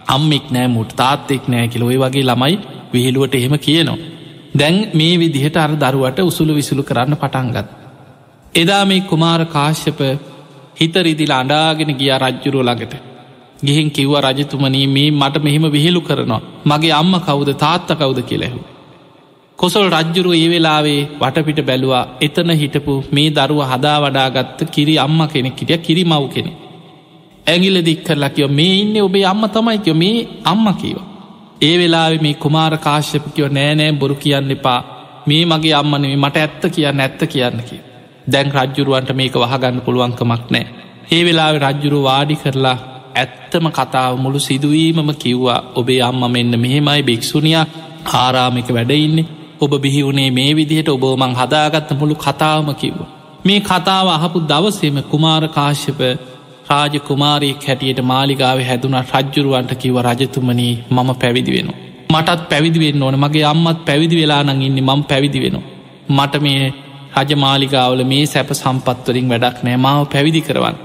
අම්මෙක් 0.08 0.46
නෑ 0.50 0.68
මුට 0.68 0.90
තාත්තෙක් 0.94 1.48
නෑ 1.48 1.68
කියල 1.68 1.84
ඔය 1.84 1.98
වගේ 1.98 2.24
ළමයි 2.24 2.58
විහිළුවට 2.92 3.34
එහෙම 3.34 3.56
කියනවා. 3.58 4.02
දැන් 4.54 4.76
මේ 4.94 5.14
විදිහට 5.18 5.56
අර 5.58 5.72
දරුවට 5.76 6.18
උසුළු 6.22 6.52
විසුළු 6.54 6.82
කරන්න 6.82 7.16
පටන්ගත්. 7.16 7.83
එදා 8.54 8.84
මේ 8.84 9.00
කුමාර 9.02 9.40
කාශ්‍යප 9.46 10.00
හිතරිදිල 10.80 11.32
අඩාගෙන 11.32 11.90
ගිය 11.92 12.10
රජ්ජුරුව 12.16 12.62
ළඟට. 12.62 12.94
ගිහින් 13.60 13.88
කිව්ව 13.90 14.14
රජතුමනී 14.26 14.86
මේ 14.88 15.08
මට 15.12 15.42
මෙහෙම 15.42 15.66
විහිළු 15.68 16.00
කරනවා 16.00 16.42
මගේ 16.64 16.92
අම්ම 16.92 17.14
කවුද 17.20 17.50
තාත්ත 17.56 17.88
කවුද 17.92 18.20
කියලෙහු. 18.22 18.60
කොසල් 19.58 19.86
රජ්ජුරුව 19.90 20.34
ඒ 20.34 20.48
වෙලාවේ 20.48 21.00
වටපිට 21.20 21.60
බැලවා 21.60 22.04
එතන 22.20 22.50
හිටපු 22.52 22.94
මේ 23.12 23.28
දරුව 23.30 23.60
හදා 23.70 23.96
වඩාගත්ත 24.04 24.60
කිරි 24.68 24.94
අම්ම 24.98 25.20
කෙනෙක් 25.28 25.58
හිටිය 25.60 25.78
කිරි 25.78 26.04
මව් 26.04 26.22
කෙනෙ. 26.28 26.52
ඇගිල 27.46 27.76
දික්කරලකිව 27.80 28.50
මේ 28.50 28.74
ඉන්න 28.74 28.96
ඔබේ 29.02 29.24
අම්ම 29.24 29.42
තමයිකව 29.48 29.96
මේ 29.96 30.26
අම්ම 30.44 30.66
කීව. 30.74 30.98
ඒ 31.60 31.74
වෙලාවෙ 31.78 32.18
මේ 32.18 32.34
කුමාර 32.34 32.74
කාශ්‍යපකිව 32.78 33.46
නෑනෑ 33.48 33.92
බොරු 33.94 34.14
කියන්න 34.16 34.50
එපා 34.50 34.80
මේ 35.26 35.42
මගේ 35.46 35.74
අම්මනේ 35.74 36.14
මට 36.16 36.36
ඇත්ත 36.36 36.62
කියන්න 36.74 37.00
ඇත්ත 37.00 37.20
කියන්න 37.26 37.60
කිය. 37.62 37.82
දැන් 38.26 38.48
රජ්ජුරුවන්ට 38.52 39.10
මේක 39.12 39.34
වහගන්න 39.34 39.80
පුළුවන්කමක් 39.80 40.44
නෑ. 40.50 40.66
ඒ 41.12 41.22
වෙලාවෙ 41.24 41.58
රජ්ජුරු 41.60 41.98
වාඩි 42.02 42.36
කරලා 42.36 42.76
ඇත්තම 43.14 43.66
කතාව 43.70 44.12
මුළු 44.18 44.40
සිදුවීමම 44.40 45.10
කිව්වා 45.14 45.60
ඔබේ 45.74 46.02
අම්ම 46.02 46.22
මෙන්න 46.32 46.52
මෙහෙමයි 46.58 47.02
භික්‍ෂුණයක් 47.02 47.68
ආරාමික 48.14 48.68
වැඩඉන්නේ 48.68 49.30
ඔබ 49.60 49.72
බිහිවුණේ 49.82 50.30
මේ 50.30 50.52
විදිහට 50.56 50.88
ඔබෝමං 50.88 51.34
හදාගත්ත 51.34 51.90
මුළු 51.92 52.14
කතාවම 52.16 52.68
කිව්ව. 52.74 53.00
මේ 53.44 53.60
කතාව 53.62 54.06
අහපු 54.08 54.38
දවසේම 54.42 54.98
කුමාර 55.04 55.44
කාශ්‍යප 55.48 56.00
රාජ 56.70 56.94
කුමාරයෙක් 57.00 57.62
හැටියට 57.62 58.00
මාලිගාව 58.02 58.58
හැදුන 58.60 58.96
රජ්ජුරුවන්ට 59.02 59.72
කිව 59.74 59.96
රජතුමනී 60.00 60.74
මම 60.90 61.10
පැවිදි 61.14 61.52
වෙන. 61.52 61.68
මටත් 62.10 62.40
පැවිදිවෙන්න 62.50 63.02
ඕන 63.02 63.16
මගේ 63.16 63.44
අම්මත් 63.44 63.78
පැවිදි 63.86 64.16
වෙලා 64.16 64.42
නං 64.44 64.62
ඉන්න 64.62 64.78
මං 64.82 65.00
පැවිදි 65.04 65.40
වෙන. 65.40 65.56
මට 66.08 66.34
මේ 66.40 66.62
රජමාලිගාවල 67.18 68.00
මේ 68.04 68.26
සැප 68.26 68.50
සම්පත්වරින් 68.52 69.28
වැඩක් 69.28 69.58
නෑ 69.62 69.78
මාව 69.78 70.02
පැවිදි 70.06 70.40
කරවන්. 70.40 70.76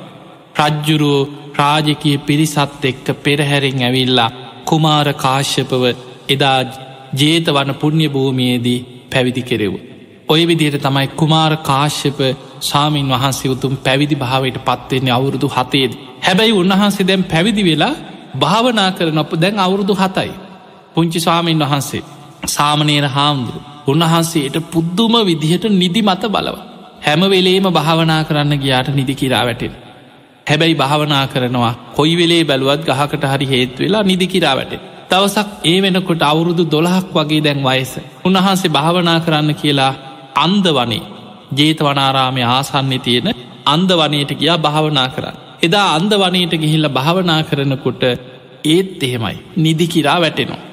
රජ්ජුරුවෝ 0.59 1.30
රාජකය 1.55 2.11
පිරිසත් 2.19 2.84
එක්ක 2.84 3.07
පෙරහැරෙන් 3.23 3.82
ඇවිල්ලා 3.84 4.30
කුමාර 4.65 5.07
කාශ්‍යපව 5.15 5.84
එදා 6.30 6.59
ජේත 7.13 7.47
වන 7.47 7.71
පුුණ්්‍ය 7.75 8.07
භූමියේදී 8.07 8.80
පැවිදි 9.11 9.41
කෙරෙව්. 9.41 9.73
ඔය 10.27 10.41
විදියට 10.47 10.77
තමයි 10.80 11.07
කුමාර 11.11 11.53
කාශ්‍යප 11.59 12.19
සාමීන් 12.61 13.09
වහන්සේ 13.09 13.51
උතුම් 13.51 13.73
පැවිදි 13.77 14.15
භාවයට 14.15 14.59
පත්වෙන්නේ 14.59 15.13
අවුරුදු 15.13 15.47
හතේද. 15.47 15.91
හැබැයි 16.21 16.53
උන්වහන්සේ 16.53 17.07
දැම් 17.07 17.23
පැවිදි 17.23 17.63
වෙලා 17.63 17.95
භාවනා 18.36 18.89
කර 18.91 19.09
නොප 19.11 19.32
දැන් 19.34 19.59
අවුරුදු 19.59 19.93
හතයි. 19.95 20.32
පුංචි 20.93 21.19
ස්වාමීන් 21.19 21.59
වහන්සේ 21.59 22.03
සාමනේර 22.47 23.07
හාමුදුරු 23.07 23.59
උන්වහන්සේට 23.89 24.57
පුද්දුම 24.67 25.13
විදිහට 25.23 25.65
නිදි 25.73 26.01
මත 26.01 26.23
බලව. 26.27 26.57
හැම 27.01 27.21
වෙලේම 27.27 27.67
භාවනා 27.71 28.21
කරන්න 28.23 28.53
ගියාට 28.57 28.89
නිදි 28.91 29.13
කිරා 29.15 29.43
වැටෙන. 29.43 29.73
හැබැයි 30.47 30.75
භාවනා 30.75 31.25
කරනවා 31.27 31.73
කොයි 31.95 32.15
වෙලේ 32.15 32.43
බැලුවත් 32.43 32.81
ගහකට 32.85 33.23
හරි 33.25 33.45
හේත් 33.45 33.75
වෙලා 33.79 34.03
නිදි 34.03 34.27
කිරා 34.27 34.55
වැටේ. 34.55 34.81
දවසක් 35.09 35.49
ඒ 35.63 35.77
වෙනකොට 35.81 36.21
අවුරුදු 36.23 36.63
දොළහක් 36.67 37.07
වගේ 37.15 37.41
දැන් 37.41 37.59
වයස. 37.63 37.93
උන්වහන්සේ 38.25 38.71
භාවනා 38.71 39.19
කරන්න 39.19 39.51
කියලා 39.55 39.93
අන්ද 40.37 40.65
වනේ 40.69 41.03
ජේත 41.51 41.79
වනාරාමය 41.79 42.41
ආසන්න 42.47 42.93
තියෙන 42.99 43.29
අන්ද 43.65 43.89
වනයට 43.91 44.31
ගියා 44.35 44.57
භාවනා 44.59 45.07
කරන්න. 45.09 45.37
එදා 45.63 45.87
අන්ද 45.93 46.11
වනයට 46.15 46.53
ගිහිල්ල 46.55 46.87
භාවනා 46.91 47.41
කරනකොට 47.43 48.03
ඒත් 48.65 49.03
එහෙමයි 49.03 49.37
නිදිකිරා 49.57 50.17
වැටෙනවා. 50.17 50.68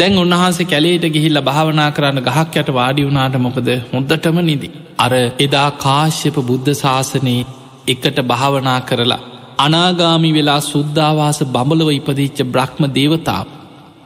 දැන් 0.00 0.14
උන්වහන්සේ 0.16 0.64
කැලේට 0.64 1.04
ගිහිල්ල 1.08 1.38
භාවනා 1.42 1.88
කරන්න 1.90 2.20
ගහක් 2.26 2.54
යට 2.56 2.70
වාඩි 2.72 3.02
වුණාට 3.02 3.36
මොකද 3.38 3.68
හොද්දටම 3.88 4.38
නිදි. 4.42 4.68
අර 4.98 5.12
එදා 5.38 5.68
කාශ්‍යප 5.78 6.36
බුද්ධ 6.42 6.70
ශාසනයේ 6.74 7.42
එකට 7.88 8.18
භාවනා 8.24 8.78
කරලා 8.82 9.20
අනාගාමි 9.58 10.30
වෙලා 10.32 10.60
සුද්ධවාස 10.62 11.40
බඹලව 11.48 11.90
ඉපදිච්ච 11.90 12.40
බ්‍රහ්ම 12.48 12.82
දේවතාව 12.90 13.46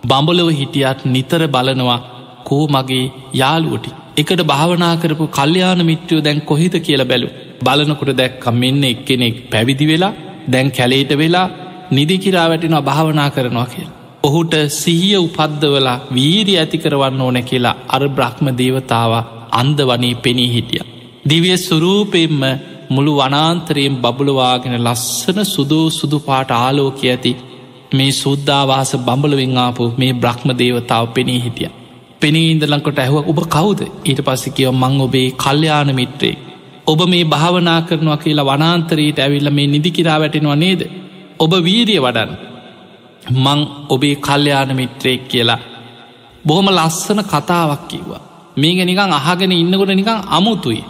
බඹලව 0.04 0.48
හිටියත් 0.52 1.06
නිතර 1.08 1.42
බලනවා 1.48 2.00
කෝ 2.44 2.64
මගේ 2.68 3.04
යාළුවටි 3.34 3.96
එකට 4.16 4.40
භාවනා 4.44 4.94
කරපු 4.96 5.26
කල්්‍යයාන 5.30 5.80
මිත්‍රයෝ 5.84 6.22
දැන් 6.22 6.40
කොහිත 6.42 6.76
කියල 6.82 7.04
බැලු 7.04 7.28
බලනකොට 7.62 8.16
දැක්කම් 8.16 8.56
මෙන්න 8.58 8.84
එක්කෙනෙක් 8.84 9.36
පැවිදි 9.50 9.86
වෙලා 9.86 10.14
දැන් 10.48 10.70
කැලේට 10.70 11.12
වෙලා 11.16 11.48
නිදිකිරා 11.92 12.48
වැටෙනවා 12.48 12.82
භාවනා 12.82 13.28
කරනවා 13.30 13.66
කිය. 13.66 13.86
ඔහුට 14.24 14.54
සිහිය 14.72 15.16
උපද්දවලා 15.18 15.96
වීරි 16.14 16.52
ඇති 16.58 16.78
කරවන්න 16.78 17.22
ඕන 17.22 17.38
කියලා 17.42 17.74
අර 17.88 18.02
බ්‍රහ්ම 18.08 18.46
දේවතාව 18.60 19.12
අන්ද 19.52 19.78
වනේ 19.80 20.14
පෙනී 20.16 20.50
හිටිය. 20.54 20.84
දිවිය 21.28 21.56
සුරූපයෙන්ම 21.58 22.40
මුළු 22.90 23.12
වනාන්තරයෙන් 23.16 23.96
බබුලවාගෙන 23.96 24.76
ලස්සන 24.78 25.40
සුදූ 25.46 25.86
සුදු 25.90 26.18
පාට 26.20 26.50
ආලෝක 26.52 27.02
ඇති 27.04 27.32
මේ 27.92 28.12
සුද්ධවාස 28.14 28.92
බඹලවෙන් 29.06 29.58
ආපු 29.58 29.90
මේ 29.98 30.12
බ්‍රහ්ම 30.14 30.48
දේවතාව 30.60 31.04
පෙනී 31.08 31.40
හිටිය. 31.40 31.70
පෙනී 32.20 32.46
ඉඳලංකොට 32.50 32.98
ඇහුව 32.98 33.30
ඔබ 33.30 33.40
කවුද 33.48 33.80
ඊට 33.84 34.20
පස්සෙ 34.22 34.50
කියව 34.50 34.72
මං 34.72 34.96
ඔබේ 35.00 35.28
කල්්‍යයාන 35.36 35.90
මිත්‍රේ. 35.94 36.34
ඔබ 36.86 37.00
මේ 37.08 37.24
භාවනා 37.26 37.80
කරනවා 37.82 38.16
කියලා 38.16 38.48
වනාන්තරයට 38.50 39.18
ඇවිල්ල 39.18 39.50
මේ 39.50 39.66
නිදිකිරා 39.66 40.18
වැටෙනවා 40.20 40.56
නේද. 40.56 40.82
ඔබ 41.38 41.52
වීරිය 41.62 42.00
වඩන් 42.00 42.53
මං 43.30 43.60
ඔබේ 43.88 44.16
කල්්‍යයාන 44.16 44.76
මිත්‍රයෙක් 44.76 45.28
කියලා. 45.28 45.60
බොහොම 46.44 46.68
ලස්සන 46.68 47.20
කතාවක් 47.24 47.82
කිව්වා. 47.88 48.22
මේක 48.56 48.78
නිකං 48.80 49.12
අහගෙන 49.12 49.52
ඉන්නකොට 49.52 49.88
නිකං 49.90 50.24
අමුතුයි. 50.28 50.84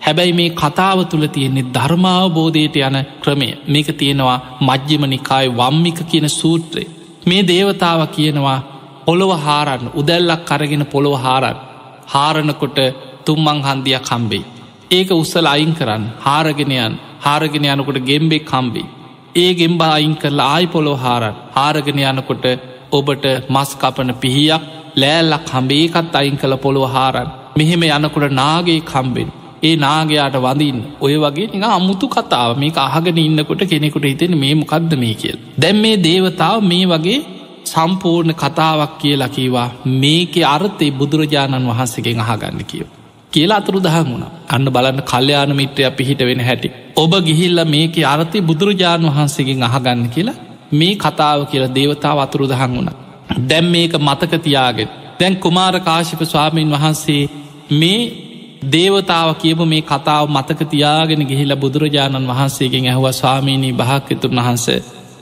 හැබැයි 0.00 0.32
මේ 0.32 0.50
කතාව 0.52 0.98
තුළ 1.04 1.26
තියෙන්නේ 1.26 1.70
ධර්මාවබෝධයට 1.74 2.76
යන 2.78 2.98
ක්‍රමය 3.22 3.48
මේක 3.68 3.88
තියෙනවා 3.98 4.38
මජ්්‍යම 4.60 5.02
නිකායි 5.06 5.48
වම්මික 5.50 5.98
කියන 6.10 6.28
සූත්‍රය. 6.30 6.84
මේ 7.26 7.42
දේවතාව 7.42 8.00
කියනවා 8.06 8.64
පොළොව 9.06 9.32
හාරන්න 9.38 9.86
උදැල්ලක් 9.94 10.42
කරගෙන 10.44 10.84
පොළොව 10.86 11.14
හාරන් 11.24 11.58
හාරණකොට 12.06 12.78
තුම්මං 13.24 13.58
හන්දියක් 13.62 14.02
කම්බෙයි. 14.02 14.44
ඒක 14.90 15.10
උස්සල 15.12 15.46
අයින් 15.46 15.72
කරන්න 15.74 16.04
හාරගෙනයන් 16.20 16.94
හාරගෙන 17.20 17.64
යනකොට 17.64 17.98
ගෙම්බෙක් 18.08 18.44
කම්බෙයි. 18.44 18.86
ඒ 19.34 19.50
ගෙම්බා 19.54 19.92
අයින් 19.92 20.14
කරලා 20.16 20.46
ආයි 20.46 20.66
පොලො 20.66 20.92
හාරන් 20.96 21.36
ආරගෙන 21.56 22.00
යනකොට 22.02 22.46
ඔබට 22.92 23.24
මස් 23.48 23.70
කපන 23.76 24.10
පිහියක් 24.14 24.64
ලෑල්ලක් 24.96 25.46
හම්බේකත් 25.48 26.14
අයින් 26.14 26.36
කළ 26.36 26.56
පොළොව 26.56 26.84
හාරන්. 26.86 27.28
මෙහෙම 27.56 27.82
යනකොට 27.88 28.32
නාගේ 28.32 28.80
කම්බෙන්. 28.82 29.28
ඒ 29.62 29.74
නාගයාට 29.76 30.36
වඳින් 30.36 30.78
ඔය 31.00 31.14
වගේ 31.16 31.50
නික 31.52 31.64
අමුතු 31.70 32.06
කතාව 32.08 32.50
මේක 32.58 32.78
අහගෙන 32.78 33.18
ඉන්නකොට 33.18 33.62
කෙනෙකුට 33.64 34.04
හිතෙන 34.04 34.34
මේ 34.38 34.54
මොකක්ද 34.54 34.92
මේ 34.96 35.14
කියල්. 35.14 35.38
දැම් 35.58 35.76
මේ 35.76 35.96
දේවතාව 35.98 36.58
මේ 36.62 36.84
වගේ 36.86 37.20
සම්පූර්ණ 37.64 38.34
කතාවක් 38.34 38.92
කියලා 39.00 39.34
කීවා 39.36 39.68
මේක 40.00 40.34
අර්ථය 40.46 40.86
බුදුරජාණන් 40.92 41.70
වහන්සේගෙන් 41.70 42.20
අහගන්න 42.24 42.64
කියව 42.64 42.88
කියලා 43.32 43.58
අතුරු 43.58 43.80
දහන් 43.80 44.06
වුණ. 44.06 44.24
අන්න 44.48 44.66
බලන්න 44.68 45.02
කල්්‍යයාන 45.04 45.52
මිත්‍රය 45.54 45.90
පිහිට 45.92 46.22
වෙන 46.22 46.40
හැටි. 46.40 46.68
ඔබ 46.96 47.12
ගිහිල්ල 47.22 47.60
මේක 47.66 47.96
අර්ථය 48.06 48.38
බුදුරජාණන් 48.42 49.10
වහන්සේගෙන් 49.10 49.62
අහගන්න 49.64 50.08
කියලා 50.08 50.38
මේ 50.72 50.94
කතාව 50.96 51.46
කියලා 51.46 51.72
දේවතාව 51.72 52.18
අතුරු 52.18 52.46
දහන් 52.46 52.72
වුණ. 52.72 52.90
දැම් 53.42 53.66
මේක 53.68 53.94
මතකතියාගෙන 54.00 54.90
දැන් 55.20 55.34
කුමාර 55.36 55.74
කාශිප 55.80 56.22
ස්වාමීන් 56.24 56.70
වහන්සේ 56.70 57.22
මේ 57.72 58.00
දේවතාව 58.66 59.28
කියපු 59.36 59.64
මේ 59.64 59.82
කතාව 59.82 60.24
මතක 60.28 60.60
තියාගෙන 60.66 61.22
ගිහිලා 61.24 61.56
බුදුරජාණන් 61.56 62.28
වහන්සේගෙන් 62.28 62.84
ඇහුව 62.86 63.06
ස්වාමීණී 63.12 63.72
භාක්‍යතුන් 63.74 64.36
වහන්ස 64.38 64.66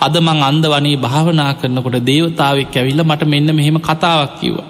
අද 0.00 0.14
මං 0.18 0.42
අන්ද 0.42 0.64
වනේ 0.66 0.96
භාවනා 0.98 1.52
කරනකොට 1.54 1.96
දේවතාවක් 2.04 2.74
ඇවිල්ල 2.74 3.02
මට 3.02 3.22
මෙන්න 3.26 3.48
මෙහෙම 3.52 3.78
කතාවක් 3.80 4.32
කිව්වා. 4.40 4.68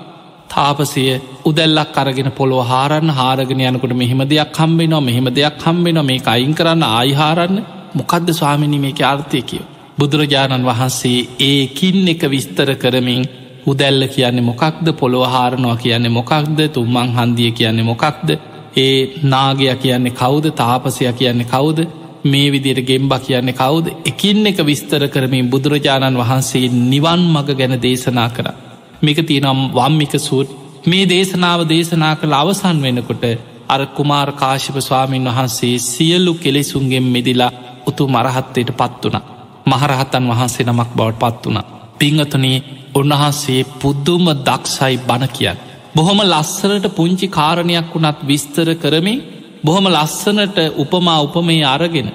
තාපසය 0.51 1.05
උදැල්ලක් 1.45 1.97
අරගෙන 1.97 2.31
පොළොව 2.33 2.63
හාරන්න 2.65 3.11
හාරගෙන 3.13 3.61
යනකොට 3.65 3.95
මෙහෙම 3.95 4.23
දෙයක් 4.27 4.57
හම්බෙනවා 4.57 5.03
මෙහෙම 5.03 5.29
දෙයක් 5.31 5.61
හම්බෙනවා. 5.61 6.03
මේ 6.03 6.21
අයින් 6.27 6.55
කරන්න 6.55 6.83
ආයිහාරන්න 6.91 7.57
මොකක්ද 7.95 8.29
ස්වාමිනි 8.33 8.79
මේක 8.79 9.01
අර්ථය 9.05 9.43
කියව. 9.43 9.65
බුදුරජාණන් 9.99 10.65
වහන්සේ 10.65 11.29
ඒකින් 11.43 12.09
එක 12.09 12.23
විස්තර 12.27 12.69
කරමින් 12.77 13.23
උදැල්ල 13.67 14.03
කියන්නේ 14.09 14.43
මොකක්ද 14.43 14.87
පොළොව 14.95 15.25
හාරනවා 15.29 15.77
කියන්නේ 15.77 16.11
මොකක්ද 16.11 16.59
තුම්මං 16.71 17.11
හන්දිය 17.11 17.51
කියන්නේ 17.53 17.85
මොකක්ද 17.85 18.29
ඒ 18.77 18.97
නාගය 19.25 19.67
කියන්නේ 19.77 20.13
කවුද 20.13 20.47
තාපසය 20.53 21.13
කියන්නේ 21.15 21.47
කවුද 21.47 21.79
මේ 22.25 22.49
විදියට 22.49 22.81
ගෙම්බ 22.83 23.13
කියන්නේ 23.19 23.55
කවුද? 23.55 23.87
එකින් 24.05 24.47
එක 24.47 24.59
විස්තර 24.63 25.09
කරමින් 25.09 25.51
බුදුරජාණන් 25.51 26.17
වහන්සේ 26.17 26.69
නිවන් 26.69 27.23
මග 27.27 27.49
ගැන 27.55 27.75
දේශනා 27.79 28.29
කර. 28.31 28.70
මේක 29.03 29.19
තියනම් 29.23 29.61
වම්මික 29.73 30.15
සූට් 30.19 30.49
මේ 30.85 31.05
දේශනාව 31.07 31.61
දේශනා 31.67 32.15
කළ 32.17 32.35
අවසන් 32.35 32.79
වෙනකොට 32.81 33.25
අර 33.69 33.81
කුමාර 33.89 34.29
කාශිප 34.35 34.77
ස්වාමීන් 34.79 35.29
වහන්සේ 35.29 35.75
සියල්ලු 35.81 36.33
කෙලෙසුන්ගෙන් 36.35 37.07
මෙදිලා 37.07 37.53
උතු 37.87 38.05
මරහත්තයට 38.09 38.71
පත් 38.73 39.03
වුණ. 39.05 39.27
මහරහත්තන් 39.67 40.25
වහන්සේ 40.27 40.67
නමක් 40.67 40.91
බවට 40.93 41.21
පත් 41.21 41.45
වුණ. 41.47 41.59
පිංහතුනේ 41.99 42.59
උන්වහන්සේ 42.95 43.69
පුද්දුම 43.77 44.27
දක්ෂයි 44.41 44.97
බණ 45.01 45.29
කියන්න. 45.31 45.61
බොහොම 45.95 46.21
ලස්සනට 46.23 46.87
පුංචි 46.91 47.27
කාරණයක් 47.29 47.89
වුණත් 47.93 48.19
විස්තර 48.23 48.69
කරමින් 48.75 49.21
බොහොම 49.65 49.87
ලස්සනට 49.89 50.59
උපමා 50.77 51.21
උපමේ 51.21 51.65
අරගෙන 51.67 52.09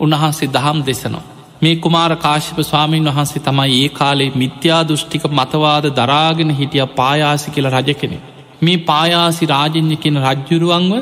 උන්වහන්සේ 0.00 0.48
දහම් 0.48 0.78
දෙසනවා. 0.82 1.33
මේ 1.62 1.76
කුමාර 1.76 2.12
කාශිප 2.16 2.58
ස්වාමීන් 2.60 3.08
වහන්සේ 3.08 3.40
තමයි 3.40 3.74
ඒ 3.78 3.88
කාලේ 3.90 4.30
මිත්‍යා 4.34 4.82
දෘෂ්ටික 4.84 5.24
මතවාද 5.30 5.84
දරාගෙන 5.92 6.50
හිටිය 6.50 6.86
පායාසි 6.92 7.50
කියල 7.50 7.68
රජ 7.68 7.90
කෙනෙ. 7.94 8.18
මේ 8.62 8.78
පායාසි 8.82 9.44
රාජඥ 9.46 9.96
කියන 9.96 10.18
රජ්ජුරුවන්ව 10.20 10.92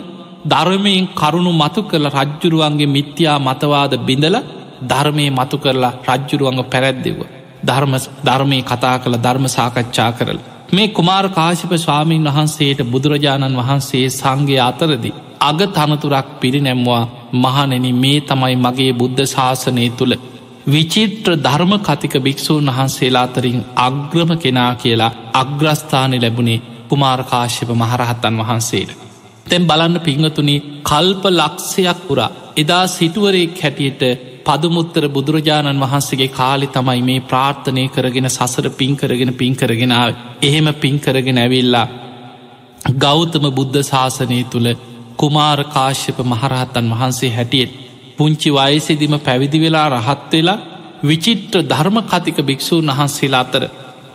ධර්මයෙන් 0.47 1.09
කරුණු 1.15 1.53
මතු 1.55 1.83
කරල 1.83 2.07
රජ්ජුරුවන්ගේ 2.11 2.87
මිත්‍යා 2.89 3.39
මතවාද 3.41 3.93
බිඳල 4.01 4.37
ධර්මය 4.85 5.27
මතු 5.31 5.57
කරලා 5.59 5.93
රජ්ජුරුවන්ග 6.09 6.61
පැරැද්දෙව. 6.67 7.19
ධර්ම 7.65 7.95
ධර්මය 8.25 8.59
කතා 8.63 8.97
කළ 8.99 9.17
ධර්ම 9.19 9.47
සාකච්ඡා 9.49 10.11
කරල. 10.13 10.39
මේ 10.73 10.89
කුමාර 10.91 11.27
කාශිප 11.31 11.73
ස්වාමීන් 11.79 12.27
වහන්සේට 12.27 12.81
බුදුරජාණන් 12.85 13.59
වහන්සේ 13.59 14.07
සංගේ 14.11 14.61
අතරදි. 14.63 15.11
අග 15.41 15.61
තනතුරක් 15.71 16.29
පිරිනැම්වා 16.41 17.03
මහනෙන 17.35 17.87
මේ 17.97 18.19
තමයි 18.23 18.57
මගේ 18.57 18.93
බුද්ධ 18.93 19.25
ශාසනය 19.27 19.89
තුළ 19.93 20.15
විචිත්‍ර 20.67 21.37
ධර්ම 21.39 21.73
කතික 21.81 22.15
භික්‍ෂූන් 22.19 22.67
වහන්සේලා 22.69 23.23
අතරින් 23.23 23.65
අග්‍රම 23.79 24.31
කෙනා 24.39 24.75
කියලා 24.77 25.13
අග්‍රස්ථානය 25.35 26.19
ලැබුණේ 26.19 26.63
කුමාරකාශ්‍යප 26.89 27.71
මහරහත්තන් 27.73 28.37
වහන්සේට. 28.39 28.91
තැන් 29.47 29.67
බලන්න 29.67 30.01
පිංහතුනි 30.01 30.57
කල්ප 30.83 31.25
ලක්ෂයක් 31.31 31.99
පුරා 32.03 32.31
එදා 32.57 32.85
සිටුවරෙක් 32.89 33.59
හැටියට 33.59 34.03
පදුමුත්තර 34.45 35.05
බුදුරජාණන් 35.09 35.83
වහන්සේගේ 35.83 36.31
කාලි 36.31 36.67
තමයි 36.69 37.03
මේ 37.03 37.21
ප්‍රාර්ථනය 37.23 37.85
කරගෙන 37.89 38.31
සසර 38.31 38.67
පින් 38.73 38.97
කරගෙන 38.97 39.35
පින් 39.35 39.55
කරගෙනාව 39.55 40.11
එහෙම 40.43 40.67
පින් 40.77 40.97
කරගෙන 41.01 41.39
ඇවිල්ලා 41.39 41.87
ගෞතම 42.97 43.45
බුද්ධ 43.51 43.81
ශාසනය 43.85 44.41
තුළ 44.47 44.69
කුමාර 45.17 45.61
කාශ්‍යප 45.67 46.19
මහරහත්තන් 46.25 46.93
වහන්සේ 46.93 47.31
හැටියට 47.31 47.82
පුංචි 48.19 48.51
වයසෙදිම 48.51 49.15
පැවිදි 49.21 49.59
වෙලා 49.59 49.87
රහත් 49.91 50.33
වෙලා 50.33 50.59
විචිත්‍ර 51.03 51.61
ධර්ම 51.65 51.97
කතික 52.05 52.39
භික්‍ෂූන් 52.43 52.91
වහන්සේලා 52.91 53.41
අතර 53.41 53.63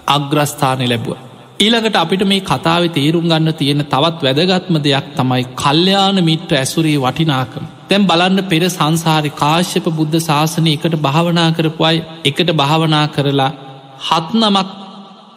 අග්‍රස්ථානය 0.07 0.85
ලැබුව. 0.85 1.17
ඊළඟට 1.59 1.95
අපිට 1.95 2.23
මේ 2.23 2.41
කතාව 2.41 2.83
තේරුම් 2.89 3.25
ගන්න 3.25 3.53
තියෙන 3.53 3.83
තවත් 3.85 4.19
වැදගත්ම 4.27 4.75
දෙයක් 4.79 5.07
තමයි 5.15 5.43
කල්්‍යයාන 5.55 6.17
මිත්‍ර 6.23 6.53
ඇසුරේ 6.55 6.97
වටිනාකම. 6.97 7.63
තැම් 7.89 8.07
බලන්න 8.07 8.41
පෙර 8.45 8.63
සංසාරි 8.69 9.31
කාශ්‍යප 9.33 9.87
බුද්ධ 9.91 10.17
ශාසනය 10.21 10.71
එකට 10.71 10.97
භාවනා 11.01 11.49
කරපුයි 11.51 12.03
එකට 12.25 12.49
භාවනා 12.53 13.05
කරලා 13.09 13.51
හත් 14.03 14.27
නමක් 14.35 14.69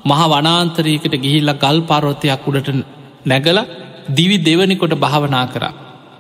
මහ 0.05 0.23
වනාන්තරයකට 0.29 1.15
ගිහිල්ල 1.19 1.53
ගල් 1.57 1.79
පරෝතයක් 1.83 2.49
උඩට 2.49 2.69
නැගල 3.27 3.61
දිවි 4.11 4.37
දෙවනිකොට 4.41 4.95
භාවනා 4.97 5.47
කරා. 5.47 5.75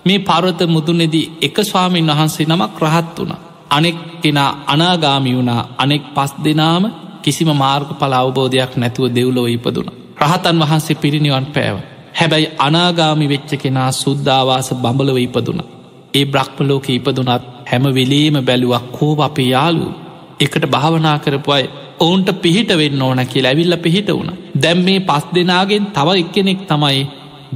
මේ 0.04 0.18
පරවත 0.20 0.60
මුදුනෙදී 0.66 1.30
එක 1.42 1.56
ස්වාමීන් 1.62 2.10
වහන්සේ 2.10 2.46
නමක් 2.46 2.80
රහත් 2.84 3.16
වුණ. 3.18 3.32
අනෙක් 3.70 3.98
කෙනා 4.22 4.50
අනාගාමි 4.66 5.36
වුණා 5.36 5.62
අනෙක් 5.78 6.04
පස් 6.14 6.32
දෙනාම 6.44 6.84
කිසිම 7.22 7.50
මාර්ග 7.54 7.90
පල 7.94 8.14
අවබෝධයක් 8.14 8.72
නැතුව 8.76 9.04
දෙව්ලොව 9.10 9.46
ඉපදුන. 9.48 9.88
රහතන් 10.18 10.56
වහන්සේ 10.60 10.96
පිරිනිවන් 10.96 11.46
පෑව. 11.46 11.76
හැබැයි 12.14 12.52
අනාගාමි 12.58 13.26
වෙච්ච 13.28 13.50
කෙනා 13.56 13.90
සුද්ධවාස 13.94 14.68
බඹලව 14.74 15.18
ඉපදුනා. 15.18 15.70
ඒ 16.14 16.24
බ්‍රහ්මලෝක 16.24 16.86
ඉපදුනත් 16.90 17.44
හැම 17.66 17.84
වෙලේම 17.90 18.36
බැලුවක් 18.40 18.84
කෝව 18.92 19.18
අපේ 19.20 19.48
යාලු 19.48 19.86
එකට 20.40 20.64
භාවනා 20.66 21.18
කරපුයි 21.18 21.64
ඔවුන්ට 22.00 22.28
පිහිට 22.42 22.70
වෙන්න 22.72 23.02
ඕන 23.02 23.20
කිය 23.26 23.46
ඇවිල්ල 23.46 23.76
පිහිට 23.76 24.08
වුණ 24.08 24.30
දැම් 24.56 24.78
මේ 24.78 25.00
පස් 25.00 25.24
දෙනාගෙන් 25.34 25.84
තව 25.88 26.08
එක්කෙනෙක් 26.14 26.60
තමයි 26.68 27.00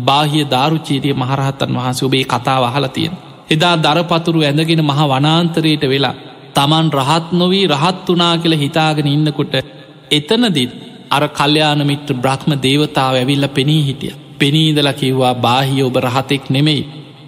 බාහිය 0.00 0.44
ධාරුචීටිය 0.46 1.14
මහරහත්තන් 1.14 1.76
වහන්ස 1.76 2.02
ඔබේ 2.02 2.24
කතා 2.26 2.58
වහලතියෙන් 2.62 3.14
එදා 3.50 3.76
දරපතුරු 3.78 4.40
ඇඳගෙන 4.42 4.82
මහ 4.82 5.00
වනාන්තරයට 5.08 5.84
වෙලා 5.84 6.14
තමන් 6.54 6.88
රහත් 6.92 7.26
නොවී 7.32 7.66
රහත් 7.68 8.06
වනා 8.08 8.34
කියල 8.38 8.54
හිතාගෙන 8.54 9.08
ඉන්නකොට 9.08 9.54
එතනදිත් 10.10 10.72
අර 11.10 11.24
කල්්‍යයාන 11.30 11.80
මිත්‍ර 11.82 12.14
බ්‍රහ්ම 12.16 12.50
දේවතාව 12.58 13.14
ඇවිල්ල 13.14 13.46
පෙනී 13.50 13.82
හිටිය. 13.82 14.14
පෙනීදල 14.34 14.90
කිව්වා 14.92 15.34
බාහිය 15.36 15.82
ඔබ 15.82 15.96
රහතෙක් 15.98 16.44
නෙමෙයි. 16.50 16.82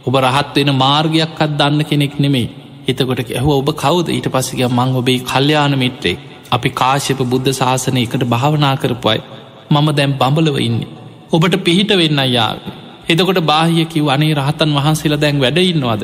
ඔබ 0.07 0.15
රහත් 0.17 0.55
වෙන 0.57 0.71
මාර්ගයක්කත් 0.77 1.51
දන්න 1.59 1.85
කෙනෙක් 1.85 2.15
නෙමේ 2.19 2.49
එතකොට 2.89 3.21
ඇහව 3.21 3.49
ඔබ 3.53 3.69
කවද? 3.75 4.09
ඊට 4.09 4.29
පසික 4.29 4.61
මං 4.69 4.91
ඔබේ 4.95 5.19
කල්්‍යයාන 5.23 5.75
මිත්‍රේ 5.77 6.17
අපි 6.51 6.69
කාශප 6.73 7.21
බුද්ධ 7.25 7.51
ශාසනය 7.53 8.01
එකට 8.01 8.23
භාවනා 8.27 8.77
කරපුයි 8.77 9.21
මම 9.71 9.89
දැම් 9.93 10.13
බඹලව 10.13 10.57
ඉන්නේ. 10.61 11.06
ඔබට 11.31 11.57
පිහිට 11.61 11.93
වෙන්න 11.95 12.21
යාව 12.29 12.59
එතකොට 13.09 13.41
බාහිය 13.43 13.87
කිව් 13.87 14.07
අනේ 14.09 14.33
රහතන් 14.35 14.77
වහන්සේලා 14.77 15.21
දැන් 15.21 15.39
වැඩඉන්නවාද 15.41 16.03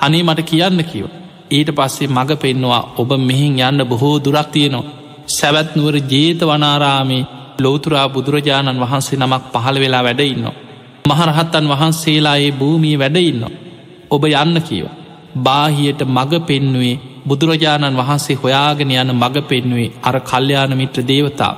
අනේ 0.00 0.22
මට 0.22 0.44
කියන්න 0.44 0.82
කිව 0.84 1.06
ඊට 1.50 1.70
පස්සේ 1.72 2.08
මඟ 2.08 2.36
පෙන්නවා 2.38 2.82
ඔබ 2.96 3.10
මෙහින් 3.22 3.56
යන්න 3.62 3.86
බොහෝ 3.86 4.16
දුරක් 4.18 4.48
තියනවා 4.50 4.84
සැවැත්නුවර 5.30 5.96
ජේත 6.04 6.40
වනාරාමේ 6.42 7.26
ලෝතුරා 7.58 8.06
බුදුරජාණන් 8.08 8.82
වහන්සේ 8.82 9.18
නමක් 9.18 9.44
පහළ 9.54 9.78
වෙලා 9.78 10.04
වැඩඉන්නවා 10.04 10.56
මහරහත්තන් 11.06 11.66
වහන්සේලා 11.70 12.36
ඒ 12.36 12.52
භූමිය 12.52 12.96
වැඩඉන්න. 12.96 13.42
ඔබ 14.10 14.22
යන්න 14.26 14.56
කියව. 14.60 14.86
බාහියට 15.38 16.00
මඟ 16.06 16.34
පෙන්නුවේ 16.42 17.00
බුදුරජාණන් 17.26 17.98
වහන්සේ 17.98 18.36
හොයාගෙන 18.36 18.90
යන 18.92 19.10
මඟ 19.12 19.38
පෙන්නුවේ 19.44 19.92
අර 20.02 20.16
කල්්‍යයාන 20.22 20.72
මිත්‍ර 20.76 21.00
දේවතා. 21.04 21.54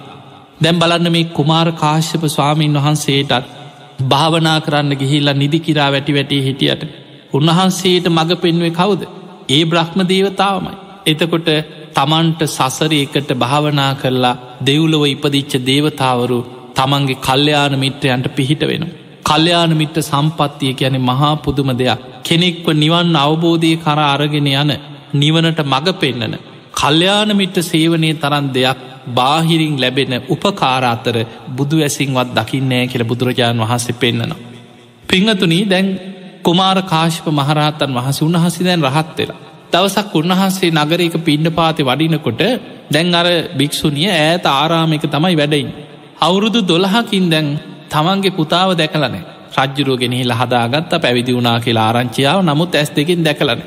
දැම් 0.61 0.79
බලන්න 0.79 1.09
මේ 1.09 1.31
කුමාර 1.33 1.69
කාශ්‍යප 1.75 2.25
ස්වාමීන් 2.29 2.77
වහන්සේටත් 2.77 3.49
භාවනා 4.05 4.59
කරන්න 4.61 4.93
ගිහිල්ලා 4.97 5.35
නිදිකිරා 5.35 5.89
වැටි 5.89 6.13
වැටේ 6.13 6.43
හිටියට 6.43 6.83
උන්වහන්සේට 7.33 8.07
මඟ 8.09 8.37
පෙන්ුවේ 8.39 8.73
කවුද. 8.73 9.03
ඒ 9.49 9.63
බ්‍රහ්ම 9.65 10.01
දේවතාවමයි. 10.05 10.75
එතකොට 11.07 11.49
තමන්ට 11.95 12.41
සසරයකට 12.49 13.31
භාවනා 13.37 13.93
කරලා 13.95 14.37
දෙව්ලොව 14.63 15.05
ඉපදිච්ච 15.07 15.53
දේවතාවරු 15.65 16.39
තමන්ගේ 16.77 17.21
කල්්‍යයාන 17.21 17.75
මිත්‍රයන්ට 17.77 18.27
පිහිට 18.33 18.63
වෙනවා. 18.63 18.97
කල්්‍යයාන 19.25 19.73
මිත්‍ර 19.77 20.03
සම්පත්තිය 20.03 20.73
ගැන 20.75 20.97
මහා 21.03 21.33
පුදුම 21.39 21.71
දෙයක් 21.75 22.05
කෙනෙක්ව 22.25 22.67
නිවන් 22.75 23.17
අවබෝධය 23.19 23.73
කර 23.79 24.01
අරගෙන 24.07 24.49
යන 24.55 24.71
නිවනට 25.15 25.61
මඟ 25.65 25.97
පෙන්නන 25.97 26.39
කල්්‍යාන 26.75 27.31
මිට්ට 27.35 27.59
සේවනය 27.65 28.11
තරන් 28.17 28.47
දෙයක් 28.51 28.88
බාහිරින් 29.11 29.75
ලැබෙන 29.77 30.15
උපකාර 30.29 30.85
අතර 30.85 31.17
බුදු 31.51 31.77
ඇසින්වත් 31.79 32.31
දකින්නෑ 32.35 32.87
කියල 32.87 33.05
බුදුරජාණන් 33.05 33.63
වහන්සේ 33.63 33.95
පෙන්න්නනවා. 33.95 34.41
පිංහතුනී 35.09 35.65
දැන් 35.65 35.87
කුමාර 36.43 36.79
කාශිප 36.85 37.27
මහරහතන් 37.31 37.91
වහස 37.95 38.19
උන්හසි 38.23 38.65
දැන් 38.65 38.83
රහත් 38.85 39.17
වෙලා. 39.19 39.41
දවසක් 39.73 40.15
උන්වහන්සේ 40.15 40.71
නගරක 40.73 41.15
පිණ්ඩ 41.21 41.49
පාති 41.53 41.83
වඩිනකොට 41.83 42.43
දැන් 42.91 43.15
අර 43.15 43.27
භික්‍ෂුනිය 43.59 44.11
ඈත 44.11 44.45
ආරාමික 44.49 45.05
තමයි 45.07 45.35
වැඩයින්. 45.37 45.69
අවුරුදු 46.21 46.61
දොළහකින් 46.65 47.27
දැන් 47.31 47.49
තමන්ගේ 47.89 48.33
පුතාව 48.33 48.71
දැකලනේ 48.75 49.25
රජ්ජුරුවගෙනහිල 49.57 50.33
හදාගත්ත 50.33 50.93
පැවිදි 50.97 51.35
වුණනා 51.35 51.61
කියලා 51.61 51.87
ආරංචියාව 51.87 52.41
නමුත් 52.43 52.75
ඇස් 52.75 52.91
දෙකින් 52.91 53.25
දැකලන. 53.25 53.61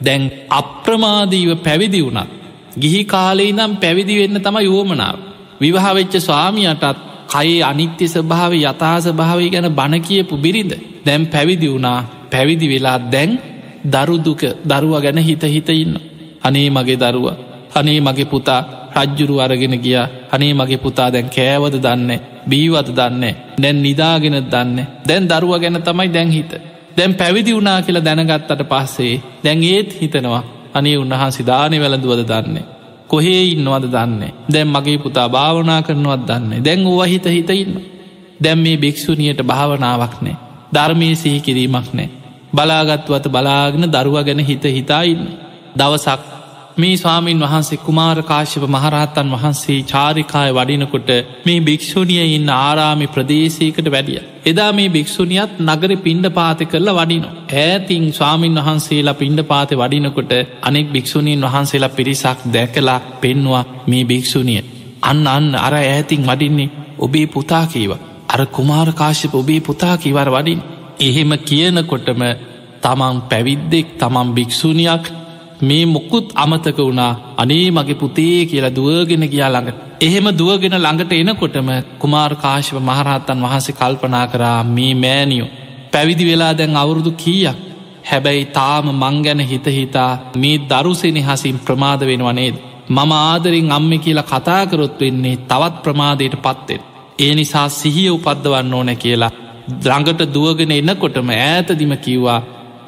දැන් 0.00 0.22
අප්‍රමාදීව 0.50 1.50
පැවිදි 1.58 2.00
වුණත්. 2.04 2.30
ගිහි 2.76 3.00
කාලේ 3.04 3.52
නම් 3.52 3.72
පැවිදි 3.82 4.14
වෙන්න 4.20 4.38
තම 4.40 4.56
යෝමනාව. 4.60 5.16
විවාහවෙච්ච 5.60 6.14
ස්වාමියටත් 6.18 6.84
කයේ 7.26 7.62
අනිත්‍ය 7.62 8.06
ස්භාව 8.06 8.52
යථහස 8.54 9.06
භාවය 9.12 9.48
ගැන 9.50 9.68
බණ 9.70 10.02
කියපු 10.02 10.34
බිරිඳ 10.36 10.72
දැම් 11.06 11.22
පැවිදි 11.26 11.66
වුණා. 11.68 12.00
පැවිදි 12.30 12.66
වෙලා 12.68 12.98
දැන් 13.12 13.30
දරුදුක 13.84 14.42
දරුව 14.64 14.94
ගැන 15.02 15.18
හිත 15.18 15.42
හිත 15.44 15.68
ඉන්න. 15.74 15.94
අනේ 16.42 16.68
මගේ 16.70 16.98
දරුව 16.98 17.26
අනේ 17.74 18.00
මගේ 18.00 18.30
පුතා 18.32 18.60
රජ්ජුරු 18.96 19.34
අරගෙන 19.38 19.76
ගිය. 19.78 19.96
අනේ 20.34 20.52
මගේ 20.54 20.78
පුතා 20.78 21.08
දැන් 21.12 21.28
කෑවද 21.28 21.76
දන්න? 21.78 22.10
බීවද 22.48 22.88
දන්න? 22.90 23.24
දැන් 23.62 23.76
නිදාගෙන 23.82 24.36
දන්න? 24.44 24.78
දැන් 25.08 25.24
දරුව 25.24 25.52
ගැන 25.62 25.78
තමයි 25.82 26.08
දැන් 26.08 26.30
හිත. 26.30 26.52
දැන් 26.96 27.14
පැවිදි 27.14 27.52
වුනා 27.54 27.78
කියලා 27.82 28.04
දැනගත්තට 28.04 28.62
පස්සේ 28.68 29.14
දැන් 29.44 29.60
ඒත් 29.64 29.90
හිතනවා 30.00 30.55
අනේ 30.76 30.96
උන්වහන්සි 30.96 31.42
දානය 31.44 31.76
වැළඳුවද 31.78 32.22
දන්නේ? 32.24 32.64
කොහේ 33.08 33.42
ඉන්නවද 33.46 33.86
දන්නේ? 33.88 34.32
දැන් 34.48 34.68
මගේ 34.68 34.98
පුතා 34.98 35.28
භාවනා 35.28 35.80
කරනවත් 35.82 36.22
දන්නේ? 36.28 36.60
දැන් 36.60 36.86
ඕව 36.86 37.04
හිත 37.06 37.26
හිත 37.28 37.50
ඉන්න 37.52 37.76
දැම් 38.40 38.58
මේ 38.58 38.76
භික්‍ෂුණියට 38.76 39.40
භාවනාවක් 39.42 40.14
නෑ 40.20 40.36
ධර්මය 40.72 41.08
සිහි 41.14 41.40
කිරීමක් 41.40 41.88
නෑ 41.92 42.08
බලාගත්වත 42.52 43.26
බලාගෙන 43.28 43.88
දරුව 43.88 44.16
ගැන 44.22 44.40
හිත 44.40 44.64
හිතායින්න 44.70 45.24
දවසක් 45.76 46.35
මේ 46.76 46.96
ස්වාමීන් 46.96 47.40
වහන්සේ 47.40 47.78
කුමාර 47.78 48.18
කාශිප 48.22 48.64
මහරහත්තන් 48.66 49.30
වහන්සේ 49.32 49.76
චාරිකාය 49.84 50.50
වඩිනකොට 50.52 51.10
මේ 51.46 51.60
භික්‍ෂුණිය 51.60 52.26
ඉන්න 52.28 52.50
ආරාමි 52.56 53.06
ප්‍රදේශයකට 53.08 53.88
වැඩිය. 53.90 54.18
එදා 54.46 54.68
මේ 54.72 54.88
භික්‍ෂුණියත් 54.88 55.52
නගර 55.60 55.92
පිණ්ඩ 55.98 56.28
පාති 56.30 56.66
කරලා 56.66 56.96
වඩිනො. 56.96 57.28
ඇතින් 57.56 58.04
ස්වාමීන් 58.12 58.60
වහන්සේලා 58.60 59.14
පිණ්ඩ 59.14 59.42
පාති 59.44 59.74
වඩිනකොට 59.74 60.32
අනෙක් 60.62 60.92
භික්‍ෂුණීන් 60.92 61.46
වහන්සේලා 61.46 61.88
පිරිසක් 61.90 62.38
දැකලා 62.52 63.00
පෙන්වා 63.20 63.64
මේ 63.86 64.04
භික්‍ෂුණිය. 64.04 64.62
අන්න 65.02 65.26
අන්න 65.28 65.50
අර 65.56 65.74
ඇතින් 65.76 66.22
වඩින්නේ 66.24 66.72
ඔබේ 66.98 67.26
පුතා 67.28 67.66
කීව. 67.66 67.92
අර 68.28 68.40
කුමාර 68.48 68.88
කාශිප 68.94 69.34
ඔබේ 69.34 69.60
පුතා 69.62 69.96
කිවර 69.98 70.28
වඩින්. 70.30 70.60
එහෙම 71.00 71.30
කියනකොටම 71.42 72.22
තමන් 72.82 73.16
පැවිද්දෙක් 73.30 73.86
තමන් 73.98 74.34
භික්‍ෂූණයක් 74.34 75.06
මේ 75.60 75.86
මොකුත් 75.86 76.32
අමතක 76.34 76.78
වුණා 76.78 77.34
අනේ 77.36 77.70
මගේ 77.70 77.94
පුතේ 77.94 78.46
කියලා 78.46 78.74
දුවගෙන 78.74 79.24
ගියා 79.28 79.50
ළඟ. 79.50 79.72
එහෙම 80.00 80.26
දුවගෙන 80.38 80.76
ළඟට 80.76 81.12
එනකොටම 81.12 81.68
කුමාර් 81.98 82.34
කාශව 82.36 82.76
මහරහත්තන් 82.80 83.42
වහන්සේ 83.42 83.74
කල්පනා 83.74 84.26
කරා 84.26 84.64
මේ 84.66 84.94
මෑනියෝ. 84.96 85.48
පැවිදි 85.92 86.24
වෙලා 86.26 86.52
දැන් 86.52 86.76
අවුරුදු 86.76 87.12
කීයක්. 87.14 87.56
හැබැයි 88.04 88.44
තාම 88.46 88.86
මං 88.92 89.16
ගැන 89.22 89.40
හිතහිතා 89.42 90.10
මේ 90.36 90.58
දරුසෙනෙ 90.70 91.20
හසින් 91.20 91.58
ප්‍රමාද 91.58 92.00
වෙනවනේද. 92.02 92.56
මම 92.88 93.12
ආදරින් 93.12 93.72
අම්ම 93.72 93.92
කියලා 93.98 94.30
කතාකරොත් 94.32 95.00
වෙන්නේ 95.00 95.36
තවත් 95.48 95.82
ප්‍රමාදයට 95.82 96.36
පත්වෙන්. 96.36 96.82
ඒ 97.18 97.34
නිසා 97.34 97.68
සිහිය 97.70 98.10
උපද්දවන්න 98.10 98.74
ඕන 98.74 98.96
කියලා 98.96 99.36
ද්‍රඟට 99.84 100.20
දුවගෙන 100.34 100.72
එන්නකොටම 100.72 101.30
ඈතදිම 101.32 101.92
කිව්වා 101.98 102.40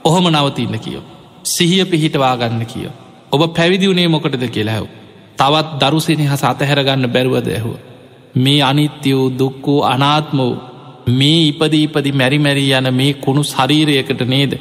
ඔහොම 0.05 0.27
නවතින්න 0.29 0.79
කියෝ. 0.79 1.18
සිහිය 1.49 1.85
පිහිටවා 1.85 2.37
ගන්න 2.37 2.65
කියෝ. 2.65 2.95
ඔබ 3.33 3.43
පැවිදිවුණේ 3.57 4.09
මොකටද 4.09 4.45
කියලාහැව්. 4.49 4.87
තවත් 5.39 5.69
දරුසිනි 5.83 6.27
හස 6.27 6.43
අතහැරගන්න 6.45 7.07
බැරුවද 7.09 7.49
ඇහුව. 7.49 7.77
මේ 8.37 8.63
අනිත්‍ය 8.63 9.11
වූ 9.13 9.29
දුක්කූ 9.39 9.79
අනාත්ම 9.85 10.39
වූ 10.39 10.55
මේ 11.11 11.39
ඉපදීපදි 11.43 12.13
මැරිමැරී 12.13 12.73
යන 12.73 12.89
මේ 12.95 13.13
කුණු 13.25 13.43
ශරීරයකට 13.45 14.23
නේද. 14.27 14.53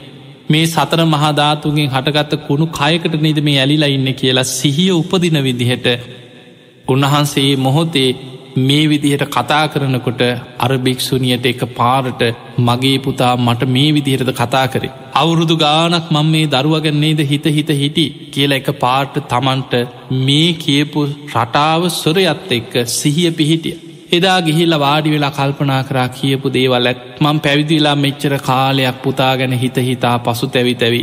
මේ 0.49 0.65
සතර 0.65 1.01
මහධාතුගෙන් 1.05 1.89
හටගත්ත 1.89 2.33
කුණු 2.47 2.65
කයකට 2.71 3.15
නේද 3.21 3.39
මේ 3.39 3.57
ඇලිලා 3.59 3.89
ඉන්න 3.89 4.09
කියලා 4.13 4.47
සිහිය 4.51 4.91
උපදින 4.91 5.37
විදිහට 5.43 5.87
උන්වහන්සේ 6.87 7.51
මොහොතේ 7.57 8.09
මේ 8.59 8.85
විදිහට 8.85 9.23
කතා 9.29 9.63
කරනකොට 9.67 10.21
අර 10.57 10.71
භික්‍ෂුණියට 10.79 11.45
එක 11.45 11.61
පාරට 11.71 12.21
මගේ 12.59 12.99
පුතා 12.99 13.33
මට 13.37 13.67
මේ 13.67 13.89
විදිහටද 13.91 14.31
කතා 14.33 14.67
කරේ. 14.67 14.93
අවුරුදු 15.13 15.55
ගානක් 15.57 16.07
මං 16.11 16.27
මේ 16.27 16.47
දරුවගන්නේද 16.47 17.19
හිත 17.23 17.45
හිත 17.47 17.69
හිටි 17.71 18.05
කියල 18.31 18.51
එක 18.51 18.69
පාට 18.75 19.19
තමන්ට 19.25 19.73
මේ 20.19 20.53
කියපු 20.55 21.03
රටාව 21.33 21.89
සොරයත් 21.91 22.51
එක්ක 22.51 22.73
සිහිය 22.89 23.31
පිහිටිය. 23.31 23.77
එදා 24.11 24.39
ගිහිල්ල 24.41 24.73
වාඩි 24.77 25.11
වෙලා 25.11 25.31
කල්පනා 25.31 25.81
කරා 25.83 26.07
කියපු 26.11 26.47
දේවල් 26.51 26.87
ඇත් 26.87 27.21
මං 27.21 27.39
පැවිදිලා 27.39 27.95
මෙච්චර 27.97 28.33
කාලයක් 28.41 29.01
පුතා 29.01 29.33
ගැන 29.35 29.53
හිත 29.55 29.77
හිතා 29.81 30.15
පසු 30.19 30.47
තැවි 30.47 30.75
තැවි. 30.75 31.01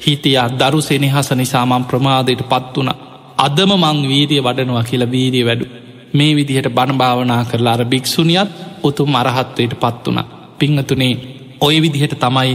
හිටිය 0.00 0.40
දරු 0.58 0.80
සෙනෙහස 0.82 1.30
නිසාමං 1.32 1.84
ප්‍රමාදයට 1.84 2.42
පත් 2.50 2.74
වුණ. 2.76 2.92
අදම 3.38 3.72
මං 3.76 3.98
වීරිය 4.08 4.42
වඩනවා 4.42 4.84
කියලා 4.84 5.10
වීරිය 5.10 5.46
වැඩු. 5.46 5.66
මේ 6.14 6.32
විදිහට 6.32 6.68
බණභාවනා 6.70 7.42
කරලා 7.44 7.74
අර 7.74 7.84
භික්‍ෂුණියත් 7.86 8.50
උතුම් 8.82 9.14
අරහත්වයට 9.14 9.74
පත් 9.76 10.04
වුණ. 10.06 10.20
පිංහතුනේ 10.58 11.14
ඔය 11.60 11.76
විදිහට 11.78 12.14
තමයි 12.18 12.52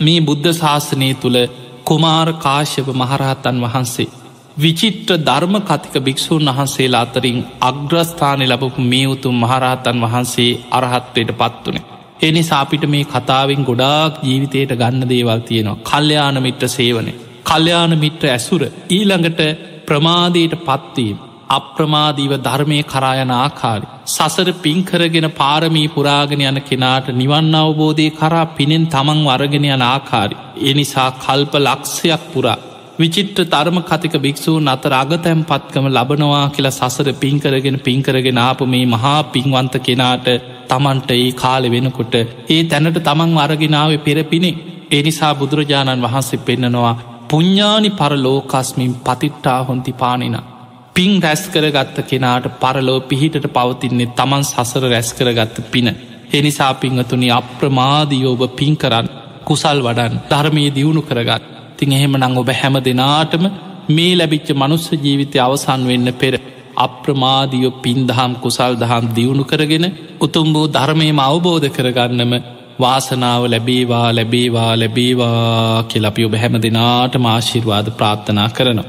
මේ 0.00 0.20
බුද්ධ 0.20 0.50
ශාසනය 0.54 1.08
තුළ 1.16 1.38
කුමාර 1.84 2.28
කාශ්‍යප 2.36 2.88
මහරහත්තන් 2.94 3.62
වහන්සේ. 3.62 4.12
විචිත්‍ර 4.56 5.16
ධර්ම 5.20 5.54
කතික 5.62 5.94
භික්‍ෂූන් 6.00 6.48
වහන්සේලා 6.48 7.02
අතරින් 7.02 7.38
අග්‍රස්ථානය 7.60 8.44
ලබපු 8.46 8.84
මේ 8.84 9.06
උතුම් 9.06 9.36
මහරහතන් 9.36 9.98
වහන්සේ 10.02 10.52
අරහත්වයට 10.70 11.32
පත්වනේ. 11.34 11.84
එනි 12.20 12.42
සාපිට 12.42 12.84
මේ 12.86 13.04
කතාවෙන් 13.06 13.62
ගොඩාක් 13.62 14.14
ජීවිතයට 14.22 14.72
ගන්න 14.74 15.08
දේවල් 15.08 15.40
තියෙනවා. 15.40 15.82
කල්්‍යයාන 15.82 16.36
මිත්‍ර 16.40 16.68
සේවනය. 16.68 17.12
කල්්‍යයාන 17.44 17.92
මිත්‍ර 17.98 18.24
ඇසුර 18.28 18.62
ඊළඟට 18.90 19.40
ප්‍රමාදයට 19.86 20.54
පත්වීම. 20.60 21.18
අප්‍රමාදීව 21.52 22.32
ධර්මය 22.38 22.78
කරායන 22.84 23.32
ආකාරි. 23.34 23.86
සසර 24.06 24.48
පින්කරගෙන 24.58 25.28
පාරමී 25.32 25.88
පුරාගෙන 25.88 26.42
යන 26.42 26.60
කෙනාට 26.62 27.08
නිවන්න 27.14 27.54
අවබෝධය 27.60 28.08
කරා 28.12 28.44
පිනෙන් 28.52 28.84
තමන් 28.88 29.24
වරගෙන 29.28 29.66
යන 29.68 29.84
ආකාරි. 29.84 30.36
එනිසා 30.64 31.08
කල්ප 31.18 31.54
ලක්ෂයක් 31.60 32.24
පුරා. 32.32 32.58
විචිත්‍ර 32.94 33.44
තරම 33.46 33.78
කතික 33.82 34.14
භික්‍ෂූන් 34.18 34.68
අතර 34.68 34.92
අගතැම් 34.94 35.40
පත්කම 35.44 35.86
ලබනවා 35.88 36.42
කියලා 36.50 36.78
සසර 36.80 37.08
පින්කරගෙන 37.14 37.78
පින්කරගෙන 37.80 38.38
ආපු 38.38 38.66
මේ 38.66 38.84
මහා 38.86 39.20
පින්වන්ත 39.32 39.74
කෙනාට 39.80 40.28
තමන්ට 40.68 41.10
ඒ 41.12 41.30
කාලෙ 41.34 41.68
වෙනකොට 41.70 42.14
ඒ 42.16 42.60
තැනට 42.64 43.00
තමන් 43.00 43.32
අරගෙනාව 43.38 43.92
පෙරපිනේ. 44.00 44.60
එනිසා 44.90 45.32
බුදුරජාණන් 45.34 46.04
වහන්සේ 46.04 46.40
පෙන්නනවා 46.40 46.94
පුඤ්ඥානි 47.30 47.90
පරලෝකස්මින් 47.92 48.92
පතිට්ටා 49.00 49.60
හොන්ති 49.64 49.92
පානිනා. 49.94 50.51
පින් 50.96 51.12
රැස් 51.20 51.42
කරගත්ත 51.48 51.98
කෙනාට 52.04 52.46
පරලෝ 52.58 53.00
පිහිටට 53.02 53.46
පවතින්නේ 53.50 54.12
තමන් 54.12 54.44
සසර 54.44 54.84
රැස් 54.86 55.10
කරගත්ත 55.12 55.58
පින. 55.66 55.88
එනිසා 56.32 56.72
පිංහතුනි 56.76 57.28
අප්‍රමාධියෝබ 57.32 58.42
පින් 58.52 58.76
කරන්න 58.76 59.08
කුසල් 59.44 59.78
වඩන් 59.80 60.14
ධර්මය 60.30 60.64
දියුණු 60.70 61.02
කරගත් 61.02 61.44
තිං 61.78 61.92
එහෙම 61.92 62.16
නං 62.18 62.38
ඔබ 62.38 62.50
හැම 62.52 62.76
දෙනාටම 62.80 63.44
මේ 63.90 64.14
ලැබිච්ච 64.14 64.48
මනුස්ස 64.54 64.88
ජීවිතය 64.96 65.38
අවසන් 65.38 65.82
වෙන්න 65.86 66.12
පෙර 66.14 66.34
අප්‍රමාදියෝ 66.78 67.78
පින්දහම් 67.80 68.32
කුසල් 68.36 68.74
දහම් 68.76 69.06
දියුණු 69.14 69.44
කරගෙන 69.44 69.86
උතුම් 70.20 70.48
වූ 70.54 70.66
ධර්මයම 70.68 71.18
අවබෝධ 71.20 71.68
කරගන්නම 71.70 72.32
වාසනාව 72.78 73.42
ලැබේවා 73.46 74.08
ලැබේවා 74.10 74.72
ලැබේවා 74.76 75.84
කෙලපි 75.84 76.24
ඔබ 76.24 76.34
හැම 76.34 76.54
දෙනාට 76.58 77.14
මාශිර්වාද 77.20 77.88
ප්‍රාත්ථනා 77.92 78.48
කරනවා. 78.50 78.80